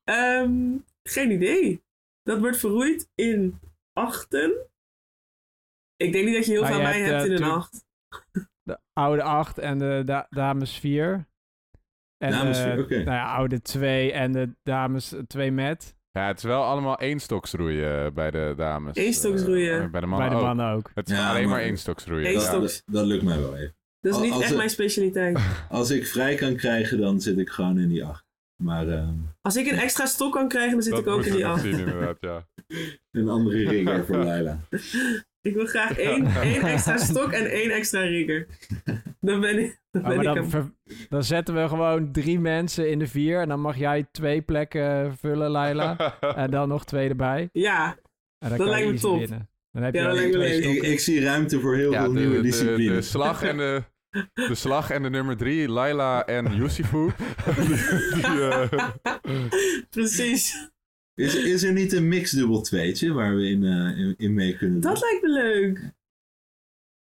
Ehm, 0.05 0.77
geen 1.03 1.31
idee. 1.31 1.83
Dat 2.23 2.39
wordt 2.39 2.59
verroeid 2.59 3.09
in 3.15 3.61
achten. 3.93 4.53
Ik 5.97 6.13
denk 6.13 6.25
niet 6.25 6.35
dat 6.35 6.47
je 6.47 6.53
heel 6.53 6.61
Nou, 6.63 6.73
veel 6.73 6.83
je 6.83 6.87
aan 6.89 6.93
mij 6.93 7.03
hebt, 7.03 7.23
hebt 7.23 7.31
eh, 7.31 7.37
in 7.37 7.43
een 7.43 7.51
acht. 7.51 7.86
De 8.67 8.79
oude 8.93 9.23
8 9.23 9.59
en 9.59 9.79
de 9.79 10.03
da- 10.05 10.27
dames 10.31 10.79
4. 10.79 11.27
En 12.19 12.31
Dames. 12.31 12.65
Nou 12.65 13.05
ja, 13.05 13.35
oude 13.35 13.63
2 13.63 14.13
en 14.13 14.33
de 14.33 14.55
dames 14.63 15.15
2 15.27 15.53
met. 15.53 15.97
Ja, 16.11 16.27
het 16.27 16.37
is 16.39 16.43
wel 16.45 16.63
allemaal 16.65 17.01
eenstoksroeien 17.01 18.15
bij 18.15 18.31
de 18.31 18.55
dames. 18.57 18.97
Eenstoksroeien. 18.97 19.83
Eh, 19.83 19.91
bij 19.91 20.01
de 20.01 20.07
mannen 20.07 20.29
bij 20.29 20.37
de 20.37 20.43
ook. 20.43 20.47
mannen 20.49 20.71
ook. 20.75 20.91
Het 20.95 21.11
is 21.11 21.17
Ja, 21.17 21.29
alleen 21.31 21.49
maar, 21.49 21.59
maar- 21.59 21.67
eenstoksroeien. 21.67 22.27
Eén 22.29 22.33
dat, 22.35 22.43
Ja. 22.43 22.49
stok. 22.49 22.61
dat, 22.61 22.83
dat 22.85 23.07
lukt 23.07 23.23
mij 23.23 23.39
wel 23.39 23.57
even. 23.57 23.77
Dat 24.01 24.15
is 24.15 24.21
niet 24.21 24.33
als 24.33 24.43
echt 24.43 24.57
mijn 24.57 24.71
specialiteit. 24.71 25.39
Als 25.69 25.91
ik 25.91 26.07
vrij 26.07 26.35
kan 26.35 26.57
krijgen, 26.57 27.01
dan 27.01 27.21
zit 27.21 27.39
ik 27.39 27.49
gewoon 27.49 27.79
in 27.79 27.89
die 27.89 28.05
acht. 28.05 28.25
Maar 28.63 28.89
ehm, 28.89 29.15
Als 29.41 29.57
ik 29.57 29.67
een 29.71 29.79
extra 29.79 30.07
stok 30.07 30.33
kan 30.33 30.49
krijgen, 30.49 30.73
dan 30.73 30.83
zit 30.83 30.93
Dat 30.93 31.01
ik 31.01 31.07
ook 31.07 31.25
in 31.25 31.33
die 31.33 31.79
inderdaad, 31.79 32.17
ja. 32.21 32.47
een 33.21 33.29
andere 33.29 33.69
ringer 33.69 34.05
voor 34.05 34.17
Laila. 34.17 34.59
Ik 35.47 35.55
wil 35.55 35.67
graag 35.67 35.99
één, 35.99 36.27
één 36.43 36.63
extra 36.63 36.97
stok 37.11 37.33
en 37.33 37.47
één 37.51 37.71
extra 37.71 38.01
rigger. 38.01 38.47
Dan 39.21 39.41
ben 39.41 39.59
ik, 39.59 39.81
dan 39.91 40.03
Oh, 40.03 40.09
ben 40.09 40.19
ik 40.19 40.25
dan, 40.25 40.51
ver- 40.51 40.73
dan 41.09 41.25
zetten 41.25 41.55
we 41.55 41.69
gewoon 41.69 42.13
drie 42.13 42.41
mensen 42.41 42.91
in 42.91 42.99
de 42.99 43.07
vier. 43.07 43.41
En 43.41 43.49
dan 43.49 43.61
mag 43.61 43.77
jij 43.77 44.07
twee 44.13 44.43
plekken 44.43 45.17
vullen, 45.21 45.51
Laila. 45.51 46.17
en 46.37 46.51
dan 46.51 46.69
nog 46.69 46.85
twee 46.85 47.09
erbij. 47.09 47.49
Ja, 47.53 47.97
En 48.39 48.49
dan 48.49 48.59
Dat 48.59 48.69
lijkt 48.69 48.91
me 48.91 48.99
top. 48.99 49.19
winnen. 49.19 49.49
Dan 49.73 49.83
heb 49.83 49.95
Ja, 49.95 50.01
je 50.01 50.07
dat 50.07 50.17
al 50.17 50.21
lijkt 50.23 50.37
me 50.37 50.45
twee 50.45 50.61
leuk. 50.61 50.83
Ik, 50.83 50.91
ik 50.91 51.01
zie 51.01 51.21
ruimte 51.23 51.61
voor 51.61 51.77
heel 51.77 51.93
Ja, 51.93 52.03
veel 52.03 52.13
de, 52.13 52.19
nieuwe 52.19 52.41
disciplines. 52.41 52.95
de 52.95 53.03
slag 53.03 53.43
en 53.43 53.57
de, 53.57 53.83
de 54.35 54.55
slag 54.55 54.91
en 54.91 55.03
de 55.03 55.11
nummer 55.11 55.37
drie, 55.37 55.69
Laila 55.69 56.25
en 56.27 56.55
Yusifu. 56.55 57.11
die, 57.57 57.67
die, 58.15 58.49
eh, 58.49 58.69
precies. 59.91 60.71
Is, 61.17 61.35
is 61.35 61.63
er 61.63 61.73
niet 61.73 61.93
een 61.93 62.09
mixdubbel 62.09 62.61
tweetje 62.61 63.13
waar 63.13 63.37
we 63.37 63.49
in, 63.49 63.65
eh, 63.65 63.99
in, 63.99 64.15
in 64.17 64.35
mee 64.35 64.57
kunnen 64.57 64.81
doen? 64.81 64.93
Dat 64.93 65.01
lijkt 65.01 65.23
me 65.23 65.29
leuk. 65.29 65.95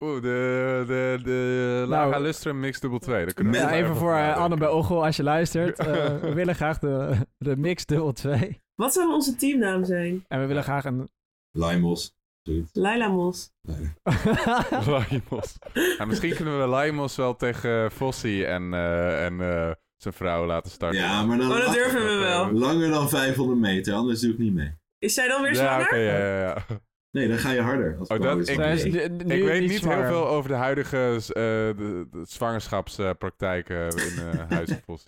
Oeh, 0.05 0.23
de, 0.23 0.85
de, 0.87 1.19
de 1.25 1.85
Laga 1.89 2.19
Lustrum 2.19 2.61
Mix 2.61 2.81
Dubbel 2.81 2.99
2. 2.99 3.25
Daar 3.25 3.35
kunnen 3.35 3.53
we 3.53 3.59
Ja, 3.59 3.65
Ja, 3.65 3.71
wel 3.71 3.81
even 3.81 3.97
voor 3.97 4.15
eh. 4.15 4.37
Anne 4.37 4.57
bij 4.57 4.69
Ochel, 4.69 5.05
als 5.05 5.17
je 5.17 5.23
luistert. 5.23 5.79
Eh, 5.79 6.21
we 6.21 6.35
willen 6.35 6.55
graag 6.55 6.79
de, 6.79 7.27
de 7.39 7.57
mix 7.57 7.87
dubbel 7.87 8.13
2. 8.13 8.61
Wat 8.75 8.93
zou 8.93 9.13
onze 9.13 9.37
teamnaam 9.37 9.85
zijn? 9.85 10.25
En 10.29 10.41
we 10.41 10.47
willen 10.47 10.63
graag 10.63 10.85
een... 10.85 11.09
Limos, 11.51 12.15
Zoiets. 12.43 12.71
Laila 12.73 13.09
Mos. 13.09 13.53
Laimos. 14.87 15.59
Nou, 15.73 16.07
misschien 16.07 16.35
kunnen 16.35 16.61
we 16.61 16.67
Laimos 16.67 17.17
wel 17.17 17.37
tegen 17.37 17.91
Fossi 17.91 18.45
en, 18.45 18.75
eh, 18.75 19.25
en 19.25 19.41
eh, 19.41 19.71
zijn 20.03 20.15
vrouw 20.15 20.47
laten 20.47 20.71
starten. 20.71 21.01
Ja, 21.01 21.23
maar 21.25 21.39
dan 21.39 21.51
Oh, 21.51 21.65
dat 21.65 21.73
durven 21.75 22.05
we 22.05 22.15
wel. 22.19 22.53
langer 22.53 22.89
dan 22.91 23.09
500 23.09 23.61
meter, 23.61 23.95
anders 23.95 24.21
doe 24.21 24.31
ik 24.33 24.39
niet 24.39 24.55
mee. 24.55 24.73
Is 24.99 25.15
zij 25.15 25.29
dan 25.29 25.43
weer 25.43 25.55
Ja, 25.55 25.57
zwanger? 25.81 25.99
ja, 26.01 26.19
ja, 26.19 26.39
ja. 26.41 26.65
Nee, 27.11 27.29
dan 27.29 27.39
ga 27.39 27.51
je 27.51 27.61
harder. 27.61 27.97
Als 27.99 28.09
Oh, 28.09 28.21
dat- 28.21 28.49
ik- 28.49 28.49
is 28.49 28.83
weet 28.83 29.61
niet 29.61 29.73
zwanger. 29.79 29.99
heel 29.99 30.07
veel 30.07 30.27
over 30.29 30.51
de 30.51 30.57
huidige 30.57 30.97
eh, 31.17 31.33
de, 31.77 32.07
de 32.11 32.23
zwangerschapspraktijken 32.25 33.89
in 33.89 34.13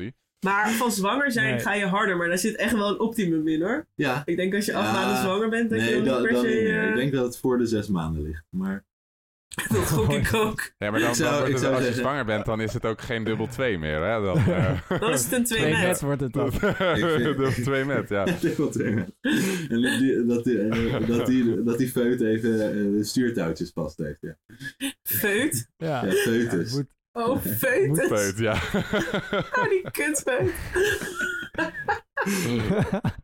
uh. 0.00 0.08
Maar 0.44 0.70
van 0.70 0.92
zwanger 0.92 1.32
zijn 1.32 1.50
Nee. 1.54 1.60
ga 1.60 1.74
je 1.74 1.86
harder, 1.86 2.16
maar 2.16 2.28
daar 2.28 2.38
zit 2.38 2.56
echt 2.56 2.72
wel 2.72 2.88
een 2.88 3.00
optimum 3.00 3.48
in 3.48 3.62
hoor. 3.62 3.86
Ja, 3.94 4.22
Ik 4.24 4.36
denk 4.36 4.54
als 4.54 4.64
je 4.64 4.74
acht 4.74 4.86
Ja, 4.86 4.92
maanden 4.92 5.16
zwanger 5.22 5.48
bent, 5.48 5.70
dat 5.70 5.78
je 5.80 5.84
nee, 5.84 5.94
dan 5.94 6.04
dat, 6.04 6.18
niet 6.20 6.28
per 6.28 6.38
se... 6.50 6.58
eh, 6.68 6.88
Ik 6.88 6.94
denk 6.96 7.12
dat 7.12 7.24
het 7.24 7.38
voor 7.38 7.58
de 7.58 7.66
zes 7.66 7.88
maanden 7.88 8.22
ligt. 8.22 8.44
Maar 8.50 8.84
Dat 9.72 9.88
gok 9.88 10.12
ik 10.12 10.34
ook. 10.34 10.72
Ja, 10.78 10.90
maar 10.90 11.00
dan, 11.00 11.08
Ik 11.08 11.14
zou- 11.14 11.30
dan 11.30 11.38
wordt 11.38 11.46
ik 11.46 11.52
het- 11.54 11.60
zou 11.62 11.72
als 11.74 11.80
je 11.82 11.86
zeggen- 11.86 12.02
zwanger 12.02 12.24
bent, 12.24 12.44
dan 12.44 12.60
is 12.60 12.72
het 12.72 12.84
ook 12.86 13.00
geen 13.00 13.24
dubbel 13.24 13.46
2 13.48 13.78
meer. 13.78 14.02
Hè? 14.04 14.20
Dan, 14.22 14.36
eh, 14.54 15.00
Dan 15.00 15.12
is 15.12 15.24
het 15.24 15.32
een 15.32 15.44
2 15.44 15.58
Twee 15.60 15.72
met. 15.72 15.82
met 15.82 16.00
wordt 16.00 16.20
het 16.20 16.32
dan. 16.32 16.50
dubbel 17.22 17.50
2 17.50 17.84
met, 17.84 18.08
ja. 18.08 18.24
Wil 18.24 18.66
het 18.66 18.74
zeggen. 18.74 19.14
En 19.68 19.80
die, 19.98 20.24
dat, 20.26 20.44
die, 20.44 20.58
eh, 20.68 21.06
dat, 21.08 21.26
die, 21.26 21.62
dat 21.62 21.78
die 21.78 21.88
feut 21.88 22.20
even 22.20 22.52
eh, 22.68 22.74
de 22.98 23.04
stuurtouwtjes 23.04 23.70
vast 23.74 23.98
heeft. 23.98 24.18
Ja, 24.20 24.36
Feut. 25.02 25.68
Ja. 25.76 26.04
ja 26.04 26.12
foetus. 26.12 26.72
Moet- 26.72 26.90
Oh, 27.14 27.38
feut. 27.44 27.86
Moet 27.86 28.00
Feut, 28.06 28.38
ja. 28.38 28.52
Oh, 29.52 29.68
die 29.68 29.90
kutfeut. 29.90 30.50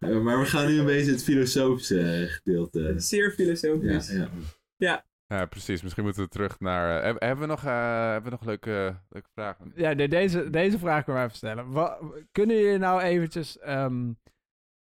Eh, 0.00 0.18
maar 0.20 0.38
we 0.40 0.44
gaan 0.46 0.66
nu 0.66 0.78
een 0.78 0.84
beetje 0.84 1.10
het 1.10 1.24
filosofische 1.24 2.00
eh, 2.00 2.30
gedeelte. 2.30 2.94
Zeer 2.96 3.24
Ja, 3.24 3.30
filosofisch. 3.30 4.10
ja. 4.10 4.28
ja, 4.76 5.04
precies. 5.28 5.82
Misschien 5.82 6.04
moeten 6.04 6.22
we 6.22 6.28
terug 6.28 6.60
naar... 6.60 6.98
eh, 6.98 7.04
heb- 7.04 7.20
hebben 7.20 7.40
we 7.40 7.46
nog, 7.46 7.64
eh, 7.64 8.10
hebben 8.10 8.30
we 8.30 8.36
nog 8.36 8.44
leuke, 8.46 8.96
leuke 9.08 9.28
vragen? 9.32 9.72
Ja, 9.74 9.92
nee, 9.92 10.08
deze, 10.08 10.50
deze 10.50 10.78
vraag 10.78 11.04
kunnen 11.04 11.22
we 11.22 11.26
even 11.28 11.38
stellen. 11.38 11.70
Wa- 11.72 11.98
kunnen 12.32 12.56
jullie 12.56 12.78
nou 12.78 13.00
eventjes... 13.00 13.58
ehm, 13.58 14.12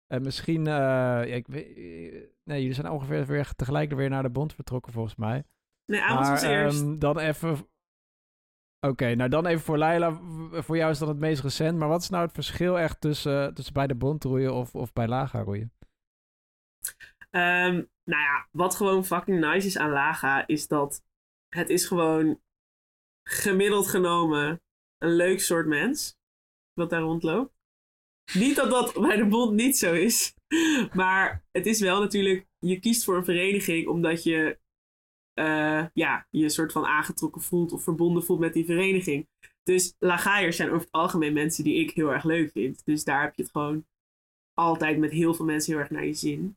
eh, 0.06 0.20
misschien... 0.20 0.66
eh, 0.66 0.72
ja, 0.72 1.22
ik 1.22 1.46
weet, 1.46 1.66
nee, 2.44 2.60
jullie 2.60 2.72
zijn 2.74 2.90
ongeveer 2.90 3.26
weer 3.26 3.54
tegelijk 3.54 3.92
weer 3.92 4.08
naar 4.10 4.22
de 4.22 4.30
bond 4.30 4.54
vertrokken 4.54 4.92
volgens 4.92 5.16
mij. 5.16 5.44
Nee, 5.84 6.02
Amos 6.02 6.28
was 6.28 6.42
maar 6.42 6.50
eerst. 6.50 6.82
ehm, 6.82 6.98
dan 6.98 7.18
even... 7.18 7.68
Oké, 8.86 9.14
nou 9.14 9.30
dan 9.30 9.46
even 9.46 9.62
voor 9.64 9.78
Laila. 9.78 10.12
W- 10.20 10.60
Voor 10.62 10.76
jou 10.76 10.90
is 10.90 10.98
dat 10.98 11.08
het 11.08 11.18
meest 11.18 11.42
recent. 11.42 11.78
Maar 11.78 11.88
wat 11.88 12.02
is 12.02 12.08
nou 12.08 12.24
het 12.24 12.32
verschil 12.34 12.78
echt 12.78 13.00
tussen, 13.00 13.54
tussen 13.54 13.74
bij 13.74 13.86
de 13.86 13.94
bond 13.94 14.24
roeien 14.24 14.54
of, 14.54 14.74
of 14.74 14.92
bij 14.92 15.06
Laga 15.08 15.40
roeien? 15.40 15.72
Ehm, 17.38 17.74
nou 18.04 18.22
ja, 18.22 18.48
wat 18.50 18.74
gewoon 18.74 19.04
fucking 19.04 19.40
nice 19.40 19.66
is 19.66 19.78
aan 19.78 19.90
Laga, 19.90 20.46
is 20.46 20.68
dat 20.68 21.02
het 21.48 21.68
is 21.68 21.86
gewoon 21.86 22.40
gemiddeld 23.22 23.86
genomen 23.86 24.62
een 24.98 25.14
leuk 25.14 25.40
soort 25.40 25.66
mens. 25.66 26.16
Wat 26.72 26.90
daar 26.90 27.00
rondloopt. 27.00 27.52
Niet 28.34 28.56
dat 28.56 28.70
dat 28.70 28.92
bij 29.00 29.16
de 29.16 29.26
bond 29.26 29.52
niet 29.52 29.78
zo 29.78 29.94
is. 29.94 30.34
Maar 30.94 31.44
het 31.50 31.66
is 31.66 31.80
wel 31.80 32.00
natuurlijk, 32.00 32.46
je 32.58 32.78
kiest 32.78 33.04
voor 33.04 33.16
een 33.16 33.24
vereniging 33.24 33.86
omdat 33.88 34.22
je 34.22 34.58
eh, 35.34 35.86
ja, 35.92 36.26
je 36.30 36.48
soort 36.48 36.72
van 36.72 36.86
aangetrokken 36.86 37.42
voelt 37.42 37.72
of 37.72 37.82
verbonden 37.82 38.24
voelt 38.24 38.40
met 38.40 38.52
die 38.52 38.64
vereniging. 38.64 39.28
Dus 39.62 39.94
Lagaaiers 39.98 40.56
zijn 40.56 40.68
over 40.68 40.80
het 40.80 40.92
algemeen 40.92 41.32
mensen 41.32 41.64
die 41.64 41.80
ik 41.80 41.90
heel 41.90 42.12
erg 42.12 42.24
leuk 42.24 42.50
vind. 42.50 42.84
Dus 42.84 43.04
daar 43.04 43.22
heb 43.22 43.34
je 43.34 43.42
het 43.42 43.50
gewoon 43.50 43.86
altijd 44.54 44.98
met 44.98 45.10
heel 45.10 45.34
veel 45.34 45.44
mensen 45.44 45.72
heel 45.72 45.80
erg 45.80 45.90
naar 45.90 46.06
je 46.06 46.14
zin. 46.14 46.56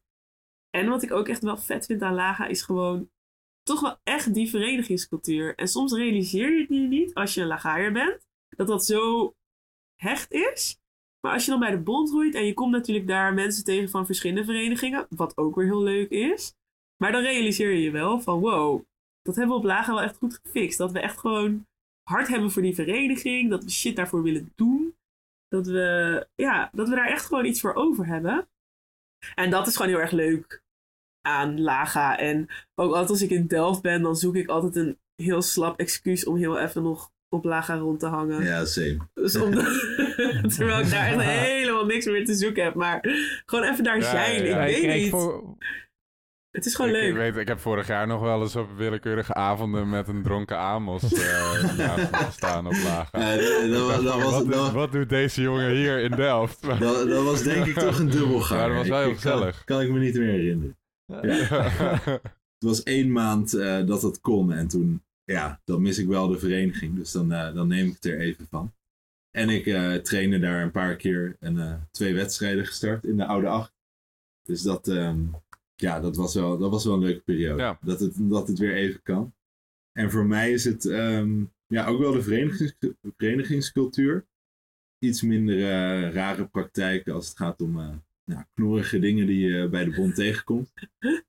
En 0.71 0.89
wat 0.89 1.03
ik 1.03 1.11
ook 1.11 1.27
echt 1.27 1.43
wel 1.43 1.57
vet 1.57 1.85
vind 1.85 2.01
aan 2.01 2.13
Laga 2.13 2.47
is 2.47 2.61
gewoon 2.61 3.09
toch 3.63 3.81
wel 3.81 3.97
echt 4.03 4.33
die 4.33 4.49
verenigingscultuur. 4.49 5.55
En 5.55 5.67
soms 5.67 5.93
realiseer 5.93 6.53
je 6.53 6.59
het 6.59 6.69
nu 6.69 6.87
niet 6.87 7.13
als 7.13 7.33
je 7.33 7.41
een 7.41 7.47
Lagaaier 7.47 7.91
bent, 7.91 8.27
dat 8.49 8.67
dat 8.67 8.85
zo 8.85 9.33
hecht 9.95 10.31
is. 10.31 10.79
Maar 11.19 11.33
als 11.33 11.45
je 11.45 11.51
dan 11.51 11.59
bij 11.59 11.71
de 11.71 11.79
bond 11.79 12.09
roeit 12.09 12.35
en 12.35 12.45
je 12.45 12.53
komt 12.53 12.71
natuurlijk 12.71 13.07
daar 13.07 13.33
mensen 13.33 13.63
tegen 13.63 13.89
van 13.89 14.05
verschillende 14.05 14.45
verenigingen, 14.45 15.07
wat 15.09 15.37
ook 15.37 15.55
weer 15.55 15.65
heel 15.65 15.83
leuk 15.83 16.09
is. 16.09 16.53
Maar 16.97 17.11
dan 17.11 17.21
realiseer 17.21 17.71
je 17.71 17.81
je 17.81 17.91
wel 17.91 18.21
van 18.21 18.39
wow, 18.39 18.83
dat 19.21 19.35
hebben 19.35 19.55
we 19.55 19.61
op 19.61 19.67
Laga 19.67 19.93
wel 19.93 20.03
echt 20.03 20.17
goed 20.17 20.39
gefixt. 20.43 20.77
Dat 20.77 20.91
we 20.91 20.99
echt 20.99 21.17
gewoon 21.17 21.65
hard 22.03 22.27
hebben 22.27 22.51
voor 22.51 22.61
die 22.61 22.75
vereniging, 22.75 23.49
dat 23.49 23.63
we 23.63 23.69
shit 23.69 23.95
daarvoor 23.95 24.23
willen 24.23 24.51
doen. 24.55 24.95
Dat 25.47 25.67
we, 25.67 26.27
ja, 26.35 26.69
dat 26.73 26.89
we 26.89 26.95
daar 26.95 27.07
echt 27.07 27.25
gewoon 27.25 27.45
iets 27.45 27.61
voor 27.61 27.73
over 27.73 28.05
hebben. 28.05 28.47
En 29.35 29.49
dat 29.49 29.67
is 29.67 29.75
gewoon 29.75 29.91
heel 29.91 30.01
erg 30.01 30.11
leuk 30.11 30.61
aan 31.21 31.61
Laga. 31.61 32.17
En 32.17 32.47
ook 32.75 32.91
altijd 32.91 33.09
als 33.09 33.21
ik 33.21 33.29
in 33.29 33.47
Delft 33.47 33.81
ben, 33.81 34.01
dan 34.01 34.15
zoek 34.15 34.35
ik 34.35 34.49
altijd 34.49 34.75
een 34.75 34.97
heel 35.15 35.41
slap 35.41 35.79
excuus 35.79 36.25
om 36.25 36.35
heel 36.35 36.59
even 36.59 36.83
nog 36.83 37.11
op 37.29 37.43
Laga 37.43 37.75
rond 37.77 37.99
te 37.99 38.05
hangen. 38.05 38.43
Ja, 38.43 38.65
same. 38.65 38.97
Dus 39.13 39.35
omdat, 39.35 39.65
terwijl 40.55 40.79
ik 40.79 40.89
daar 40.89 41.05
echt 41.07 41.21
helemaal 41.49 41.85
niks 41.85 42.05
meer 42.05 42.25
te 42.25 42.33
zoeken 42.33 42.63
heb. 42.63 42.73
Maar 42.73 42.99
gewoon 43.45 43.65
even 43.71 43.83
daar 43.83 43.97
Ja, 43.99 44.09
zijn. 44.09 44.33
ja. 44.33 44.65
Ik 44.65 44.75
Ja, 44.77 44.87
weet 44.87 45.01
niet. 45.01 45.09
voor- 45.09 45.57
Het 46.51 46.65
is 46.65 46.75
gewoon 46.75 46.91
ik, 46.91 46.97
leuk. 46.97 47.09
Ik, 47.09 47.15
weet, 47.15 47.35
ik 47.35 47.47
heb 47.47 47.59
vorig 47.59 47.87
jaar 47.87 48.07
nog 48.07 48.21
wel 48.21 48.41
eens 48.41 48.55
op 48.55 48.71
willekeurige 48.77 49.33
avonden 49.33 49.89
met 49.89 50.07
een 50.07 50.23
dronken 50.23 50.57
Amos 50.57 51.03
eh, 51.13 51.77
naast 51.77 52.11
me 52.11 52.17
gestaan 52.17 52.65
op 52.67 52.73
lagen. 52.83 53.19
Ja, 53.19 53.35
dat, 53.67 53.71
dat 53.71 53.85
was, 53.87 54.03
dat, 54.03 54.21
was, 54.21 54.31
wat, 54.31 54.43
doet- 54.45 54.53
dat, 54.53 54.71
wat 54.71 54.91
doet 54.91 55.09
deze 55.09 55.41
jongen 55.41 55.71
hier 55.71 55.99
in 55.99 56.11
Delft? 56.11 56.61
Maar- 56.63 56.79
dat, 56.89 57.07
dat 57.09 57.23
was 57.23 57.43
denk 57.43 57.65
ik 57.65 57.73
toch 57.79 57.99
een 57.99 58.09
dubbelgang. 58.09 58.61
Ja, 58.61 58.67
dat 58.67 58.77
was 58.77 58.87
wel 58.87 58.99
heel 58.99 59.09
ik 59.09 59.17
kan- 59.19 59.31
gezellig. 59.31 59.63
Kan, 59.63 59.81
ik 59.81 59.89
me 59.91 59.99
niet 59.99 60.15
meer 60.17 60.27
herinneren. 60.29 60.75
Het 62.61 62.69
was 62.69 62.83
één 62.83 63.11
maand 63.11 63.53
eh, 63.53 63.85
dat 63.85 64.01
het 64.01 64.19
kon 64.21 64.51
en 64.53 64.67
toen, 64.67 65.03
ja, 65.23 65.61
dan 65.65 65.81
mis 65.81 65.97
ik 65.97 66.07
wel 66.07 66.27
de 66.27 66.39
vereniging. 66.39 66.95
Dus 66.95 67.11
dan, 67.11 67.31
eh, 67.31 67.53
dan 67.53 67.67
neem 67.67 67.87
ik 67.87 67.93
het 67.93 68.05
er 68.05 68.19
even 68.19 68.47
van. 68.49 68.73
En 69.31 69.49
ik 69.49 69.65
eh 69.65 69.93
trainde 69.93 70.39
daar 70.39 70.61
een 70.61 70.71
paar 70.71 70.95
keer 70.95 71.35
en 71.39 71.57
eh, 71.59 71.73
twee 71.91 72.13
wedstrijden 72.13 72.65
gestart 72.65 73.03
in 73.03 73.17
de 73.17 73.25
oude 73.25 73.47
acht. 73.47 73.71
Dus 74.43 74.61
dat, 74.61 74.87
ehm, 74.87 75.19
ja, 75.81 75.99
dat 75.99 76.15
was, 76.15 76.33
wel, 76.33 76.57
dat 76.57 76.71
was 76.71 76.85
wel 76.85 76.93
een 76.93 76.99
leuke 76.99 77.21
periode. 77.21 77.61
Ja. 77.61 77.77
Dat, 77.81 77.99
het, 77.99 78.13
dat 78.17 78.47
het 78.47 78.59
weer 78.59 78.73
even 78.75 79.01
kan. 79.03 79.33
En 79.91 80.11
voor 80.11 80.25
mij 80.25 80.51
is 80.51 80.63
het 80.65 80.85
ehm, 80.85 81.43
ja, 81.67 81.85
ook 81.87 81.99
wel 81.99 82.11
de 82.11 82.21
verenigings, 82.21 82.73
verenigingscultuur. 83.17 84.25
Iets 84.99 85.21
minder 85.21 85.55
eh, 85.57 86.13
rare 86.13 86.45
praktijken 86.45 87.13
als 87.13 87.27
het 87.27 87.37
gaat 87.37 87.61
om 87.61 87.79
eh, 87.79 87.89
nou, 88.23 88.43
knorrige 88.53 88.99
dingen 88.99 89.27
die 89.27 89.49
je 89.49 89.69
bij 89.69 89.83
de 89.85 89.91
bond 89.91 90.15
tegenkomt. 90.15 90.73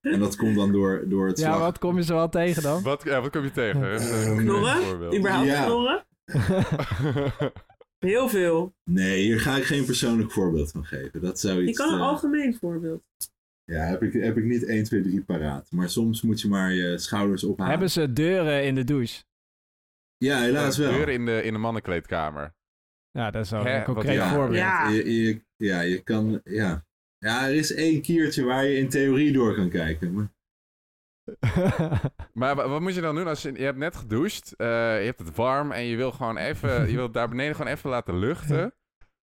En 0.01 0.19
dat 0.19 0.37
komt 0.37 0.57
dan 0.57 0.73
door, 0.73 1.05
door 1.09 1.27
het 1.27 1.39
ja, 1.39 1.47
slag. 1.47 1.59
wat 1.59 1.79
kom 1.79 1.97
je 1.97 2.03
zo 2.05 2.15
wel 2.15 2.29
tegen 2.29 2.63
dan? 2.63 2.83
wat, 2.83 3.03
ja, 3.05 3.21
wat 3.21 3.31
kom 3.31 3.43
je 3.43 3.51
tegen? 3.51 3.83
Een 4.31 4.37
Knorren? 4.37 4.83
voorbeeld. 4.83 5.17
Überhaupt 5.17 5.49
Ja. 5.49 5.65
knorren? 5.65 6.05
Heel 7.99 8.29
veel. 8.29 8.75
Nee, 8.85 9.23
hier 9.23 9.41
ga 9.41 9.57
ik 9.57 9.65
geen 9.65 9.85
persoonlijk 9.85 10.31
voorbeeld 10.33 10.71
van 10.71 10.85
geven. 10.85 11.21
Dat 11.21 11.41
zou 11.41 11.61
Je 11.63 11.69
iets... 11.69 11.79
kan 11.79 11.93
een 11.93 11.99
eh, 12.01 12.07
algemeen 12.07 12.55
voorbeeld. 12.55 13.03
Ja, 13.73 13.85
heb 13.85 14.03
ik, 14.03 14.13
heb 14.13 14.37
ik 14.37 14.45
niet 14.45 14.65
1, 14.65 14.85
2, 14.85 15.03
3 15.03 15.23
paraat. 15.23 15.71
Maar 15.71 15.89
soms 15.91 16.23
moet 16.23 16.41
je 16.41 16.49
maar 16.49 16.73
je 16.73 16.99
schouders 16.99 17.45
ophalen. 17.45 17.71
Hebben 17.71 17.91
ze 17.91 18.13
deuren 18.13 18.65
in 18.65 18.75
de 18.75 18.85
douche? 18.85 19.23
Ja, 20.17 20.41
helaas 20.41 20.77
wel. 20.79 20.91
Deur 20.93 21.09
in 21.09 21.27
de, 21.27 21.43
in 21.43 21.53
de 21.53 21.59
mannenkleedkamer. 21.59 22.55
Ja, 23.11 23.31
dat 23.31 23.45
is 23.45 23.51
wel 23.51 23.65
Hè, 23.65 23.71
een 23.71 23.77
wat- 23.77 23.85
concreet 23.95 24.15
ja. 24.15 24.31
voorbeeld. 24.35 24.57
Ja. 24.59 24.89
Je, 24.89 25.23
je, 25.23 25.43
ja, 25.57 25.81
je 25.81 26.03
kan... 26.03 26.41
Ja. 26.45 26.85
ja, 27.19 27.47
er 27.47 27.55
is 27.55 27.75
één 27.75 28.03
kiertje 28.03 28.45
waar 28.45 28.65
je 28.65 28.77
in 28.77 28.89
theorie 28.89 29.33
door 29.33 29.55
kan 29.55 29.69
kijken. 29.69 30.13
Maar, 30.15 30.29
Maar 32.33 32.55
wa- 32.55 32.69
wat 32.69 32.81
moet 32.81 32.95
je 32.95 33.01
dan 33.01 33.15
doen 33.15 33.27
als 33.27 33.43
je... 33.43 33.53
Je 33.53 33.65
hebt 33.65 33.79
net 33.79 33.97
gedoucht, 33.97 34.55
eh, 34.57 34.67
je 35.01 35.05
hebt 35.05 35.19
het 35.19 35.35
warm 35.37 35.73
en 35.73 35.85
je 35.85 35.97
wil 35.97 36.13
gewoon 36.13 36.37
even... 36.37 36.91
je 36.91 36.97
wil 36.97 37.11
daar 37.11 37.29
beneden 37.29 37.55
gewoon 37.57 37.73
even 37.73 37.91
laten 37.91 38.19
luchten. 38.19 38.75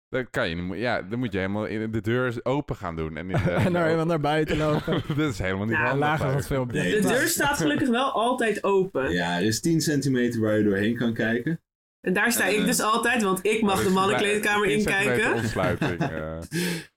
Dan 0.08 0.30
kan 0.30 0.48
je... 0.48 0.54
niet- 0.56 0.78
Ja, 0.78 1.02
dan 1.02 1.18
moet 1.18 1.32
je 1.32 1.38
helemaal 1.38 1.66
in 1.66 1.90
de 1.90 2.00
deur 2.00 2.40
open 2.42 2.76
gaan 2.76 2.96
doen. 2.96 3.16
En, 3.16 3.30
in 3.30 3.36
de- 3.44 3.50
en 3.50 3.72
dan 3.72 3.82
helemaal 3.82 4.06
naar 4.06 4.20
buiten 4.20 4.56
lopen. 4.56 5.02
dat 5.16 5.32
is 5.32 5.38
helemaal 5.38 5.66
niet 5.66 5.76
Ja. 5.76 5.96
Lager 5.96 6.32
wat 6.34 6.46
veel 6.46 6.66
De 6.66 6.98
deur 7.02 7.28
staat 7.28 7.56
gelukkig 7.56 7.88
wel 7.88 8.10
altijd 8.12 8.64
open. 8.64 9.10
ja, 9.12 9.36
er 9.36 9.44
is 9.44 9.60
10 9.60 9.80
centimeter 9.80 10.40
waar 10.40 10.58
je 10.58 10.64
doorheen 10.64 10.96
kan 10.96 11.12
kijken. 11.12 11.60
En 12.00 12.12
daar 12.12 12.32
sta 12.32 12.46
ik 12.46 12.58
Eh. 12.58 12.64
dus 12.64 12.80
altijd, 12.80 13.22
want 13.22 13.46
ik 13.46 13.60
mag 13.62 13.74
Maar 13.74 13.76
de 13.76 13.84
dat 13.84 13.92
mannenkleedkamer 13.92 14.66
bij- 14.66 14.74
10 14.76 14.82
centimeter 14.82 15.12
inkijken. 15.14 15.40
ontsluiting. 15.42 16.00
eh. 16.10 16.38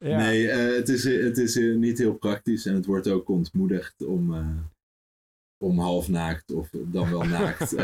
Ja. 0.10 0.18
Nee, 0.18 0.50
eh, 0.50 0.76
het 0.78 0.90
is, 0.90 1.04
het 1.04 1.38
is 1.38 1.56
niet 1.56 1.98
heel 1.98 2.14
praktisch 2.14 2.66
en 2.66 2.74
het 2.76 2.86
wordt 2.86 3.08
ook 3.08 3.30
ontmoedigd 3.30 4.06
om, 4.06 4.34
eh, 4.34 4.48
om 5.64 5.80
half 5.80 6.08
naakt 6.10 6.52
of 6.52 6.70
dan 6.72 7.10
wel 7.12 7.24
naakt 7.24 7.76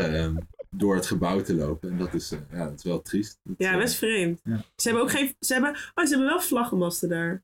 door 0.70 0.94
het 0.94 1.06
gebouw 1.06 1.42
te 1.42 1.54
lopen. 1.54 1.90
En 1.90 1.98
dat 1.98 2.14
is, 2.14 2.32
eh, 2.32 2.38
ja, 2.52 2.64
dat 2.64 2.74
is 2.78 2.82
wel 2.84 3.02
triest. 3.02 3.40
Dat, 3.42 3.54
Ja, 3.58 3.76
best 3.78 3.94
vreemd. 3.94 4.40
Ja. 4.44 4.56
Ze 4.76 4.88
hebben 4.88 5.02
ook 5.02 5.10
geen... 5.10 5.34
Ze 5.40 5.52
hebben, 5.52 5.70
oh, 5.70 6.04
ze 6.04 6.08
hebben 6.10 6.26
wel 6.28 6.40
vlaggenmasten 6.40 7.08
daar. 7.08 7.42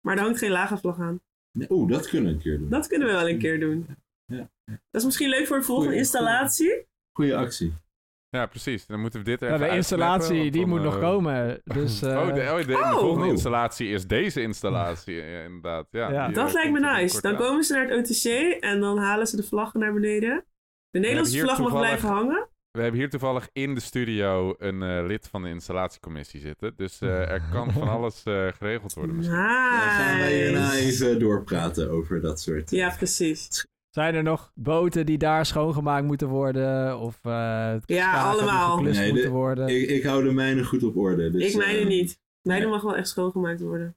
Maar 0.00 0.16
er 0.16 0.22
hangt 0.22 0.38
geen 0.38 0.50
lage 0.50 0.76
vlag 0.76 0.98
aan. 1.00 1.20
nee, 1.58 1.70
Oeh, 1.70 1.90
dat 1.90 2.08
kunnen 2.08 2.28
we 2.30 2.34
een 2.36 2.42
keer 2.42 2.58
doen. 2.58 2.68
Dat 2.68 2.86
kunnen 2.86 3.08
we 3.08 3.14
wel 3.14 3.28
een 3.28 3.38
keer 3.38 3.60
doen. 3.60 3.86
Ja. 4.26 4.50
Dat 4.64 5.00
is 5.00 5.04
misschien 5.04 5.28
leuk 5.28 5.46
voor 5.46 5.56
een 5.56 5.64
volgende 5.64 5.88
Goeie- 5.90 6.02
installatie. 6.04 6.86
Goeie 7.16 7.36
actie. 7.36 7.72
Ja, 8.28 8.46
precies. 8.46 8.86
Dan 8.86 9.00
moeten 9.00 9.18
we 9.18 9.24
dit 9.24 9.42
er 9.42 9.48
Ja, 9.48 9.54
even 9.54 9.68
de 9.68 9.74
installatie, 9.76 10.50
die 10.50 10.60
dan, 10.60 10.68
moet 10.68 10.82
nog 10.82 10.94
eh, 10.94 11.00
komen. 11.00 11.60
Dus, 11.64 12.02
eh, 12.02 12.08
oh, 12.28 12.34
de, 12.34 12.40
oh, 12.40 12.56
de, 12.56 12.64
de 12.66 12.72
Oh. 12.72 12.98
volgende 12.98 13.24
Oh. 13.26 13.30
installatie 13.32 13.88
is 13.88 14.06
deze 14.06 14.40
installatie, 14.42 15.14
ja, 15.14 15.42
inderdaad. 15.42 15.86
Ja, 15.90 16.10
Ja. 16.10 16.26
die, 16.26 16.34
Dat 16.34 16.48
eh, 16.48 16.54
lijkt 16.54 16.72
me 16.72 16.80
nice. 16.80 17.20
Dan 17.20 17.32
aan. 17.32 17.38
komen 17.38 17.64
ze 17.64 17.74
naar 17.74 17.88
het 17.88 18.10
OTC 18.10 18.24
en 18.62 18.80
dan 18.80 18.98
halen 18.98 19.26
ze 19.26 19.36
de 19.36 19.42
vlaggen 19.42 19.80
naar 19.80 19.92
beneden. 19.92 20.44
De 20.90 20.98
Nederlandse 20.98 21.38
vlag 21.38 21.46
mag 21.46 21.56
toevallig- 21.56 21.86
blijven 21.88 22.08
hangen. 22.08 22.48
We 22.72 22.80
hebben 22.82 23.00
hier 23.00 23.10
toevallig 23.10 23.48
in 23.52 23.74
de 23.74 23.80
studio 23.80 24.54
een 24.58 24.82
eh, 24.82 25.06
lid 25.06 25.28
van 25.28 25.42
de 25.42 25.48
installatiecommissie 25.48 26.40
zitten. 26.40 26.72
Dus 26.76 27.00
eh, 27.00 27.30
er 27.30 27.42
kan 27.52 27.72
van 27.72 27.88
alles 27.88 28.22
eh, 28.22 28.46
geregeld 28.52 28.92
worden 28.94 29.16
misschien. 29.16 29.36
Dan 29.36 29.46
gaan 29.48 30.18
wij 30.18 30.42
hierna 30.42 30.70
Nice. 30.72 30.84
even 30.84 31.18
doorpraten 31.18 31.90
over 31.90 32.20
dat 32.20 32.40
soort... 32.40 32.70
Ja, 32.70 32.94
precies. 32.96 33.66
Zijn 33.90 34.14
er 34.14 34.22
nog 34.22 34.52
boten 34.54 35.06
die 35.06 35.18
daar 35.18 35.46
schoongemaakt 35.46 36.06
moeten 36.06 36.28
worden? 36.28 36.98
Of 36.98 37.18
eh 37.22 37.68
het 37.70 37.82
Ja, 37.86 38.22
allemaal. 38.22 38.80
Nee, 38.82 38.92
de- 39.06 39.12
moeten 39.12 39.30
worden? 39.30 39.68
Ik, 39.68 39.88
ik 39.88 40.02
hou 40.02 40.24
de 40.24 40.32
mijne 40.32 40.64
goed 40.64 40.82
op 40.82 40.96
orde. 40.96 41.30
Dus, 41.30 41.52
ik 41.52 41.56
mijne 41.56 41.84
niet. 41.84 42.18
Mijne 42.48 42.66
mag 42.66 42.82
wel 42.82 42.96
echt 42.96 43.08
schoongemaakt 43.08 43.60
worden. 43.60 43.96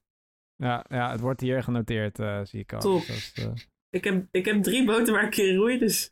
Ja, 0.55 0.85
ja, 0.89 1.11
het 1.11 1.19
wordt 1.19 1.41
hier 1.41 1.63
genoteerd, 1.63 2.19
eh, 2.19 2.39
zie 2.43 2.59
ik 2.59 2.73
al. 2.73 2.79
Top. 2.79 3.05
Dus 3.05 3.33
eh, 3.35 3.51
Ik 3.89 4.03
heb, 4.03 4.25
ik 4.31 4.45
heb 4.45 4.63
drie 4.63 4.85
boten 4.85 5.13
waar 5.13 5.25
ik 5.25 5.37
in 5.37 5.55
roei, 5.55 5.77
dus 5.79 6.09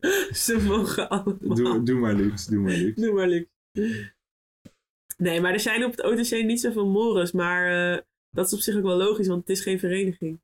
ze 0.44 0.64
mogen 0.66 1.08
allemaal. 1.08 1.54
Doe, 1.54 1.82
doe 1.82 2.00
maar 2.00 2.14
Lux, 2.14 2.46
doe 2.46 2.60
maar 2.60 2.76
Lux. 2.76 3.00
Doe 3.00 3.12
maar. 3.12 3.44
Nee, 5.16 5.40
maar 5.40 5.52
er 5.52 5.60
zijn 5.60 5.84
op 5.84 5.90
het 5.90 6.04
OTC 6.04 6.44
niet 6.44 6.60
zoveel 6.60 6.86
mores, 6.86 7.32
maar 7.32 7.92
eh, 7.94 8.02
dat 8.30 8.46
is 8.46 8.52
op 8.52 8.60
zich 8.60 8.76
ook 8.76 8.82
wel 8.82 8.96
logisch, 8.96 9.26
want 9.26 9.40
het 9.40 9.50
is 9.50 9.60
geen 9.62 9.78
vereniging. 9.78 10.40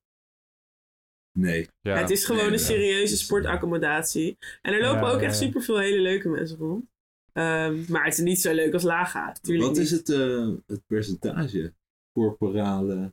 Nee. 1.38 1.68
Ja. 1.80 1.96
het 1.96 2.10
is 2.10 2.24
gewoon 2.24 2.40
nee, 2.40 2.52
een 2.52 2.58
ja. 2.58 2.64
serieuze 2.64 3.16
sportaccommodatie. 3.16 4.38
En 4.62 4.72
er 4.72 4.80
lopen 4.80 5.00
Ja, 5.00 5.10
ook 5.10 5.20
echt 5.20 5.38
ja. 5.38 5.46
superveel 5.46 5.78
hele 5.78 6.00
leuke 6.00 6.28
mensen 6.28 6.58
rond. 6.58 6.90
Ehm, 7.32 7.84
maar 7.88 8.04
het 8.04 8.12
is 8.12 8.18
niet 8.18 8.40
zo 8.40 8.52
leuk 8.54 8.72
als 8.72 8.82
Laga. 8.82 9.32
Tuurlijk 9.32 9.68
Wat 9.68 9.76
is 9.76 9.90
het, 9.90 10.08
eh, 10.08 10.48
het 10.66 10.86
percentage? 10.86 11.74
Corporale 12.12 13.12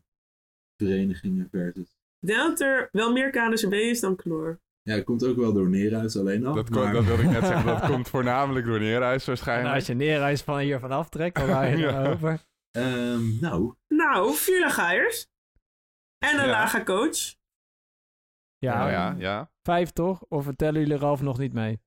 verenigingen 0.77 1.47
versus... 1.51 1.97
Ik 2.19 2.27
denk 2.27 2.39
dat 2.39 2.59
er 2.59 2.89
wel 2.91 3.11
meer 3.11 3.29
KNSB 3.29 3.73
is 3.73 3.99
dan 3.99 4.15
Knor. 4.15 4.59
Ja, 4.89 4.95
het 4.95 5.03
komt 5.03 5.25
ook 5.25 5.35
wel 5.37 5.53
door 5.53 5.69
Neerhuis 5.69 6.17
alleen 6.17 6.45
al. 6.45 6.53
Dat, 6.55 6.69
komt, 6.69 6.83
maar- 6.83 6.93
dat 6.93 7.03
wilde 7.05 7.23
ik 7.23 7.29
net 7.29 7.45
zeggen, 7.45 7.65
dat 7.79 7.85
komt 7.85 8.09
voornamelijk 8.09 8.65
door 8.65 8.79
Neerhuis 8.79 9.21
en 9.21 9.27
waarschijnlijk. 9.27 9.75
als 9.75 9.85
je 9.85 9.93
neerreist 9.93 10.43
van 10.43 10.57
hier 10.57 10.79
vanaf 10.79 11.09
trekt, 11.09 11.35
dan 11.35 11.47
ga 11.47 11.63
je 11.63 11.75
er 11.85 11.93
Ja. 11.93 12.09
over. 12.11 12.39
Ehm, 12.71 13.39
nou, 13.39 13.75
Nou, 13.87 14.33
vier 14.35 14.59
Lagaiers. 14.59 15.27
En 16.17 16.39
een 16.39 16.45
Ja. 16.45 16.51
Laga 16.51 16.83
coach. 16.83 17.35
Ja, 18.57 18.85
Oh, 18.85 18.91
ja, 18.91 19.15
ja. 19.17 19.51
vijf 19.63 19.91
toch? 19.91 20.21
Of 20.27 20.47
tellen 20.55 20.79
jullie 20.81 20.97
Ralf 20.97 21.21
nog 21.21 21.37
niet 21.37 21.53
mee? 21.53 21.79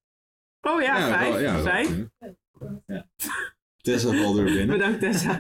Oh 0.61 0.83
ja, 0.83 1.09
vijf. 1.19 1.41
ja, 1.41 1.59
vijf. 1.63 2.07
Ja. 2.87 3.09
Tessa 3.77 4.13
valt 4.13 4.37
er 4.37 4.45
binnen. 4.45 4.67
Bedankt 4.67 5.01
Tessa. 5.01 5.39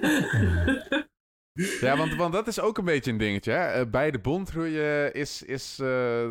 Ja, 1.80 1.96
want, 1.96 2.14
want 2.14 2.32
dat 2.32 2.46
is 2.46 2.60
ook 2.60 2.78
een 2.78 2.84
beetje 2.84 3.10
een 3.10 3.18
dingetje. 3.18 3.52
Hè? 3.52 3.66
Eh, 3.80 3.90
bij 3.90 4.10
de 4.10 4.18
bondroeien 4.18 5.14
is... 5.14 5.42
is 5.42 5.78
eh, 5.78 6.28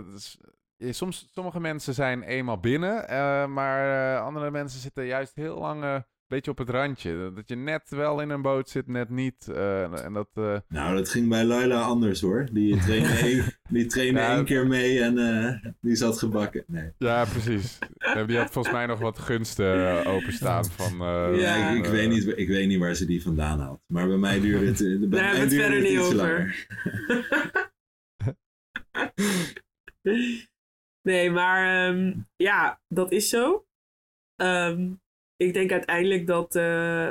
soms, 0.89 1.29
sommige 1.33 1.59
mensen 1.59 1.93
zijn 1.93 2.23
eenmaal 2.23 2.59
binnen, 2.59 3.07
eh, 3.07 3.45
maar 3.47 4.13
eh, 4.15 4.23
andere 4.25 4.51
mensen 4.51 4.79
zitten 4.79 5.05
juist 5.05 5.35
heel 5.35 5.57
lang 5.59 5.83
eh, 5.83 5.93
een 5.93 6.03
beetje 6.37 6.51
op 6.51 6.57
het 6.57 6.69
randje. 6.69 7.31
Dat 7.35 7.49
je 7.49 7.55
net 7.55 7.89
wel 7.89 8.21
in 8.21 8.29
een 8.29 8.41
boot 8.41 8.69
zit, 8.69 8.87
net 8.87 9.09
niet. 9.09 9.47
eh, 9.47 10.03
en 10.05 10.13
dat, 10.13 10.29
eh, 10.33 10.57
Nou, 10.67 10.95
dat 10.95 11.09
ging 11.09 11.29
bij 11.29 11.43
Laila 11.43 11.81
anders 11.81 12.21
hoor. 12.21 12.47
Die 12.51 12.77
trainde, 12.85 13.07
één, 13.13 13.43
die 13.69 13.85
trainde 13.85 14.19
Ja. 14.19 14.35
één 14.35 14.45
keer 14.45 14.67
mee 14.67 15.01
en 15.01 15.17
eh, 15.17 15.71
die 15.81 15.95
zat 15.95 16.17
gebakken. 16.19 16.63
Nee. 16.67 16.91
ja, 16.97 17.25
precies. 17.25 17.77
Eh, 17.97 18.27
Die 18.27 18.37
had 18.37 18.51
volgens 18.51 18.73
mij 18.73 18.85
nog 18.85 18.99
wat 18.99 19.19
gunsten 19.19 20.03
eh, 20.03 20.13
openstaan 20.13 20.65
van... 20.65 20.91
eh, 21.01 21.39
Ja. 21.39 21.69
ik, 21.71 21.77
ik, 21.77 21.85
eh, 21.85 21.91
weet 21.91 22.09
niet, 22.09 22.33
ik 22.37 22.47
weet 22.47 22.67
niet 22.67 22.79
waar 22.79 22.95
ze 22.95 23.05
die 23.05 23.21
vandaan 23.21 23.59
haalt. 23.59 23.81
Maar 23.87 24.07
bij 24.07 24.17
mij 24.17 24.39
duurde 24.39 24.65
het, 24.65 24.81
eh, 24.81 24.99
bij 24.99 24.99
Daar 24.99 25.09
mij 25.09 25.19
hebben 25.19 25.37
we 25.37 25.39
het 25.39 25.49
duurde 25.49 25.65
verder 25.73 25.91
niet 25.91 25.99
over. 25.99 26.67
nee, 31.01 31.31
maar 31.31 31.87
ehm, 31.87 32.19
ja, 32.35 32.81
dat 32.87 33.11
is 33.11 33.29
zo. 33.29 33.65
Ehm, 34.35 34.93
ik 35.35 35.53
denk 35.53 35.71
uiteindelijk 35.71 36.27
dat, 36.27 36.55
eh, 36.55 37.09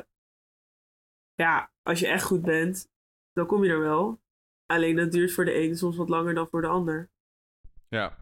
ja, 1.35 1.73
als 1.83 2.01
je 2.01 2.07
echt 2.07 2.25
goed 2.25 2.43
bent, 2.43 2.89
dan 3.33 3.47
kom 3.47 3.65
je 3.65 3.71
er 3.71 3.81
wel. 3.81 4.21
Alleen 4.67 4.97
dat 4.97 5.13
duurt 5.13 5.33
voor 5.33 5.45
de 5.45 5.53
ene 5.53 5.75
soms 5.75 5.97
wat 5.97 6.09
langer 6.09 6.35
dan 6.35 6.49
voor 6.49 6.61
de 6.61 6.67
ander. 6.67 7.11
Ja. 7.89 8.19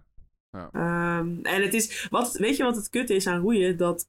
Ehm, 0.51 1.39
en 1.43 1.63
het 1.63 1.75
is, 1.75 2.09
wat, 2.09 2.33
weet 2.33 2.57
je 2.57 2.63
wat 2.63 2.77
het 2.77 2.89
kut 2.89 3.11
is 3.11 3.27
aan 3.27 3.41
roeien? 3.41 3.77
Dat 3.77 4.07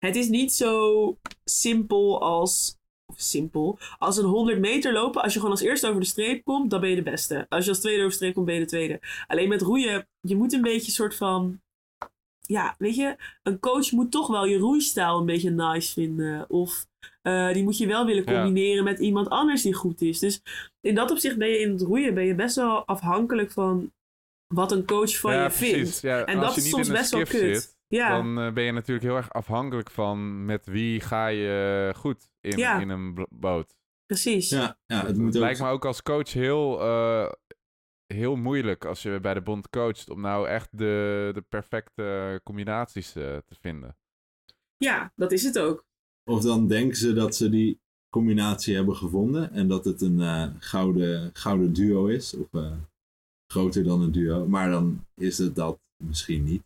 het 0.00 0.16
is 0.16 0.28
niet 0.28 0.52
zo 0.52 1.18
simpel 1.44 2.20
als, 2.22 2.79
simpel, 3.22 3.78
als 3.98 4.16
een 4.16 4.24
100 4.24 4.58
meter 4.58 4.92
lopen. 4.92 5.22
Als 5.22 5.32
je 5.32 5.38
gewoon 5.38 5.54
als 5.54 5.64
eerste 5.64 5.88
over 5.88 6.00
de 6.00 6.06
streep 6.06 6.44
komt, 6.44 6.70
dan 6.70 6.80
ben 6.80 6.90
je 6.90 6.96
de 6.96 7.02
beste. 7.02 7.46
Als 7.48 7.64
je 7.64 7.70
als 7.70 7.80
tweede 7.80 7.98
over 7.98 8.10
de 8.10 8.16
streep 8.16 8.34
komt, 8.34 8.46
ben 8.46 8.54
je 8.54 8.60
de 8.60 8.66
tweede. 8.66 9.00
Alleen 9.26 9.48
met 9.48 9.62
roeien, 9.62 10.06
je 10.20 10.36
moet 10.36 10.52
een 10.52 10.62
beetje 10.62 10.92
soort 10.92 11.14
van, 11.14 11.60
ja, 12.40 12.74
weet 12.78 12.94
je, 12.96 13.16
een 13.42 13.58
coach 13.60 13.90
moet 13.90 14.10
toch 14.10 14.26
wel 14.26 14.44
je 14.44 14.58
roeistijl 14.58 15.18
een 15.18 15.26
beetje 15.26 15.50
nice 15.50 15.92
vinden. 15.92 16.50
Of 16.50 16.86
eh, 17.22 17.52
die 17.52 17.62
moet 17.62 17.78
je 17.78 17.86
wel 17.86 18.06
willen 18.06 18.24
Ja. 18.26 18.42
combineren 18.42 18.84
met 18.84 18.98
iemand 18.98 19.28
anders 19.28 19.62
die 19.62 19.74
goed 19.74 20.00
is. 20.00 20.18
Dus 20.18 20.42
in 20.80 20.94
dat 20.94 21.10
opzicht 21.10 21.36
ben 21.38 21.48
je 21.48 21.58
in 21.58 21.70
het 21.70 21.80
roeien 21.82 22.14
ben 22.14 22.24
je 22.24 22.34
best 22.34 22.56
wel 22.56 22.84
afhankelijk 22.86 23.50
van 23.50 23.92
wat 24.54 24.72
een 24.72 24.86
coach 24.86 25.16
van 25.18 25.32
ja, 25.32 25.42
je 25.42 25.48
precies. 25.48 25.72
vindt. 25.74 26.00
Ja, 26.00 26.24
En 26.24 26.40
dat 26.40 26.56
is 26.56 26.68
soms 26.68 26.88
best 26.88 27.10
wel 27.10 27.22
kut. 27.22 27.30
Zit, 27.62 27.76
Ja, 27.90 28.16
dan 28.16 28.38
eh, 28.38 28.52
ben 28.52 28.64
je 28.64 28.72
natuurlijk 28.72 29.06
heel 29.06 29.16
erg 29.16 29.32
afhankelijk 29.32 29.90
van 29.90 30.44
met 30.44 30.66
wie 30.66 31.00
ga 31.00 31.26
je 31.26 31.92
goed 31.96 32.30
in, 32.40 32.58
Ja. 32.58 32.80
in 32.80 32.88
een 32.88 33.26
boot. 33.30 33.74
precies. 34.06 34.48
Ja, 34.48 34.78
ja, 34.86 35.06
het 35.06 35.16
moet 35.16 35.34
ook... 35.36 35.42
lijkt 35.42 35.60
me 35.60 35.68
ook 35.68 35.84
als 35.84 36.02
coach 36.02 36.32
heel, 36.32 36.80
eh, 36.80 37.32
heel 38.06 38.36
moeilijk 38.36 38.84
als 38.84 39.02
je 39.02 39.18
bij 39.20 39.34
de 39.34 39.40
bond 39.42 39.70
coacht 39.70 40.10
om 40.10 40.20
nou 40.20 40.48
echt 40.48 40.78
de, 40.78 41.30
de 41.34 41.44
perfecte 41.48 42.40
combinaties 42.44 43.16
eh, 43.16 43.22
te 43.36 43.54
vinden. 43.60 43.96
Ja, 44.76 45.12
dat 45.16 45.32
is 45.32 45.42
het 45.42 45.58
ook. 45.58 45.84
Of 46.30 46.42
dan 46.42 46.68
denken 46.68 46.96
ze 46.96 47.12
dat 47.12 47.36
ze 47.36 47.48
die 47.48 47.80
combinatie 48.14 48.74
hebben 48.74 48.96
gevonden 48.96 49.52
en 49.52 49.68
dat 49.68 49.84
het 49.84 50.00
een 50.00 50.20
eh, 50.20 50.48
gouden, 50.58 51.30
gouden 51.32 51.72
duo 51.72 52.06
is. 52.06 52.34
Of 52.34 52.46
eh, 52.52 52.72
groter 53.52 53.84
dan 53.84 54.00
een 54.00 54.12
duo. 54.12 54.46
Maar 54.46 54.70
dan 54.70 55.06
is 55.14 55.38
het 55.38 55.54
dat 55.56 55.78
misschien 56.04 56.44
niet. 56.44 56.62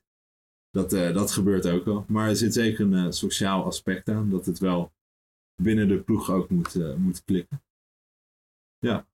Dat, 0.75 0.93
eh, 0.93 1.14
dat 1.14 1.31
gebeurt 1.33 1.66
ook 1.66 1.85
wel. 1.85 2.05
Maar 2.09 2.29
er 2.29 2.37
zit 2.37 2.55
zeker 2.55 2.85
een 2.85 2.95
eh, 2.95 3.11
sociaal 3.11 3.64
aspect 3.64 4.09
aan. 4.09 4.31
Dat 4.31 4.47
het 4.47 4.59
wel 4.59 4.93
binnen 5.62 5.89
de 5.89 5.99
ploeg 6.01 6.31
ook 6.31 6.49
moet, 6.51 6.75
eh, 6.75 6.95
moet 6.95 7.25
klikken. 7.25 7.62
Ja. 8.79 9.07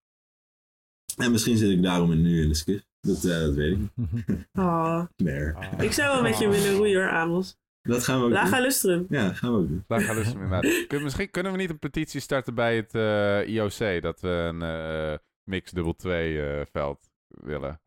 En 1.17 1.31
misschien 1.31 1.57
zit 1.57 1.71
ik 1.71 1.83
daarom 1.83 2.23
nu 2.23 2.43
in 2.43 2.49
de 2.49 2.55
skif. 2.55 2.87
Dat, 3.01 3.25
eh, 3.25 3.39
dat 3.41 3.55
weet 3.55 3.73
ik 3.73 3.79
niet. 3.79 4.27
Oh, 4.53 5.05
Nee. 5.17 5.53
ik 5.79 5.93
zou 5.93 6.13
wel 6.13 6.23
met 6.23 6.39
je 6.39 6.49
willen 6.49 6.77
roeien 6.77 7.01
hoor, 7.01 7.11
Amos. 7.11 7.57
Dat 7.83 8.05
gaan 8.05 8.19
we 8.19 8.25
ook 8.25 8.31
Laga 8.33 8.51
doen. 8.57 8.61
Lustrum. 8.61 9.07
Ja, 9.09 9.33
gaan 9.33 9.53
we 9.53 9.59
ook 9.59 9.69
doen. 9.69 9.85
Daar 9.87 10.01
gaan 10.01 10.15
dus 10.23 10.33
inderdaad. 10.33 10.87
Kun- 10.87 11.03
misschien 11.03 11.31
kunnen 11.31 11.53
we 11.53 11.59
niet 11.59 11.71
een 11.71 11.79
petitie 11.79 12.21
starten 12.21 12.55
bij 12.55 12.77
het 12.77 12.95
eh, 12.95 13.49
IOC 13.55 14.03
dat 14.03 14.21
we 14.21 14.29
een 14.29 14.63
eh, 14.63 15.19
mix 15.51 15.71
dubbel 15.71 15.95
2 15.97 16.43
eh, 16.43 16.67
veld 16.73 17.11
willen. 17.29 17.81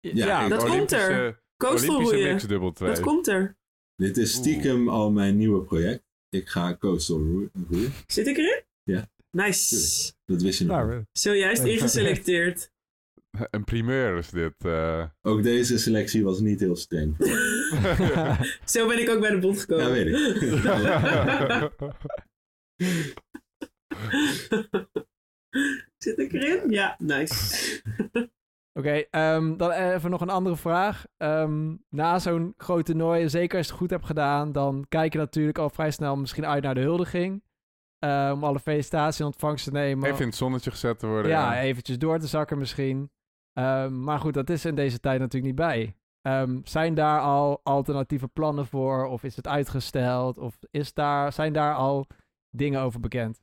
Ja, 0.00 0.42
ik- 0.42 0.50
Dat 0.50 0.64
komt 0.64 0.92
er. 0.92 1.41
Olympische 1.62 1.86
Coastal 1.96 2.20
mix 2.20 2.32
roeien. 2.32 2.48
dubbel 2.48 2.72
2. 2.72 2.88
Dat 2.88 3.00
komt 3.00 3.26
er. 3.28 3.56
Dit 3.96 4.16
is 4.16 4.32
stiekem 4.32 4.88
al 4.88 5.10
mijn 5.10 5.36
nieuwe 5.36 5.62
project. 5.64 6.02
Ik 6.28 6.48
ga 6.48 6.76
coastal 6.76 7.18
roe- 7.18 7.50
roeien. 7.68 7.92
Zit 8.06 8.26
ik 8.26 8.36
erin? 8.36 8.62
Ja. 8.82 9.10
Nice. 9.30 10.12
Dat 10.24 10.42
wist 10.42 10.58
je 10.58 10.64
nog. 10.64 10.76
Nou, 10.76 10.96
niet. 10.96 11.06
Zojuist 11.12 11.64
ingeselecteerd. 11.64 12.70
Een 13.50 13.64
primeur 13.64 14.18
is 14.18 14.28
dit. 14.30 14.54
eh. 14.58 15.06
Ook 15.22 15.42
deze 15.42 15.78
selectie 15.78 16.24
was 16.24 16.40
niet 16.40 16.60
heel 16.60 16.76
streng. 16.76 17.16
Zo 18.64 18.88
ben 18.88 18.98
ik 19.00 19.08
ook 19.10 19.20
bij 19.20 19.30
de 19.30 19.38
bond 19.40 19.60
gekomen. 19.60 19.86
Ja, 19.86 19.92
weet 19.92 20.06
ik. 20.06 21.72
Zit 25.98 26.18
ik 26.18 26.32
erin? 26.32 26.70
Ja, 26.70 26.96
nice. 26.98 27.82
Oké, 28.74 28.92
ehm, 29.10 29.56
dan 29.56 29.70
even 29.70 30.10
nog 30.10 30.20
een 30.20 30.28
andere 30.30 30.56
vraag. 30.56 31.04
Ehm, 31.16 31.76
na 31.88 32.18
zo'n 32.18 32.54
groot 32.56 32.84
toernooi, 32.84 33.28
zeker 33.28 33.56
als 33.58 33.66
je 33.66 33.72
het 33.72 33.80
goed 33.80 33.90
hebt 33.90 34.06
gedaan, 34.06 34.52
dan 34.52 34.84
kijk 34.88 35.12
je 35.12 35.18
natuurlijk 35.18 35.58
al 35.58 35.70
vrij 35.70 35.90
snel 35.90 36.16
misschien 36.16 36.46
uit 36.46 36.62
naar 36.62 36.74
de 36.74 36.80
huldiging. 36.80 37.42
eh, 37.98 38.30
om 38.34 38.44
alle 38.44 38.58
felicitaties 38.60 39.20
in 39.20 39.26
ontvangst 39.26 39.64
te 39.64 39.70
nemen. 39.70 40.08
Even 40.08 40.20
in 40.20 40.26
het 40.26 40.36
zonnetje 40.36 40.70
gezet 40.70 40.98
te 40.98 41.06
worden. 41.06 41.30
ja, 41.30 41.60
eventjes 41.60 41.98
door 41.98 42.18
te 42.18 42.26
zakken 42.26 42.58
misschien. 42.58 43.10
Ehm, 43.52 44.04
maar 44.04 44.18
goed, 44.18 44.34
dat 44.34 44.50
is 44.50 44.64
in 44.64 44.74
deze 44.74 45.00
tijd 45.00 45.20
natuurlijk 45.20 45.46
niet 45.56 45.66
bij. 45.66 45.96
Zijn 46.64 46.94
daar 46.94 47.20
al 47.20 47.60
alternatieve 47.62 48.28
plannen 48.28 48.66
voor? 48.66 49.04
Of 49.06 49.22
is 49.24 49.36
het 49.36 49.48
uitgesteld? 49.48 50.38
Of 50.38 50.58
is 50.70 50.94
daar, 50.94 51.32
zijn 51.32 51.52
daar 51.52 51.74
al 51.74 52.06
dingen 52.50 52.80
over 52.80 53.00
bekend? 53.00 53.41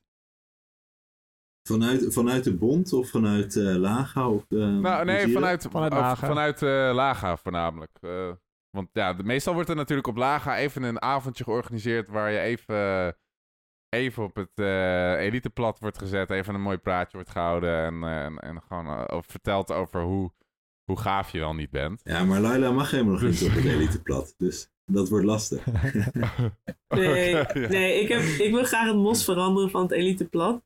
Vanuit, 1.64 2.14
vanuit 2.14 2.44
de 2.44 2.54
bond 2.56 2.94
of 2.94 3.10
vanuit 3.10 3.56
eh 3.56 3.76
Laga? 3.76 4.30
Of, 4.30 4.46
eh, 4.50 4.58
Nou, 4.58 5.06
nee, 5.06 5.32
vanuit, 5.32 5.68
Vanuit 5.72 5.92
of 5.92 5.98
Laga. 6.00 6.28
vanuit 6.28 6.62
eh, 6.62 6.92
Laga 6.94 7.38
voornamelijk. 7.38 7.98
Eh, 8.02 8.32
Want 8.70 8.90
ja, 8.94 9.14
de, 9.14 9.24
meestal 9.24 9.54
wordt 9.54 9.70
er 9.70 9.76
natuurlijk 9.76 10.08
op 10.08 10.18
Laga 10.18 10.58
even 10.58 10.84
een 10.84 11.02
avondje 11.02 11.44
georganiseerd 11.44 12.10
waar 12.10 12.32
je 12.32 12.40
even, 12.40 13.16
even 13.90 14.24
op 14.24 14.36
het 14.36 14.52
eh 14.56 15.14
eliteplat 15.20 15.80
wordt 15.80 15.98
gezet. 15.98 16.30
Even 16.30 16.54
een 16.56 16.62
mooi 16.62 16.78
praatje 16.78 17.18
wordt 17.18 17.30
gehouden 17.32 17.86
en, 17.86 18.04
eh, 18.04 18.24
en, 18.26 18.38
en 18.38 18.62
gewoon 18.68 18.86
eh, 18.88 19.04
over- 19.16 19.32
vertelt 19.32 19.72
over 19.72 20.02
hoe, 20.02 20.32
hoe 20.84 21.00
gaaf 21.00 21.32
je 21.32 21.40
wel 21.40 21.54
niet 21.54 21.70
bent. 21.72 22.02
Ja, 22.04 22.24
maar 22.24 22.40
Laila 22.40 22.72
mag 22.72 22.92
helemaal 22.92 23.12
nog 23.14 23.22
Dus- 23.22 23.42
niet 23.42 23.50
op 23.50 23.56
het 23.56 23.66
eliteplat. 23.66 24.34
Dus 24.38 24.70
dat 24.86 25.10
wordt 25.10 25.26
lastig. 25.26 25.66
Nee, 26.88 27.30
ja. 27.36 27.52
nee 27.54 28.02
ik, 28.02 28.08
heb, 28.08 28.22
ik 28.22 28.52
wil 28.54 28.64
graag 28.64 28.88
het 28.88 28.96
mos 28.96 29.24
veranderen 29.24 29.70
van 29.70 29.82
het 29.82 29.92
eliteplat. 29.92 30.62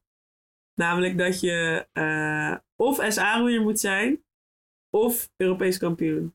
Namelijk 0.75 1.17
dat 1.17 1.39
je 1.39 1.87
eh, 1.91 2.55
of 2.75 3.05
SA-roeier 3.09 3.61
moet 3.61 3.79
zijn, 3.79 4.23
of 4.89 5.29
Europees 5.37 5.77
kampioen. 5.77 6.33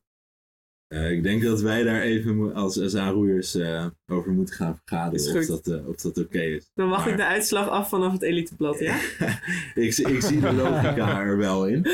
Eh, 0.86 1.10
ik 1.10 1.22
denk 1.22 1.42
dat 1.42 1.60
wij 1.60 1.82
daar 1.82 2.00
even 2.00 2.54
als 2.54 2.90
SA-roeiers 2.90 3.54
eh, 3.54 3.86
over 4.06 4.32
moeten 4.32 4.54
gaan 4.54 4.76
vergaderen 4.84 5.36
of 5.40 5.46
dat, 5.46 5.86
of 5.86 5.96
dat 5.96 6.18
oké 6.18 6.40
is. 6.40 6.70
Dan 6.74 6.88
wacht 6.88 7.02
Maar- 7.04 7.10
ik 7.12 7.16
de 7.18 7.24
uitslag 7.26 7.68
af 7.68 7.88
vanaf 7.88 8.12
het 8.12 8.22
eliteplat, 8.22 8.78
ja? 8.78 8.96
ik, 9.84 9.92
zie- 9.92 10.08
ik 10.08 10.20
zie 10.22 10.40
de 10.40 10.52
logica 10.52 11.20
er 11.26 11.36
wel 11.36 11.66
in. 11.66 11.84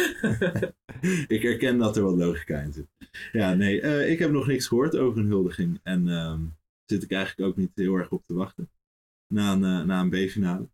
ik 1.37 1.43
herken 1.43 1.79
dat 1.79 1.97
er 1.97 2.03
wat 2.03 2.17
logica 2.17 2.59
in 2.61 2.73
zit. 2.73 2.87
Ja, 3.33 3.55
nee, 3.55 3.81
ik 4.11 4.19
heb 4.19 4.31
nog 4.31 4.47
niks 4.47 4.67
gehoord 4.67 4.97
over 4.97 5.19
een 5.21 5.27
huldiging. 5.29 5.81
En 5.83 6.09
ehm 6.09 6.41
zit 6.87 7.03
ik 7.03 7.13
eigenlijk 7.13 7.49
ook 7.51 7.57
niet 7.57 7.71
heel 7.75 7.95
erg 7.95 8.11
op 8.11 8.27
te 8.27 8.35
wachten. 8.35 8.71
Na 9.35 9.53
een, 9.53 9.87
na 9.87 10.01
een 10.01 10.11
B-finale. 10.11 10.69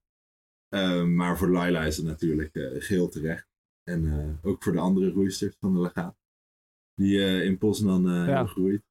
Ehm, 0.75 1.15
maar 1.15 1.39
voor 1.39 1.49
Laila 1.51 1.85
is 1.85 1.97
het 1.97 2.07
natuurlijk 2.07 2.55
eh, 2.55 2.71
geheel 2.83 3.09
terecht. 3.09 3.49
En 3.83 4.07
eh, 4.13 4.51
ook 4.51 4.63
voor 4.63 4.73
de 4.73 4.79
andere 4.79 5.11
roeisters 5.11 5.57
van 5.61 5.75
de 5.75 5.81
legaat. 5.81 6.17
Die 6.95 7.19
eh, 7.19 7.45
in 7.45 7.59
Poznan 7.59 8.09
eh 8.09 8.15
hebben 8.25 8.47
gegroeid. 8.49 8.83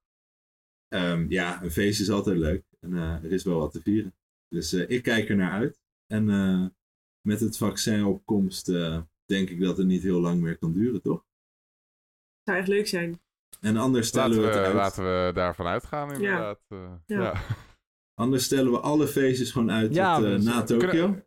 Ehm, 0.88 1.25
ja, 1.30 1.63
een 1.63 1.71
feest 1.71 2.01
is 2.01 2.09
altijd 2.09 2.38
leuk. 2.38 2.63
En 2.80 2.93
eh, 2.93 3.23
er 3.23 3.32
is 3.32 3.43
wel 3.43 3.59
wat 3.59 3.71
te 3.71 3.82
vieren. 3.82 4.13
Dus 4.47 4.73
eh, 4.73 4.89
ik 4.89 5.03
kijk 5.03 5.30
er 5.30 5.36
naar 5.36 5.51
uit. 5.51 5.80
En 6.07 6.30
eh, 6.30 6.65
met 7.27 7.39
het 7.39 7.57
vaccin 7.57 8.03
op 8.03 8.25
komst 8.25 8.69
eh, 8.69 9.01
denk 9.25 9.49
ik 9.49 9.59
dat 9.61 9.77
het 9.77 9.88
niet 9.88 10.01
heel 10.03 10.19
lang 10.19 10.41
meer 10.41 10.57
kan 10.57 10.73
duren, 10.73 11.01
toch? 11.01 11.25
Zou 12.43 12.57
echt 12.57 12.67
leuk 12.67 12.88
zijn. 12.88 13.21
En 13.61 13.77
anders 13.77 14.07
stellen 14.07 14.30
Laten 14.38 14.41
we, 14.41 14.47
we, 14.51 14.57
het 14.57 14.65
uit. 14.65 14.75
laten 14.75 15.03
we 15.03 15.32
daarvan 15.34 15.65
uitgaan, 15.65 16.13
inderdaad. 16.13 16.61
eh, 16.67 16.93
Ja. 17.05 17.21
ja. 17.21 17.41
Anders 18.13 18.43
stellen 18.43 18.71
we 18.71 18.80
alle 18.80 19.07
feestjes 19.07 19.51
gewoon 19.51 19.71
uit 19.71 19.93
Ja, 19.93 20.15
tot, 20.15 20.25
eh, 20.25 20.38
na 20.38 20.63
Tokio. 20.63 21.21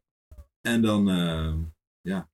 En 0.62 0.82
dan 0.82 1.10
eh, 1.10 1.54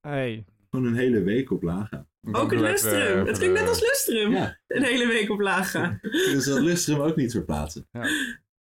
Hey. 0.01 0.45
gewoon 0.69 0.85
een 0.85 0.95
hele 0.95 1.21
week 1.23 1.51
op 1.51 1.61
Laga. 1.63 2.07
Dan 2.21 2.35
Ook 2.35 2.51
even, 2.51 2.65
Lustrum. 2.65 3.19
eh, 3.19 3.25
Het 3.25 3.37
ging 3.37 3.53
net 3.53 3.67
als 3.67 3.81
Lustrum. 3.81 4.31
Ja, 4.31 4.59
Een 4.67 4.83
hele 4.83 5.07
week 5.07 5.29
op 5.29 5.39
laag 5.39 5.71
gaan. 5.71 5.99
dus 6.33 6.45
dat 6.45 6.59
Lustrum 6.59 6.99
ook 6.99 7.15
niet 7.15 7.31
verplaatsen. 7.31 7.87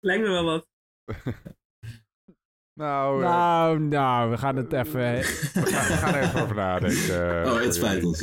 Lijkt 0.01 0.23
me 0.25 0.29
wel 0.31 0.45
wat. 0.45 0.67
Nou, 2.81 3.23
eh, 3.23 3.29
Nou, 3.29 3.79
nou, 3.81 4.31
we 4.31 4.37
gaan 4.39 4.57
het 4.57 4.73
even... 4.73 5.01
we, 5.17 5.23
gaan, 5.23 5.87
we 5.89 5.93
gaan 5.97 6.15
er 6.15 6.23
even 6.23 6.43
over 6.43 6.55
nadenken. 6.57 7.43
eh, 7.43 7.53
oh, 7.53 7.61
het 7.61 7.75
spijt 7.75 8.05
ons. 8.05 8.21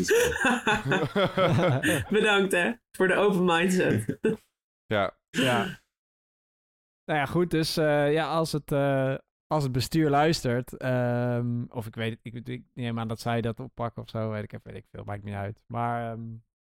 Bedankt 2.10 2.52
hè, 2.52 2.72
voor 2.92 3.08
de 3.08 3.16
open 3.16 3.46
mindset. 3.46 4.18
ja, 4.86 5.18
ja. 5.30 5.82
Nou 7.06 7.20
ja, 7.20 7.26
goed. 7.26 7.52
Dus 7.52 7.78
eh, 7.78 8.14
ja, 8.14 8.28
als 8.28 8.52
het, 8.52 8.72
eh, 8.72 9.16
als 9.54 9.64
het 9.64 9.72
bestuur 9.72 10.10
luistert... 10.10 10.78
ehm, 10.78 11.64
of 11.70 11.86
ik 11.88 11.96
weet 11.96 12.10
het, 12.12 12.20
ik, 12.34 12.48
ik 12.48 12.64
neem 12.74 13.00
aan 13.00 13.08
dat 13.08 13.20
zij 13.20 13.42
dat 13.42 13.60
oppakken 13.60 14.02
of 14.02 14.10
zo. 14.10 14.30
Weet 14.30 14.44
ik, 14.44 14.60
weet 14.64 14.76
ik 14.76 14.86
veel, 14.92 15.04
maakt 15.04 15.24
niet 15.24 15.34
uit. 15.34 15.64
Maar 15.68 16.12
ehm, 16.12 16.22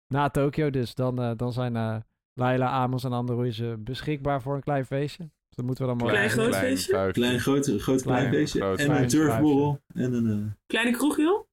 na 0.09 0.29
Tokio 0.31 0.71
dus, 0.71 0.95
dan, 0.95 1.23
eh, 1.23 1.31
dan 1.37 1.53
zijn 1.53 1.77
eh 1.77 1.97
Laila, 2.33 2.69
Amos 2.71 3.05
en 3.05 3.13
andere 3.13 3.39
roeiers 3.39 3.63
beschikbaar 3.79 4.43
voor 4.43 4.55
een 4.55 4.63
klein 4.63 4.87
feestje. 4.87 5.23
Dus 5.23 5.57
dat 5.57 5.65
moeten 5.65 5.85
we 5.85 5.91
dan 5.91 6.01
maar... 6.01 6.11
Klein, 6.15 6.31
groot 6.31 6.57
feestje? 6.57 6.93
vuistje. 6.93 7.21
Klein, 7.23 7.41
groot, 7.41 7.65
groot 7.67 8.03
klein 8.03 8.19
Klein, 8.29 8.35
feestje. 8.35 8.61
groot, 8.61 8.79
en 8.79 8.85
klein, 8.87 9.03
een 9.03 9.09
turfborrel. 9.09 9.81
En 9.95 10.13
een... 10.13 10.27
eh, 10.47 10.53
Kleine 10.67 10.91
kroeg 10.97 11.17
joh? 11.17 11.47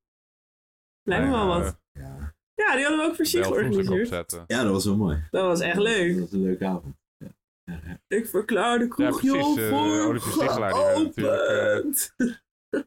Lijkt 1.04 1.26
me 1.26 1.32
wel 1.32 1.40
ja, 1.40 1.48
wat. 1.60 1.80
ja. 1.92 2.34
Ja, 2.56 2.76
die 2.76 2.82
hadden 2.86 3.00
we 3.02 3.10
ook 3.10 3.16
voor 3.16 3.26
zich 3.26 3.46
georganiseerd. 3.46 4.44
ja, 4.48 4.64
dat 4.64 4.72
was 4.72 4.86
wel 4.86 4.96
mooi. 4.98 5.24
Dat 5.32 5.44
was 5.46 5.60
echt 5.60 5.76
Dat 5.76 5.84
leuk. 5.84 6.20
was 6.20 6.32
een 6.32 6.42
leuke 6.42 6.66
avond. 6.66 6.96
Ja. 7.72 7.80
Ja, 7.84 7.98
ja. 8.08 8.18
Ik 8.18 8.26
verklaar 8.28 8.80
de 8.80 8.88
kroeg 8.88 9.10
precies, 9.10 9.32
joh 9.32 9.60
eh, 9.60 9.70
voor 9.70 10.06
Olympisch 10.06 10.32
Stiegelaar, 10.34 10.74
die 10.74 10.82
werd 10.82 11.04
natuurlijk, 11.04 12.12
eh. 12.18 12.30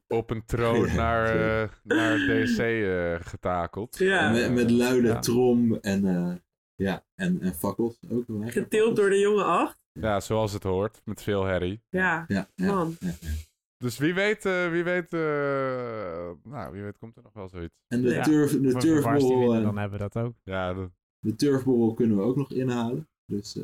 Op 0.09 0.31
een 0.31 0.45
troon 0.45 0.87
Ja, 0.87 0.95
naar, 0.95 1.27
eh, 1.63 1.69
naar 1.83 2.17
DSC 2.19 2.59
eh, 2.59 3.15
getakeld. 3.21 3.99
Ja. 3.99 4.31
Met, 4.31 4.53
met 4.53 4.71
luide 4.71 5.09
Ja. 5.09 5.19
trom 5.19 5.75
en, 5.75 6.07
eh, 6.07 6.35
ja, 6.75 7.05
en, 7.15 7.41
en 7.41 7.55
fakkels 7.55 7.99
ook. 8.11 8.25
Getild 8.45 8.97
door 8.97 9.11
de 9.11 9.19
jonge 9.19 9.45
acht. 9.45 9.79
Ja, 9.93 10.21
zoals 10.21 10.53
het 10.53 10.63
hoort, 10.63 11.01
met 11.05 11.23
veel 11.23 11.45
herrie. 11.45 11.83
Ja, 11.89 12.25
Ja, 12.29 12.49
ja, 12.55 12.75
man. 12.75 12.97
ja, 13.01 13.09
ja. 13.21 13.29
Dus 13.77 13.99
wie 13.99 14.15
weet, 14.15 14.43
wie 14.71 14.85
weet, 14.85 15.13
eh, 15.13 16.31
nou, 16.43 16.73
wie 16.73 16.83
weet 16.83 16.99
komt 16.99 17.17
er 17.17 17.23
nog 17.23 17.33
wel 17.33 17.49
zoiets. 17.49 17.75
En 17.89 18.03
de, 18.03 18.09
Ja. 18.11 18.23
turf, 18.23 18.51
de, 18.51 19.61
dan 19.63 19.79
hebben 19.79 19.99
we 19.99 20.09
dat 20.09 20.17
ook. 20.25 20.35
Ja, 20.43 20.75
de 21.21 21.35
turfborrel 21.37 21.95
kunnen 21.95 22.17
we 22.17 22.23
ook 22.23 22.37
nog 22.37 22.51
inhalen. 22.53 23.09
Dus, 23.27 23.59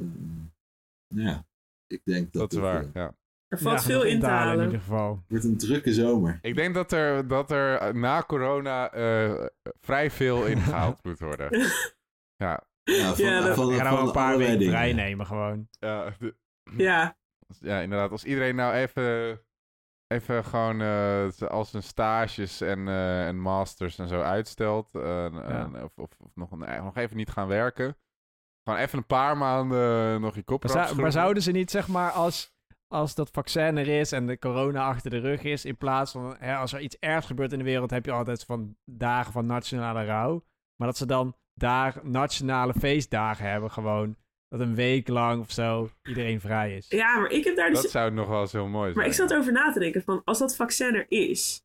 ja, 1.15 1.47
ik 1.87 2.01
denk 2.05 2.33
dat, 2.33 2.41
dat 2.43 2.51
is 2.53 2.57
het, 2.59 2.67
waar, 2.67 2.83
eh, 2.83 2.89
ja. 2.93 3.15
Er 3.49 3.59
valt 3.59 3.79
Ja, 3.79 3.85
veel 3.87 4.03
in 4.03 4.21
te 4.21 4.27
in 4.27 4.33
halen. 4.33 4.65
ieder 4.65 4.81
geval. 4.81 5.25
wordt 5.29 5.45
een 5.45 5.59
drukke 5.59 5.93
zomer. 5.93 6.39
Ik 6.43 6.55
denk 6.55 6.75
dat 6.75 6.93
er, 6.93 7.27
dat 7.29 7.51
er 7.51 7.77
eh, 7.77 7.93
na 7.95 8.23
corona 8.23 8.93
eh, 8.93 9.47
vrij 9.81 10.11
veel 10.11 10.47
ingehaald 10.53 11.05
moet 11.05 11.19
worden. 11.19 11.61
Ja, 12.37 12.65
Ja, 12.83 13.15
van, 13.15 13.25
Ja, 13.25 13.41
dat- 13.41 13.55
van, 13.55 14.07
een 14.07 14.13
paar 14.13 14.37
weken 14.39 14.59
dingen. 14.59 14.73
vrij 14.75 14.93
nemen 14.93 15.27
gewoon. 15.27 15.69
ja, 15.71 16.15
de- 16.19 16.37
Ja, 16.77 17.19
ja, 17.61 17.81
inderdaad. 17.81 18.11
Als 18.11 18.25
iedereen 18.25 18.55
nou 18.55 18.75
even, 18.75 19.41
even 20.07 20.45
gewoon 20.45 20.81
eh, 20.81 21.29
als 21.49 21.73
een 21.73 21.83
stages 21.83 22.61
en, 22.61 22.89
eh, 22.89 23.27
en 23.27 23.39
masters 23.41 23.99
en 23.99 24.09
zo 24.09 24.21
uitstelt. 24.21 24.95
en- 24.95 25.83
of, 25.85 25.99
of, 25.99 26.11
of 26.19 26.35
nog, 26.35 26.51
een, 26.51 26.83
nog 26.85 26.97
even 26.97 27.17
niet 27.17 27.31
gaan 27.31 27.49
werken. 27.49 27.97
Gewoon 28.65 28.79
even 28.79 28.99
een 28.99 29.07
paar 29.07 29.37
maanden 29.37 30.15
eh, 30.15 30.21
nog 30.21 30.35
je 30.35 30.43
kop 30.43 30.63
Maar, 30.63 30.87
zou- 30.87 31.01
maar 31.01 31.13
zouden 31.13 31.43
ze 31.43 31.51
niet, 31.51 31.71
zeg 31.71 31.89
maar, 31.89 32.11
als, 32.11 32.55
als 32.89 33.15
dat 33.15 33.31
vaccin 33.31 33.77
er 33.77 33.89
is 33.89 34.13
en 34.13 34.27
de 34.27 34.39
corona 34.39 34.85
achter 34.85 35.11
de 35.11 35.19
rug 35.19 35.43
is, 35.43 35.65
in 35.65 35.77
plaats 35.77 36.13
van, 36.13 36.37
hè, 36.39 36.57
als 36.57 36.73
er 36.73 36.81
iets 36.81 36.97
ergs 36.99 37.27
gebeurt 37.27 37.53
in 37.53 37.59
de 37.59 37.65
wereld, 37.65 37.91
heb 37.91 38.05
je 38.05 38.13
altijd 38.13 38.45
van 38.45 38.77
dagen 38.85 39.33
van 39.33 39.47
nationale 39.47 40.05
rouw. 40.05 40.45
Maar 40.77 40.89
dat 40.89 40.97
ze 40.97 41.07
dan 41.07 41.37
daar 41.55 42.01
nationale 42.03 42.75
feestdagen 42.75 43.51
hebben, 43.51 43.71
gewoon. 43.71 44.17
Dat 44.49 44.61
een 44.61 44.75
week 44.75 45.09
lang 45.09 45.41
of 45.41 45.51
zo 45.51 45.91
iedereen 46.03 46.41
vrij 46.41 46.77
is. 46.77 46.87
ja, 46.89 47.19
maar 47.19 47.31
ik 47.31 47.45
heb 47.45 47.57
daar 47.57 47.71
dus... 47.71 47.83
Dat 47.83 47.91
zou 47.91 48.11
nog 48.11 48.29
wel 48.29 48.41
eens 48.41 48.53
heel 48.53 48.67
mooi 48.67 48.85
zijn. 48.85 48.97
Maar 48.97 49.07
ik 49.07 49.13
zat 49.13 49.31
erover 49.31 49.53
na 49.53 49.73
te 49.73 49.79
denken 49.79 50.03
van, 50.03 50.23
als 50.25 50.39
dat 50.39 50.57
vaccin 50.57 50.95
er 50.95 51.07
is, 51.09 51.65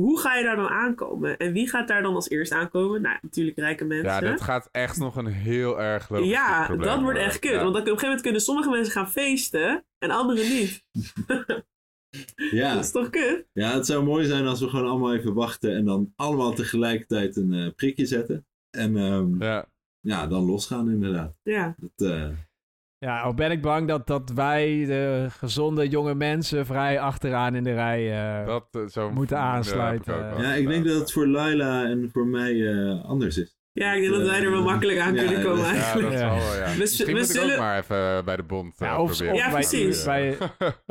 hoe 0.00 0.18
ga 0.20 0.34
je 0.34 0.44
daar 0.44 0.56
dan 0.56 0.68
aankomen? 0.68 1.36
En 1.36 1.52
wie 1.52 1.68
gaat 1.68 1.88
daar 1.88 2.02
dan 2.02 2.14
als 2.14 2.28
eerst 2.28 2.52
aankomen? 2.52 3.02
Nou, 3.02 3.18
natuurlijk 3.22 3.58
rijke 3.58 3.84
mensen. 3.84 4.06
Ja, 4.10 4.20
dat 4.20 4.40
gaat 4.40 4.68
echt 4.72 4.98
nog 4.98 5.16
een 5.16 5.26
heel 5.26 5.80
erg 5.80 6.08
logistiek 6.08 6.34
Ja, 6.34 6.64
probleem 6.66 6.88
dat 6.88 7.00
wordt 7.00 7.18
echt 7.18 7.38
kut. 7.38 7.50
Ja. 7.50 7.62
Want 7.62 7.72
dan, 7.72 7.72
op 7.72 7.76
een 7.76 7.84
gegeven 7.86 8.06
moment 8.06 8.22
kunnen 8.22 8.40
sommige 8.40 8.70
mensen 8.70 8.92
gaan 8.92 9.10
feesten 9.10 9.84
en 9.98 10.10
anderen 10.10 10.48
niet. 10.48 10.82
Ja. 12.50 12.74
Dat 12.74 12.84
is 12.84 12.90
toch 12.90 13.10
kut? 13.10 13.46
ja, 13.52 13.74
het 13.74 13.86
zou 13.86 14.04
mooi 14.04 14.26
zijn 14.26 14.46
als 14.46 14.60
we 14.60 14.68
gewoon 14.68 14.86
allemaal 14.86 15.14
even 15.14 15.34
wachten 15.34 15.74
en 15.74 15.84
dan 15.84 16.12
allemaal 16.16 16.52
tegelijkertijd 16.52 17.36
een 17.36 17.52
eh, 17.52 17.74
prikje 17.76 18.06
zetten. 18.06 18.46
En 18.70 18.96
ehm, 18.96 19.42
Ja, 19.42 19.66
ja, 20.00 20.26
dan 20.26 20.44
losgaan 20.44 20.90
inderdaad. 20.90 21.34
Ja. 21.42 21.74
Dat, 21.78 22.10
eh, 22.10 22.28
Ja, 22.98 23.20
al 23.20 23.34
ben 23.34 23.50
ik 23.50 23.62
bang 23.62 23.88
dat, 23.88 24.06
dat 24.06 24.30
wij, 24.30 24.84
de 24.86 25.26
gezonde 25.30 25.88
jonge 25.88 26.14
mensen, 26.14 26.66
vrij 26.66 27.00
achteraan 27.00 27.54
in 27.54 27.62
de 27.62 27.74
rij... 27.74 28.38
eh, 28.40 28.46
dat 28.46 28.66
eh, 28.72 28.86
zo 28.86 29.10
Moeten 29.10 29.36
ja, 29.36 29.42
heb 29.42 29.52
ik 29.52 29.56
aansluiten. 29.58 30.32
ook 30.32 30.40
ja, 30.40 30.52
ik 30.54 30.68
denk 30.68 30.84
dat 30.86 30.94
het 31.00 31.12
voor 31.12 31.26
Laila 31.26 31.84
en 31.84 32.08
voor 32.12 32.26
mij 32.26 32.70
eh, 32.72 33.04
anders 33.04 33.36
is. 33.38 33.56
Ja, 33.72 33.92
ik 33.92 34.02
denk 34.02 34.14
dat 34.14 34.26
wij 34.26 34.42
er 34.42 34.50
wel 34.50 34.62
makkelijk 34.62 34.98
aan 34.98 35.14
Ja, 35.14 35.24
kunnen 35.24 35.42
komen 35.42 35.56
dat- 35.64 35.66
Ja, 35.66 35.72
eigenlijk. 35.74 36.10
dat 36.10 36.18
zal 36.20 36.28
wel, 36.36 36.54
ja. 36.56 36.72
We- 36.72 36.78
Misschien 36.78 37.06
we 37.06 37.12
moet 37.12 37.20
ik 37.20 37.26
zullen- 37.36 37.52
ook 37.54 37.58
maar 37.60 37.78
even 37.78 38.24
bij 38.24 38.36
de 38.36 38.42
bond 38.42 38.74
Ja, 38.78 39.00
of- 39.00 39.06
proberen. 39.06 39.32
of 39.34 39.38
Ja, 39.38 39.50
bij- 39.50 39.54
precies. 39.60 40.04
bij- 40.04 40.24
Je 40.30 40.36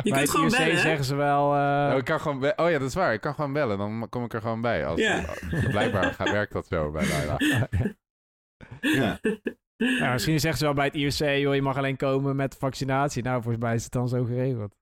bij 0.03 0.11
kunt 0.11 0.29
gewoon 0.29 0.49
bellen, 0.49 0.71
hè? 0.75 0.77
zeggen 0.77 1.05
ze 1.05 1.15
wel... 1.15 1.97
ik 1.97 2.05
kan 2.05 2.19
gewoon 2.19 2.43
oh 2.55 2.69
ja, 2.69 2.79
dat 2.79 2.87
is 2.87 2.93
waar. 2.93 3.13
Ik 3.13 3.21
kan 3.21 3.33
gewoon 3.33 3.53
bellen. 3.53 3.77
Dan 3.77 4.07
kom 4.09 4.23
ik 4.23 4.33
er 4.33 4.41
gewoon 4.41 4.61
bij. 4.61 4.85
Als, 4.85 4.99
Ja. 4.99 5.23
Blijkbaar 5.69 6.13
gaat, 6.13 6.31
werkt 6.31 6.53
dat 6.53 6.67
zo 6.67 6.91
bij 6.91 7.05
Laila. 7.07 7.35
Ja, 8.81 9.19
Ja, 9.77 10.11
misschien 10.11 10.39
zeggen 10.39 10.59
ze 10.59 10.65
wel 10.65 10.73
bij 10.73 10.85
het 10.85 10.95
IOC, 10.95 11.37
joh, 11.39 11.55
je 11.55 11.61
mag 11.61 11.77
alleen 11.77 11.97
komen 11.97 12.35
met 12.35 12.55
vaccinatie. 12.59 13.23
Nou, 13.23 13.41
volgens 13.41 13.63
mij 13.63 13.75
is 13.75 13.83
het 13.83 13.91
dan 13.91 14.07
zo 14.09 14.23
geregeld. 14.23 14.75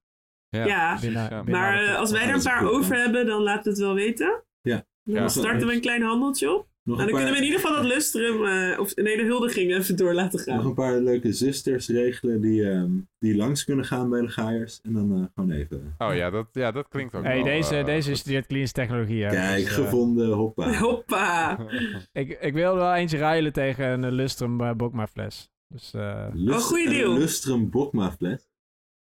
Ja. 0.49 0.97
Binnen, 0.99 1.21
Ja. 1.29 1.43
binnen 1.43 1.61
Maar 1.61 1.83
eh, 1.83 1.95
als 1.95 2.11
wij 2.11 2.27
er 2.27 2.33
een 2.33 2.43
paar 2.43 2.69
over 2.69 2.95
hebben, 2.95 3.25
dan 3.25 3.41
laat 3.41 3.65
het 3.65 3.77
wel 3.77 3.93
weten. 3.93 4.43
Ja. 4.61 4.85
Dan 5.03 5.15
Ja. 5.15 5.27
starten 5.27 5.67
we 5.67 5.73
een 5.73 5.81
klein 5.81 6.01
handeltje 6.01 6.53
op. 6.53 6.67
nog, 6.85 6.99
En 6.99 7.05
dan 7.05 7.15
kunnen 7.15 7.31
we 7.33 7.37
in 7.39 7.43
ieder 7.45 7.59
geval 7.59 7.75
dat 7.75 7.85
lustrum, 7.85 8.45
eh, 8.45 8.79
of 8.79 8.95
nee, 8.95 9.17
de 9.17 9.23
huldiging 9.23 9.73
even 9.75 9.95
door 9.95 10.13
laten 10.13 10.39
nog 10.45 10.57
gaan. 10.57 10.65
een 10.65 10.73
paar 10.73 10.99
leuke 10.99 11.33
zusters 11.33 11.87
regelen 11.87 12.41
die, 12.41 12.69
ehm, 12.69 12.91
die 13.19 13.35
langs 13.35 13.63
kunnen 13.63 13.85
gaan 13.85 14.09
bij 14.09 14.21
de 14.21 14.27
gaaiers. 14.29 14.79
En 14.83 14.93
dan 14.93 15.15
eh, 15.15 15.23
gewoon 15.35 15.51
even... 15.51 15.95
Oh 15.97 16.15
ja 16.15 16.29
dat, 16.29 16.47
ja, 16.51 16.71
dat 16.71 16.87
klinkt 16.87 17.15
ook 17.15 17.23
Hey, 17.23 17.35
wel, 17.35 17.43
deze, 17.43 17.75
eh, 17.77 17.85
deze 17.85 18.15
studeert 18.15 18.45
klinische 18.47 18.73
technologie. 18.73 19.23
hè. 19.23 19.29
Kijk, 19.29 19.63
Dus, 19.65 19.73
gevonden, 19.73 20.27
hoppa. 20.31 20.73
Hoppa! 20.87 21.59
ik, 22.13 22.37
ik 22.41 22.53
wil 22.53 22.75
wel 22.75 22.93
eentje 22.93 23.17
ruilen 23.17 23.53
tegen 23.53 24.03
een 24.03 24.11
Lustrum 24.13 24.61
uh, 24.61 24.71
Bokma 24.73 25.07
fles. 25.07 25.49
Dus 25.67 25.93
eh, 25.93 26.25
Oh, 26.47 26.57
goeie 26.57 26.89
deal. 26.89 27.11
Een 27.11 27.19
Lustrum 27.19 27.69
Bokma 27.69 28.11
fles. 28.11 28.47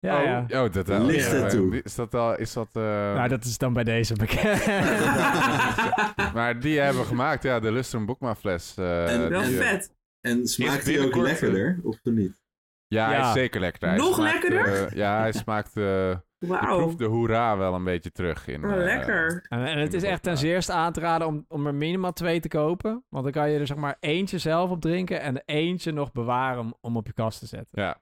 Ja, 0.02 0.18
oh, 0.18 0.48
ja. 0.48 0.64
oh, 0.64 0.72
dat 0.72 0.88
uh, 0.90 1.04
Ligt 1.04 1.32
ertoe. 1.32 1.82
Is 1.82 1.94
dat 1.94 2.14
al, 2.14 2.36
is 2.38 2.52
dat... 2.52 2.68
eh, 2.72 2.82
Nou, 3.14 3.28
dat 3.28 3.44
is 3.44 3.58
dan 3.58 3.72
bij 3.72 3.84
deze 3.84 4.14
bekend. 4.14 4.66
maar 6.34 6.60
die 6.60 6.78
hebben 6.80 7.02
we 7.02 7.08
gemaakt, 7.08 7.42
ja, 7.42 7.60
de 7.60 7.72
Lustrum 7.72 8.06
Boekma 8.06 8.34
fles. 8.34 8.74
eh, 8.76 9.12
En- 9.14 9.28
Wel 9.30 9.42
die, 9.42 9.58
eh, 9.60 9.68
vet. 9.68 9.94
En 10.20 10.46
smaakt 10.46 10.84
die 10.84 11.00
ook 11.06 11.16
lekkerder, 11.16 11.78
of 11.82 11.98
niet? 12.02 12.40
Ja, 12.86 13.08
hij 13.10 13.20
is 13.20 13.32
zeker 13.32 13.60
lekker. 13.60 13.88
Hij 13.88 13.96
Nog 13.96 14.14
smaakt, 14.14 14.32
lekkerder? 14.48 14.96
ja, 14.96 15.18
hij 15.18 15.32
smaakt... 15.32 15.76
eh 15.76 16.16
Wauw. 16.38 16.76
proeft 16.78 16.98
de 16.98 17.04
hoera 17.04 17.56
wel 17.56 17.74
een 17.74 17.84
beetje 17.84 18.10
terug 18.12 18.46
in. 18.46 18.64
Oh, 18.64 18.76
lekker. 18.76 19.46
En, 19.48 19.64
en 19.66 19.78
het 19.78 19.94
is 19.94 20.02
echt 20.02 20.22
ten 20.22 20.38
zeerste 20.38 20.72
aan 20.72 20.92
te 20.92 21.00
raden 21.00 21.26
om, 21.26 21.44
om 21.48 21.66
er 21.66 21.74
minimaal 21.74 22.12
twee 22.12 22.40
te 22.40 22.48
kopen. 22.48 23.04
Want 23.08 23.24
dan 23.24 23.32
kan 23.32 23.50
je 23.50 23.58
er 23.58 23.66
zeg 23.66 23.76
maar 23.76 23.96
eentje 24.00 24.38
zelf 24.38 24.70
op 24.70 24.80
drinken 24.80 25.20
en 25.20 25.42
eentje 25.44 25.92
nog 25.92 26.12
bewaren 26.12 26.60
om, 26.60 26.74
om 26.80 26.96
op 26.96 27.06
je 27.06 27.12
kast 27.12 27.38
te 27.38 27.46
zetten. 27.46 27.82
Ja, 27.82 28.00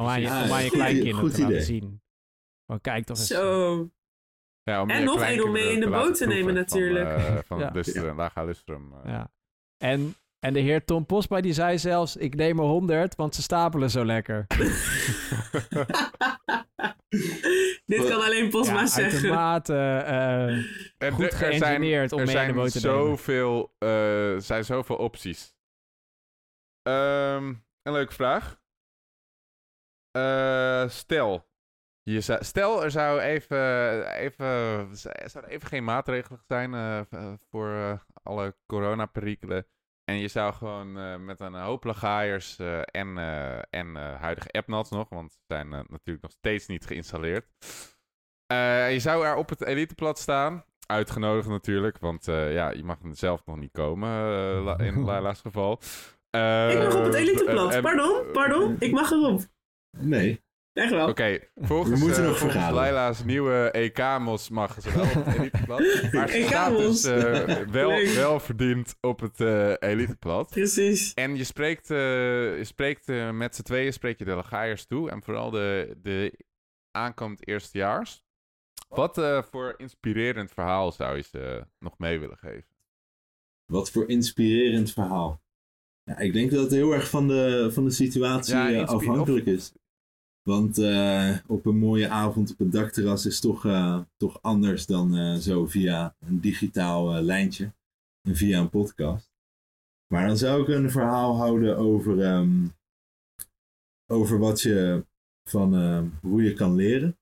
Om 0.00 0.06
aan 0.06 0.20
je, 0.20 0.26
Ja, 0.26 0.44
om 0.44 0.50
aan 0.52 0.62
je 0.62 0.68
goed- 0.68 0.78
kleinkinderen 0.78 1.32
te 1.32 1.40
laten 1.42 1.62
zien. 1.62 2.02
Van 2.66 2.80
kijk 2.80 3.04
toch 3.06 3.16
eens. 3.18 3.26
Zo. 3.26 3.90
ja 4.62 4.82
om 4.82 4.90
En 4.90 5.04
nog 5.04 5.22
één 5.22 5.44
om 5.44 5.52
mee 5.52 5.72
in 5.72 5.80
de 5.80 5.88
boot 5.88 6.16
te 6.16 6.26
nemen 6.26 6.54
natuurlijk. 6.54 7.10
Van, 7.10 7.36
eh, 7.36 7.38
van 7.44 7.58
Ja. 7.64 7.70
Lustrum, 7.72 8.16
Laga 8.16 8.44
Lustrum. 8.44 8.92
eh. 9.04 9.10
Ja. 9.12 9.30
En, 9.76 10.14
en 10.38 10.52
de 10.52 10.60
heer 10.60 10.84
Tom 10.84 11.06
Posma 11.06 11.40
die 11.40 11.52
zei 11.52 11.78
zelfs, 11.78 12.16
ik 12.16 12.34
neem 12.34 12.58
er 12.58 12.64
100, 12.64 13.14
want 13.16 13.34
ze 13.34 13.42
stapelen 13.42 13.90
zo 13.90 14.04
lekker. 14.04 14.46
Dit 17.86 18.08
kan 18.08 18.22
alleen 18.22 18.50
Posma 18.50 18.80
ja, 18.80 18.86
zeggen. 18.86 19.12
uitermate 19.12 19.74
eh, 20.06 20.56
En 21.06 21.12
goed 21.12 21.24
er 21.24 21.32
geëngineerd 21.32 22.12
om 22.12 22.24
mee 22.24 22.36
in 22.36 22.46
de 22.46 22.52
boot 22.52 22.72
te 22.72 22.80
nemen. 22.86 23.00
zoveel, 23.06 23.74
eh, 23.78 24.32
er 24.32 24.42
zijn 24.42 24.64
zoveel 24.64 24.96
opties. 24.96 25.54
Ehm, 26.82 27.44
een 27.82 27.92
leuke 27.92 28.12
vraag. 28.12 28.59
Eh, 30.10 30.88
stel, 30.88 31.48
je 32.02 32.20
zou, 32.20 32.44
stel, 32.44 32.84
er 32.84 32.90
zou 32.90 33.20
even, 33.20 33.58
even, 34.14 34.46
er 34.46 35.30
zouden 35.30 35.52
even 35.54 35.68
geen 35.68 35.84
maatregelen 35.84 36.40
zijn 36.46 36.74
eh, 36.74 37.00
v- 37.10 37.36
voor 37.50 37.68
eh, 37.74 37.92
alle 38.22 38.56
coronaperikelen. 38.66 39.66
En 40.04 40.16
je 40.16 40.28
zou 40.28 40.52
gewoon 40.52 40.98
eh, 40.98 41.16
met 41.16 41.40
een 41.40 41.54
hoop 41.54 41.84
lagaaiers 41.84 42.58
eh, 42.58 42.78
en, 42.84 43.18
eh, 43.18 43.56
en 43.70 43.96
eh, 43.96 44.20
huidige 44.20 44.50
appnats 44.50 44.90
nog, 44.90 45.08
want 45.08 45.32
ze 45.32 45.38
zijn 45.46 45.72
eh, 45.72 45.80
natuurlijk 45.88 46.22
nog 46.22 46.30
steeds 46.32 46.66
niet 46.66 46.86
geïnstalleerd. 46.86 47.46
Eh, 48.46 48.92
je 48.92 48.98
zou 49.00 49.24
er 49.26 49.34
op 49.36 49.48
het 49.48 49.64
eliteplat 49.64 50.18
staan. 50.18 50.64
Uitgenodigd 50.86 51.48
natuurlijk, 51.48 51.98
want 51.98 52.28
eh, 52.28 52.52
ja, 52.52 52.70
je 52.70 52.84
mag 52.84 52.98
zelf 53.12 53.46
nog 53.46 53.56
niet 53.56 53.72
komen 53.72 54.08
eh, 54.10 54.64
la- 54.64 54.78
in 54.78 55.00
Laila's 55.08 55.40
geval. 55.40 55.80
Eh, 56.30 56.70
Ik 56.72 56.78
mag 56.78 56.94
op 56.94 57.04
het 57.04 57.14
eliteplat. 57.14 57.80
Pardon, 57.80 58.22
pardon. 58.32 58.76
Ik 58.78 58.92
mag 58.92 59.10
erop. 59.10 59.40
Nee. 59.98 60.42
Echt 60.72 60.90
wel. 60.90 61.08
Oké, 61.08 61.38
volgens, 61.54 61.98
We 62.00 62.06
moeten 62.06 62.22
eh, 62.22 62.28
nog 62.28 62.38
volgens 62.38 62.52
vergaderen. 62.64 62.74
Laila's 62.92 63.24
nieuwe 63.24 63.70
EK-mos 63.70 64.48
mag 64.48 64.80
ze 64.82 64.92
wel 64.94 65.02
op 65.04 65.24
het 65.24 65.34
eliteplat. 65.36 65.78
Maar 66.12 66.28
ze 66.28 66.42
staat 66.46 66.70
EK-mos. 66.70 67.02
dus 67.02 67.04
eh, 67.04 67.56
wel, 67.66 67.90
wel 68.14 68.40
verdiend 68.40 68.96
op 69.00 69.20
het 69.20 69.40
eh, 69.40 69.72
eliteplat. 69.78 70.50
Precies. 70.50 71.14
En 71.14 71.36
je 71.36 71.44
spreekt, 71.44 71.90
eh, 71.90 71.96
je 72.56 72.64
spreekt 72.64 73.08
eh, 73.08 73.30
met 73.30 73.54
z'n 73.54 73.62
tweeën 73.62 73.92
spreek 73.92 74.18
je 74.18 74.24
de 74.24 74.34
lagaaiers 74.34 74.86
toe. 74.86 75.10
En 75.10 75.22
vooral 75.22 75.50
de, 75.50 75.96
de 76.02 76.38
aankomend 76.90 77.46
eerstejaars. 77.48 78.24
Wat 78.88 79.18
eh, 79.18 79.42
voor 79.50 79.74
inspirerend 79.76 80.50
verhaal 80.50 80.92
zou 80.92 81.16
je 81.16 81.22
ze 81.22 81.66
nog 81.78 81.98
mee 81.98 82.18
willen 82.18 82.38
geven? 82.38 82.68
Wat 83.72 83.90
voor 83.90 84.08
inspirerend 84.08 84.92
verhaal. 84.92 85.42
Ja, 86.04 86.18
ik 86.18 86.32
denk 86.32 86.50
dat 86.50 86.62
het 86.62 86.70
heel 86.72 86.92
erg 86.92 87.08
van 87.10 87.28
de, 87.28 87.68
van 87.72 87.84
de 87.84 87.90
situatie 87.90 88.56
Ja, 88.56 88.82
afhankelijk 88.82 89.46
of- 89.46 89.52
is. 89.52 89.72
Want 90.42 90.78
eh, 90.78 91.38
op 91.46 91.66
een 91.66 91.78
mooie 91.78 92.08
avond 92.08 92.52
op 92.52 92.58
het 92.58 92.72
dakterras 92.72 93.26
is 93.26 93.40
toch, 93.40 93.66
eh, 93.66 94.00
toch 94.16 94.42
anders 94.42 94.86
dan 94.86 95.16
eh, 95.16 95.34
zo 95.34 95.66
via 95.66 96.14
een 96.18 96.40
digitaal 96.40 97.22
lijntje. 97.22 97.72
En 98.28 98.36
via 98.36 98.60
een 98.60 98.70
podcast. 98.70 99.30
Maar 100.12 100.26
dan 100.26 100.36
zou 100.36 100.62
ik 100.62 100.68
een 100.68 100.90
verhaal 100.90 101.36
houden 101.36 101.76
over, 101.76 102.22
ehm, 102.22 102.66
over 104.06 104.38
wat 104.38 104.60
je 104.60 105.06
van 105.48 105.74
ehm, 105.74 106.08
hoe 106.20 106.42
je 106.42 106.52
kan 106.52 106.74
leren. 106.74 107.18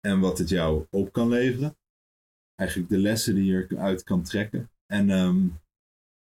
En 0.00 0.20
wat 0.20 0.38
het 0.38 0.48
jou 0.48 0.86
op 0.90 1.12
kan 1.12 1.28
leveren. 1.28 1.76
Eigenlijk 2.54 2.90
de 2.90 2.98
lessen 2.98 3.34
die 3.34 3.44
je 3.44 3.66
eruit 3.68 4.04
kan 4.04 4.22
trekken. 4.22 4.70
En 4.86 5.10
ehm, 5.10 5.46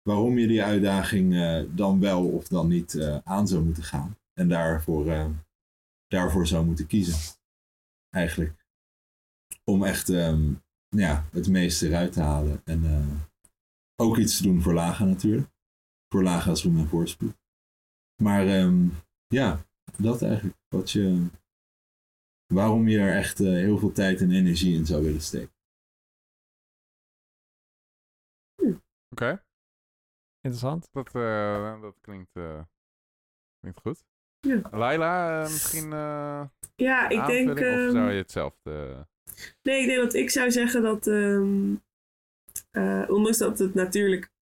waarom 0.02 0.38
je 0.38 0.46
die 0.46 0.62
uitdaging 0.62 1.34
dan 1.74 2.00
wel 2.00 2.28
of 2.28 2.48
dan 2.48 2.68
niet 2.68 3.20
aan 3.24 3.48
zou 3.48 3.64
moeten 3.64 3.82
gaan. 3.82 4.16
En 4.32 4.48
daarvoor, 4.48 5.34
daarvoor 6.08 6.46
zou 6.46 6.66
moeten 6.66 6.86
kiezen. 6.86 7.38
Eigenlijk. 8.10 8.66
Om 9.64 9.84
echt 9.84 10.08
ehm, 10.08 10.54
ja, 10.88 11.24
het 11.32 11.48
meeste 11.48 11.88
eruit 11.88 12.12
te 12.12 12.20
halen. 12.20 12.60
En 12.64 12.84
eh, 12.84 13.20
ook 13.96 14.16
iets 14.16 14.36
te 14.36 14.42
doen 14.42 14.62
voor 14.62 14.74
Laga 14.74 15.04
natuurlijk. 15.04 15.48
Voor 16.08 16.22
Laga's 16.22 16.62
roem 16.62 16.78
en 16.78 16.88
voorspoed. 16.88 17.34
Maar 18.22 18.46
ehm, 18.46 18.88
ja, 19.26 19.66
dat 19.98 20.22
eigenlijk. 20.22 20.58
Wat 20.68 20.90
je, 20.90 21.26
waarom 22.46 22.88
je 22.88 22.98
er 22.98 23.16
echt 23.16 23.40
eh, 23.40 23.46
heel 23.46 23.78
veel 23.78 23.92
tijd 23.92 24.20
en 24.20 24.30
energie 24.30 24.74
in 24.74 24.86
zou 24.86 25.04
willen 25.04 25.22
steken. 25.22 25.52
Oké, 29.08 29.44
Interessant. 30.40 30.88
dat, 30.92 31.14
eh, 31.14 31.80
dat 31.80 32.00
klinkt, 32.00 32.36
eh, 32.36 32.62
klinkt 33.58 33.80
goed. 33.80 34.04
Ja. 34.44 34.60
Laila, 34.70 35.42
eh, 35.42 35.50
misschien 35.52 35.92
eh 35.92 36.44
Ja, 36.76 37.08
ik 37.08 37.26
denk... 37.26 37.50
of 37.50 37.58
ehm, 37.58 37.90
zou 37.90 38.10
je 38.10 38.16
hetzelfde... 38.16 39.06
Nee, 39.62 39.80
ik 39.80 39.86
denk 39.86 40.00
dat 40.00 40.14
ik 40.14 40.30
zou 40.30 40.50
zeggen 40.50 40.82
dat, 40.82 41.06
ehm, 41.06 41.74
eh, 42.70 43.04
ondanks 43.08 43.38
dat 43.38 43.58
het 43.58 43.74
natuurlijk 43.74 44.32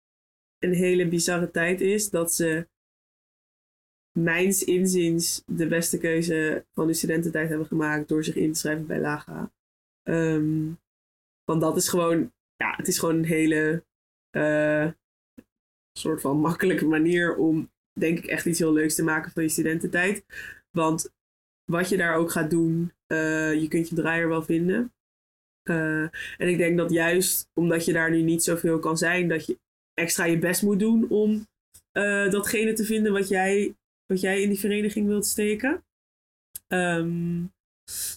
een 0.59 0.75
hele 0.75 1.09
bizarre 1.09 1.51
tijd 1.51 1.81
is, 1.81 2.11
dat 2.11 2.35
ze 2.35 2.69
mijns 4.19 4.65
inziens 4.65 5.43
de 5.47 5.67
beste 5.67 5.99
keuze 5.99 6.67
van 6.73 6.87
de 6.87 6.95
studententijd 6.95 7.49
hebben 7.49 7.67
gemaakt 7.67 8.09
door 8.09 8.25
zich 8.25 8.37
in 8.37 8.53
te 8.53 8.59
schrijven 8.59 8.87
bij 8.87 9.01
Laga. 9.01 9.53
Ehm, 10.03 10.73
want 11.45 11.61
dat 11.61 11.77
is 11.77 11.89
gewoon, 11.89 12.33
ja, 12.57 12.75
het 12.77 12.89
is 12.89 12.99
gewoon 12.99 13.17
een 13.17 13.25
hele 13.25 13.85
eh, 14.31 14.91
soort 15.99 16.21
van 16.21 16.41
makkelijke 16.41 16.87
manier 16.87 17.37
om, 17.37 17.72
denk 17.93 18.19
ik, 18.19 18.27
echt 18.27 18.47
iets 18.47 18.59
heel 18.59 18.73
leuks 18.73 18.95
te 18.95 19.03
maken 19.03 19.33
van 19.33 19.43
je 19.43 19.49
studententijd. 19.49 20.25
Want 20.71 21.13
wat 21.65 21.89
je 21.89 21.97
daar 21.97 22.15
ook 22.15 22.31
gaat 22.31 22.51
doen, 22.51 22.93
eh, 23.07 23.61
je 23.61 23.69
kunt 23.69 23.89
je 23.89 23.95
draaier 23.95 24.29
wel 24.29 24.43
vinden. 24.43 24.93
Eh, 25.63 26.03
en 26.39 26.49
ik 26.49 26.59
denk 26.59 26.77
dat 26.77 26.91
juist 26.91 27.51
omdat 27.55 27.85
je 27.85 27.93
daar 27.93 28.11
nu 28.11 28.23
niet 28.23 28.43
zoveel 28.43 28.79
kan 28.79 28.99
zijn, 28.99 29.29
dat 29.29 29.47
je 29.47 29.59
extra 29.95 30.25
je 30.25 30.39
best 30.39 30.63
moet 30.63 30.79
doen 30.79 31.09
om 31.09 31.47
eh, 31.93 32.31
datgene 32.31 32.73
te 32.73 32.85
vinden 32.85 33.13
wat 33.13 33.29
jij, 33.29 33.77
wat 34.07 34.21
jij 34.21 34.43
in 34.43 34.49
die 34.49 34.59
vereniging 34.59 35.07
wilt 35.07 35.27
steken. 35.27 35.85
Ehm, 36.69 37.43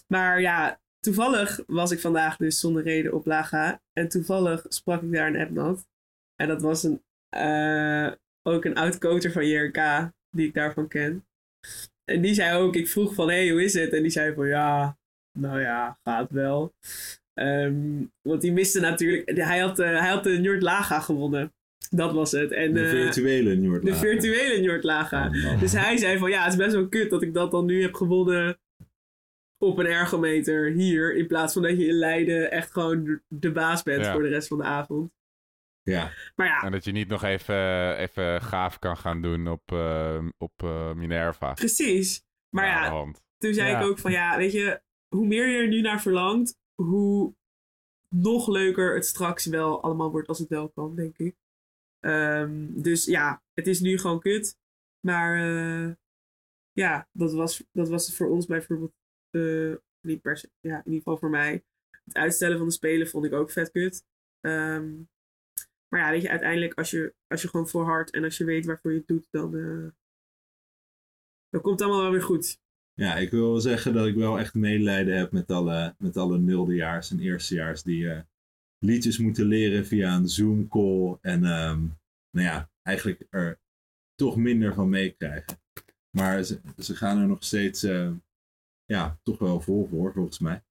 maar 0.06 0.40
ja, 0.40 0.80
toevallig 0.98 1.60
was 1.66 1.90
ik 1.90 2.00
vandaag 2.00 2.36
dus 2.36 2.60
zonder 2.60 2.82
reden 2.82 3.12
op 3.12 3.26
Laga. 3.26 3.80
En 3.92 4.08
toevallig 4.08 4.66
sprak 4.68 5.02
ik 5.02 5.12
daar 5.12 5.26
een 5.26 5.40
appnat. 5.40 5.86
En 6.34 6.48
dat 6.48 6.62
was 6.62 6.82
een, 6.82 7.02
ook 8.46 8.64
een 8.64 8.74
oud 8.74 8.98
coacher 8.98 9.32
van 9.32 9.46
JRK, 9.48 10.10
die 10.30 10.46
ik 10.46 10.54
daarvan 10.54 10.88
ken. 10.88 11.26
En 12.04 12.20
die 12.20 12.34
zei 12.34 12.58
ook, 12.58 12.76
ik 12.76 12.88
vroeg 12.88 13.14
van, 13.14 13.28
hé, 13.28 13.34
hey, 13.36 13.50
hoe 13.50 13.64
is 13.64 13.74
het? 13.74 13.92
En 13.92 14.02
die 14.02 14.10
zei 14.10 14.34
van, 14.34 14.46
ja, 14.46 14.98
nou 15.38 15.60
ja, 15.60 15.98
gaat 16.04 16.30
wel. 16.30 16.74
Ehm, 17.34 18.04
want 18.22 18.40
die 18.40 18.52
miste 18.52 18.80
natuurlijk, 18.80 19.36
hij 19.38 19.58
had, 19.58 19.78
eh, 19.78 19.98
hij 20.00 20.08
had 20.08 20.24
de 20.24 20.38
Njord 20.38 20.62
Laga 20.62 21.00
gewonnen. 21.00 21.52
Dat 21.90 22.12
was 22.12 22.32
het. 22.32 22.52
En, 22.52 22.72
De 22.74 22.82
eh, 22.84 22.90
virtuele 22.90 23.54
Njord 23.56 23.82
de 23.84 23.88
Laga. 23.90 24.00
virtuele 24.02 24.60
Njord 24.60 24.84
Laga. 24.84 25.28
Dus 25.60 25.72
hij 25.72 25.96
zei 25.96 26.18
van 26.18 26.30
ja, 26.30 26.42
het 26.42 26.52
is 26.52 26.58
best 26.58 26.74
wel 26.74 26.88
kut 26.88 27.10
dat 27.10 27.22
ik 27.22 27.34
dat 27.34 27.50
dan 27.50 27.66
nu 27.66 27.82
heb 27.82 27.94
gewonnen 27.94 28.58
op 29.58 29.78
een 29.78 29.86
ergometer 29.86 30.70
hier. 30.70 31.16
In 31.16 31.26
plaats 31.26 31.52
van 31.52 31.62
dat 31.62 31.78
je 31.78 31.86
in 31.86 31.94
Leiden 31.94 32.50
echt 32.50 32.72
gewoon 32.72 33.04
de- 33.04 33.20
de 33.28 33.52
baas 33.52 33.82
bent 33.82 34.04
Ja. 34.04 34.12
voor 34.12 34.22
de 34.22 34.28
rest 34.28 34.48
van 34.48 34.58
de 34.58 34.64
avond. 34.64 35.12
Ja, 35.90 36.12
Maar 36.36 36.46
ja, 36.46 36.62
En 36.62 36.72
dat 36.72 36.84
je 36.84 36.92
niet 36.92 37.08
nog 37.08 37.22
even, 37.22 37.96
even 37.96 38.42
gaaf 38.42 38.78
kan 38.78 38.96
gaan 38.96 39.22
doen 39.22 39.48
op, 39.48 39.72
eh, 39.72 40.26
op 40.38 40.62
eh, 40.62 40.92
Minerva. 40.92 41.52
precies. 41.52 42.24
Maar 42.48 42.66
ja, 42.66 43.12
toen 43.38 43.54
zei 43.54 43.70
Ja. 43.70 43.80
ik 43.80 43.86
ook 43.86 43.98
van 43.98 44.10
ja, 44.10 44.36
weet 44.36 44.52
je, 44.52 44.82
hoe 45.08 45.26
meer 45.26 45.46
je 45.48 45.58
er 45.58 45.68
nu 45.68 45.80
naar 45.80 46.00
verlangt, 46.00 46.58
hoe 46.82 47.34
nog 48.14 48.48
leuker 48.48 48.94
het 48.94 49.06
straks 49.06 49.46
wel 49.46 49.82
allemaal 49.82 50.10
wordt 50.10 50.28
als 50.28 50.38
het 50.38 50.48
wel 50.48 50.68
kan, 50.68 50.94
denk 50.96 51.18
ik. 51.18 51.36
Ehm, 52.00 52.82
dus 52.82 53.04
ja, 53.04 53.42
het 53.52 53.66
is 53.66 53.80
nu 53.80 53.98
gewoon 53.98 54.20
kut. 54.20 54.58
Maar 55.00 55.36
eh, 55.36 55.92
ja, 56.72 57.08
dat 57.12 57.32
was, 57.32 57.64
dat 57.72 57.88
was 57.88 58.16
voor 58.16 58.28
ons 58.28 58.46
bijvoorbeeld 58.46 58.92
eh, 59.30 59.74
niet 60.00 60.20
per 60.22 60.36
se, 60.36 60.50
ja, 60.60 60.76
in 60.76 60.84
ieder 60.84 60.98
geval 60.98 61.16
voor 61.16 61.30
mij. 61.30 61.64
Het 62.04 62.14
uitstellen 62.14 62.56
van 62.58 62.66
de 62.66 62.72
spelen 62.72 63.08
vond 63.08 63.24
ik 63.24 63.32
ook 63.32 63.50
vet 63.50 63.70
kut. 63.70 64.04
Ehm, 64.40 64.94
maar 65.88 66.00
ja, 66.00 66.10
weet 66.10 66.22
je, 66.22 66.30
uiteindelijk 66.30 66.74
als 66.74 66.90
je, 66.90 67.14
als 67.26 67.42
je 67.42 67.48
gewoon 67.48 67.68
volhardt 67.68 68.10
en 68.10 68.24
als 68.24 68.36
je 68.36 68.44
weet 68.44 68.66
waarvoor 68.66 68.92
je 68.92 68.98
het 68.98 69.06
doet, 69.06 69.26
dan, 69.30 69.56
eh, 69.56 69.90
Dat 71.48 71.62
komt 71.62 71.80
allemaal 71.80 72.02
wel 72.02 72.10
weer 72.10 72.22
goed. 72.22 72.60
Ja, 72.92 73.16
ik 73.16 73.30
wil 73.30 73.50
wel 73.50 73.60
zeggen 73.60 73.92
dat 73.92 74.06
ik 74.06 74.14
wel 74.14 74.38
echt 74.38 74.54
medelijden 74.54 75.16
heb 75.16 75.32
met 75.32 75.50
alle, 75.50 75.94
met 75.98 76.16
alle 76.16 76.38
nuldejaars 76.38 77.10
en 77.10 77.20
eerstejaars 77.20 77.82
die 77.82 78.10
eh, 78.10 78.20
liedjes 78.78 79.18
moeten 79.18 79.46
leren 79.46 79.86
via 79.86 80.16
een 80.16 80.28
Zoom-call. 80.28 81.18
En 81.20 81.44
ehm, 81.44 81.80
nou 82.30 82.46
ja, 82.46 82.70
eigenlijk 82.82 83.26
er 83.30 83.60
toch 84.14 84.36
minder 84.36 84.74
van 84.74 84.88
meekrijgen. 84.88 85.60
Maar 86.10 86.42
ze, 86.42 86.60
ze 86.78 86.96
gaan 86.96 87.18
er 87.18 87.26
nog 87.26 87.44
steeds 87.44 87.82
eh, 87.82 88.12
ja, 88.84 89.18
toch 89.22 89.38
wel 89.38 89.60
vol 89.60 89.86
voor, 89.86 90.12
volgens 90.12 90.38
mij. 90.38 90.64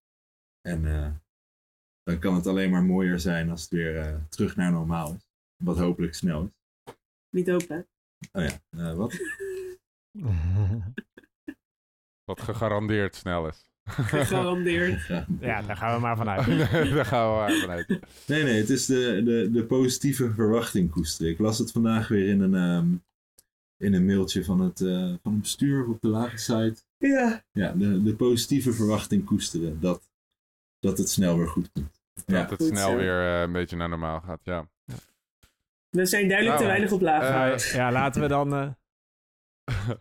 En 0.61 0.85
dan 2.05 2.19
kan 2.19 2.35
het 2.35 2.47
alleen 2.47 2.69
maar 2.69 2.83
mooier 2.83 3.19
zijn 3.19 3.49
als 3.49 3.61
het 3.61 3.69
weer 3.69 3.97
eh, 3.97 4.15
terug 4.29 4.55
naar 4.55 4.71
normaal 4.71 5.13
is. 5.13 5.27
Wat 5.63 5.77
hopelijk 5.77 6.13
snel 6.13 6.43
is. 6.43 6.49
Niet 7.29 7.51
open. 7.51 7.87
Oh 8.31 8.43
ja, 8.43 8.59
eh, 8.69 8.93
wat? 8.93 9.13
Wat 12.23 12.41
gegarandeerd 12.41 13.15
snel 13.15 13.47
is. 13.47 13.69
Gegarandeerd. 13.89 15.05
Ja. 15.39 15.61
daar 15.61 15.77
gaan 15.77 15.95
we 15.95 16.01
maar 16.01 16.17
vanuit. 16.17 16.45
Daar 16.95 17.05
gaan 17.05 17.31
we 17.31 17.35
maar 17.35 17.51
vanuit. 17.51 17.87
Nee, 18.27 18.43
nee, 18.43 18.57
het 18.57 18.69
is 18.69 18.85
de, 18.85 19.21
de, 19.23 19.49
de 19.51 19.65
positieve 19.65 20.33
verwachting 20.33 20.91
koesteren. 20.91 21.31
Ik 21.31 21.39
las 21.39 21.57
het 21.57 21.71
vandaag 21.71 22.07
weer 22.07 22.29
in 22.29 22.41
een, 22.41 22.55
ehm, 22.55 22.95
in 23.77 23.93
een 23.93 24.05
mailtje 24.05 24.43
van 24.43 24.59
het, 24.59 24.81
eh, 24.81 25.13
van 25.21 25.31
het 25.31 25.41
bestuur 25.41 25.87
op 25.87 26.01
de 26.01 26.07
lage 26.07 26.37
site. 26.37 26.75
Ja. 26.97 27.43
Ja, 27.51 27.71
de, 27.71 28.03
de 28.03 28.15
positieve 28.15 28.73
verwachting 28.73 29.25
koesteren. 29.25 29.79
Dat, 29.79 30.09
dat 30.79 30.97
het 30.97 31.09
snel 31.09 31.37
weer 31.37 31.47
goed 31.47 31.71
komt. 31.71 31.94
Ja, 32.25 32.39
Dat 32.41 32.49
het 32.49 32.59
goed 32.61 32.67
snel 32.77 32.89
zo. 32.89 32.95
weer 32.97 33.19
eh, 33.35 33.41
een 33.41 33.51
beetje 33.51 33.75
naar 33.75 33.89
normaal 33.89 34.21
gaat, 34.21 34.39
ja. 34.43 34.67
We 35.89 36.05
zijn 36.05 36.27
duidelijk 36.27 36.47
Nou, 36.59 36.59
te 36.59 36.65
weinig 36.67 36.91
op 36.91 37.01
laag. 37.01 37.21
eh, 37.23 37.29
Nou, 37.29 37.59
ja, 37.81 37.91
laten 37.91 38.21
we 38.21 38.27
dan... 38.27 38.53
eh, 38.55 38.69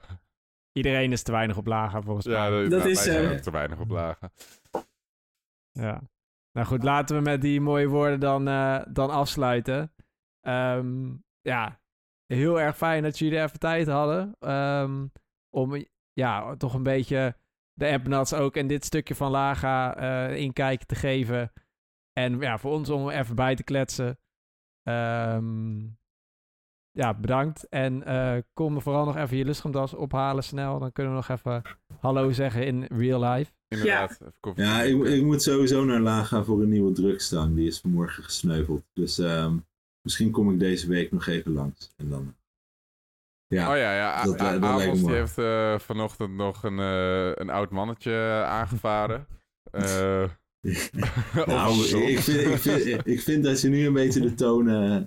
iedereen 0.79 1.12
is 1.12 1.23
te 1.23 1.33
weinig 1.33 1.57
op 1.57 1.67
lagen, 1.67 2.03
volgens 2.03 2.27
mij. 2.27 2.35
ja, 2.37 2.51
dat, 2.51 2.71
Dat 2.71 2.79
nou, 2.79 2.91
is 2.91 3.05
wij 3.05 3.12
zijn 3.12 3.25
zo. 3.29 3.33
ook 3.33 3.39
te 3.39 3.51
weinig 3.51 3.79
op 3.81 3.91
lagen. 3.91 4.33
Ja. 5.73 6.03
Nou 6.53 6.67
goed, 6.67 6.83
laten 6.83 7.17
we 7.17 7.23
met 7.23 7.41
die 7.41 7.61
mooie 7.61 7.87
woorden 7.89 8.21
dan, 8.21 8.49
eh, 8.49 8.83
dan 8.89 9.11
afsluiten. 9.11 9.95
Ehm, 10.41 11.12
ja, 11.41 11.81
heel 12.27 12.61
erg 12.61 12.77
fijn 12.77 13.03
dat 13.03 13.19
jullie 13.19 13.41
even 13.43 13.59
tijd 13.59 13.87
hadden. 13.87 14.37
ehm, 14.39 15.07
om 15.51 15.85
ja, 16.12 16.57
toch 16.57 16.75
een 16.75 16.83
beetje 16.83 17.37
de 17.73 17.89
appnuts 17.91 18.33
ook 18.35 18.57
in 18.57 18.67
dit 18.69 18.85
stukje 18.85 19.15
van 19.15 19.31
Laga 19.31 19.97
eh 19.97 20.37
inkijken 20.41 20.87
te 20.87 20.95
geven. 20.95 21.53
En 22.15 22.39
ja, 22.41 22.59
voor 22.59 22.73
ons 22.73 22.91
om 22.91 23.09
even 23.11 23.35
bij 23.35 23.55
te 23.55 23.62
kletsen. 23.62 24.19
Ehm, 24.83 25.79
ja, 26.91 27.15
bedankt. 27.15 27.69
En 27.69 28.03
eh, 28.05 28.37
kom 28.53 28.81
vooral 28.83 29.05
nog 29.05 29.17
even 29.17 29.37
je 29.37 29.45
lustgamdas 29.45 29.95
ophalen 29.95 30.45
snel. 30.45 30.79
Dan 30.79 30.93
kunnen 30.93 31.12
we 31.12 31.19
nog 31.19 31.29
even 31.39 31.62
hallo 32.01 32.31
zeggen 32.33 32.67
in 32.67 32.85
real 32.85 33.25
life. 33.25 33.53
Inderdaad. 33.69 34.11
Even 34.11 34.35
koffie 34.41 34.65
ja 34.65 34.83
ik, 34.83 35.05
ik 35.05 35.23
moet 35.23 35.43
sowieso 35.43 35.85
naar 35.85 36.01
Laga 36.01 36.45
voor 36.45 36.62
een 36.62 36.69
nieuwe 36.69 36.93
drugstang. 36.93 37.55
Die 37.57 37.67
is 37.67 37.81
vanmorgen 37.81 38.25
gesneuveld. 38.25 38.85
Dus 38.93 39.19
ehm, 39.19 39.57
misschien 40.03 40.31
kom 40.31 40.51
ik 40.53 40.59
deze 40.59 40.89
week 40.89 41.12
nog 41.12 41.27
even 41.27 41.53
langs. 41.53 41.93
En 41.97 42.09
dan... 42.09 42.35
Ja, 43.47 43.71
Oh 43.71 43.77
ja, 43.77 43.95
ja. 43.97 44.25
dat- 44.25 44.39
die 44.39 45.03
mooi. 45.03 45.15
heeft 45.15 45.39
eh, 45.39 45.79
vanochtend 45.79 46.35
nog 46.35 46.62
een, 46.62 46.79
eh, 46.79 47.31
een 47.35 47.51
oud 47.51 47.71
mannetje 47.71 48.45
aangevaren. 48.47 49.27
Nou, 51.47 51.75
zo. 51.75 51.99
ik 51.99 52.19
vind, 52.19 52.41
ik, 52.41 52.59
vind, 52.59 53.07
ik 53.07 53.21
vind 53.21 53.45
dat 53.45 53.61
je 53.61 53.69
nu 53.69 53.87
een 53.87 53.93
beetje 53.93 54.21
de 54.21 54.35
toon. 54.35 54.69
eh, 54.69 55.03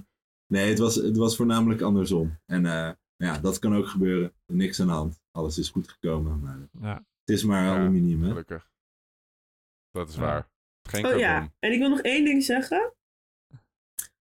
Nee, 0.48 0.70
het 0.70 0.80
was, 0.80 0.96
het 0.96 1.18
was 1.18 1.36
voornamelijk 1.36 1.82
andersom. 1.82 2.40
En 2.46 2.66
eh, 2.66 2.92
ja, 3.16 3.38
dat 3.40 3.60
kan 3.60 3.76
ook 3.76 3.88
gebeuren. 3.88 4.34
Niks 4.46 4.80
aan 4.80 4.88
de 4.88 4.94
hand. 4.94 5.22
Alles 5.32 5.58
is 5.58 5.70
goed 5.70 5.90
gekomen. 5.90 6.40
Maar 6.40 6.58
Ja. 6.82 6.96
het 6.96 7.36
is 7.36 7.44
maar 7.44 7.64
Ja, 7.64 7.76
aluminium, 7.80 8.22
hè? 8.24 8.30
Gelukkig. 8.30 8.70
Dat 9.92 10.10
is 10.10 10.16
Ja. 10.16 10.22
waar. 10.22 10.50
Geen 10.90 11.04
Oh 11.06 11.10
carbon. 11.12 11.28
ja, 11.28 11.54
en 11.60 11.72
ik 11.72 11.80
wil 11.80 11.90
nog 11.90 12.02
één 12.02 12.26
ding 12.26 12.44
zeggen. 12.44 12.94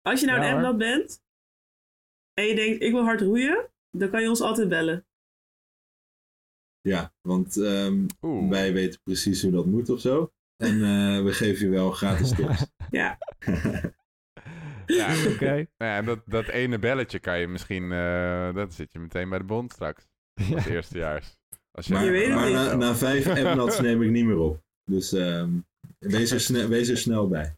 Als 0.02 0.20
je 0.20 0.26
nou 0.26 0.40
Ja, 0.42 0.48
een 0.50 0.56
appnat 0.56 0.78
bent 0.78 1.22
en 2.34 2.46
je 2.46 2.56
denkt 2.56 2.82
ik 2.82 2.92
wil 2.92 3.04
hard 3.04 3.22
roeien, 3.22 3.70
dan 3.92 4.10
kan 4.10 4.22
je 4.22 4.30
ons 4.30 4.42
altijd 4.42 4.70
bellen. 4.70 5.06
Ja, 6.82 7.14
want 7.22 7.58
ehm, 7.58 8.06
wij 8.50 8.74
weten 8.74 9.00
precies 9.04 9.42
hoe 9.42 9.52
dat 9.52 9.66
moet 9.66 9.90
of 9.90 10.00
zo. 10.00 10.34
En 10.58 10.74
eh, 10.84 11.24
we 11.24 11.32
geven 11.34 11.66
je 11.66 11.72
wel 11.72 11.92
gratis 11.92 12.30
tips. 12.36 12.66
Ja, 12.90 13.18
Ja, 14.86 15.08
Oké. 15.34 15.46
nou 15.78 15.92
ja, 15.92 16.02
dat, 16.02 16.20
dat 16.26 16.48
ene 16.48 16.80
belletje 16.80 17.20
kan 17.20 17.40
je 17.40 17.48
misschien... 17.48 17.92
eh 17.92 18.54
dan 18.54 18.72
zit 18.72 18.92
je 18.92 19.00
meteen 19.00 19.30
bij 19.30 19.38
de 19.38 19.44
bond 19.44 19.72
straks. 19.72 20.08
Ja. 20.50 20.56
Als 20.56 20.66
eerstejaars. 20.66 21.38
Als 21.72 21.88
Maar, 21.88 22.04
Je 22.04 22.12
weet 22.12 22.26
het 22.28 22.36
maar 22.36 22.52
na, 22.52 22.76
na 22.76 22.96
vijf 22.96 23.28
appnats 23.28 23.80
neem 23.80 24.02
ik 24.04 24.10
niet 24.10 24.26
meer 24.26 24.38
op. 24.38 24.64
Dus 24.92 25.14
ehm, 25.14 25.50
wees, 26.00 26.32
er 26.32 26.40
sne- 26.40 26.68
wees 26.68 26.90
er 26.90 26.98
snel 26.98 27.28
bij. 27.28 27.56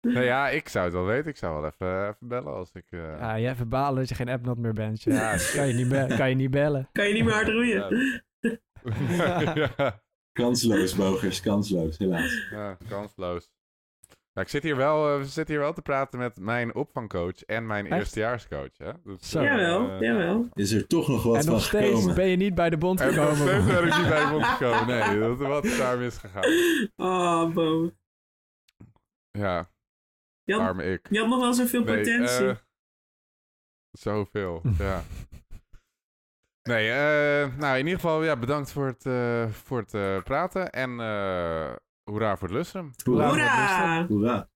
Nou 0.00 0.20
ja, 0.24 0.48
ik 0.48 0.68
zou 0.68 0.84
het 0.84 0.94
wel 0.94 1.04
weten. 1.04 1.30
Ik 1.30 1.36
zou 1.36 1.60
wel 1.60 1.70
even, 1.70 2.08
even 2.08 2.28
bellen 2.28 2.52
als 2.54 2.70
ik... 2.72 2.84
eh, 2.90 3.00
ja, 3.00 3.38
jij 3.38 3.52
even 3.52 3.68
balen 3.68 3.98
dat 3.98 4.08
je 4.08 4.14
geen 4.14 4.28
appnot 4.28 4.58
meer 4.58 4.72
bent. 4.72 5.02
Ja, 5.02 5.32
Ja. 5.32 5.38
kan, 5.54 5.66
je 5.68 5.74
niet 5.74 5.88
be- 5.88 6.14
kan 6.16 6.28
je 6.28 6.34
niet 6.34 6.50
bellen. 6.50 6.88
kan 6.92 7.06
je 7.08 7.14
niet 7.14 7.24
meer 7.24 7.32
hard 7.34 7.48
roeien. 7.48 8.22
ja. 9.08 9.54
ja. 9.54 10.02
Kansloos, 10.44 10.94
Bogers, 10.94 11.40
kansloos, 11.40 11.98
helaas. 11.98 12.46
Ja, 12.50 12.76
kansloos. 12.88 13.50
Nou, 14.34 14.46
ik 14.46 14.48
zit 14.48 14.62
hier 14.62 14.76
wel, 14.76 15.12
eh, 15.12 15.18
we 15.18 15.24
zitten 15.26 15.54
hier 15.54 15.62
wel 15.64 15.72
te 15.72 15.82
praten 15.82 16.18
met 16.18 16.40
mijn 16.40 16.74
opvangcoach 16.74 17.44
en 17.44 17.66
mijn 17.66 17.86
Echt? 17.86 17.94
eerstejaarscoach. 18.00 18.76
Hè? 18.78 18.90
Dus, 19.04 19.30
Zo. 19.30 19.38
eh, 19.38 19.44
Jawel, 19.44 19.90
eh, 19.90 20.00
jawel. 20.00 20.48
Is 20.54 20.72
er 20.72 20.86
toch 20.86 21.08
nog 21.08 21.22
wat 21.22 21.36
en 21.36 21.42
van 21.44 21.52
nog 21.52 21.62
steeds 21.62 21.88
gekomen? 21.90 22.14
ben 22.14 22.26
je 22.28 22.36
niet 22.36 22.54
bij 22.54 22.70
de 22.70 22.76
bond 22.78 23.00
En 23.00 23.14
nog 23.14 23.14
gekomen. 23.14 23.36
steeds 23.62 23.66
ben 23.66 23.86
ik 23.86 23.96
niet 23.98 24.08
bij 24.08 24.24
de 24.24 24.30
bond 24.30 24.44
gekomen. 24.44 24.86
Nee, 24.86 25.18
dat, 25.18 25.36
wat 25.38 25.64
is 25.64 25.76
daar 25.78 25.98
misgegaan? 25.98 26.44
Oh, 26.96 27.52
Bo. 27.54 27.90
Ja, 29.30 29.70
Je 30.44 30.52
had, 30.52 30.62
arme 30.62 30.84
ik. 30.84 31.06
je 31.10 31.18
had 31.18 31.28
nog 31.28 31.40
wel 31.40 31.54
zoveel 31.54 31.84
Nee, 31.84 31.96
potentie. 31.96 32.54
zoveel, 33.90 34.62
ja. 34.78 35.02
Nee, 36.68 36.90
eh, 36.90 37.56
nou 37.56 37.78
in 37.78 37.84
ieder 37.84 38.00
geval 38.00 38.24
ja, 38.24 38.36
bedankt 38.36 38.72
voor 38.72 38.86
het, 38.86 39.06
eh, 39.06 39.48
voor 39.48 39.78
het 39.78 39.94
eh, 39.94 40.22
praten. 40.22 40.70
En 40.70 41.00
eh 41.00 41.72
hoera 42.04 42.36
voor 42.36 42.48
het 42.48 42.56
lustrum. 42.56 42.92
Hoera. 43.04 43.28
Hoera! 43.28 44.06
Hoera. 44.06 44.48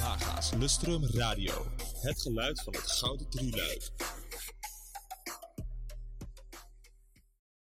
Laga's 0.00 0.52
Lustrum 0.58 1.04
Radio. 1.04 1.66
Het 2.00 2.22
geluid 2.22 2.62
van 2.62 2.72
het 2.72 2.90
Gouden 2.90 3.30
Drieluik. 3.30 3.90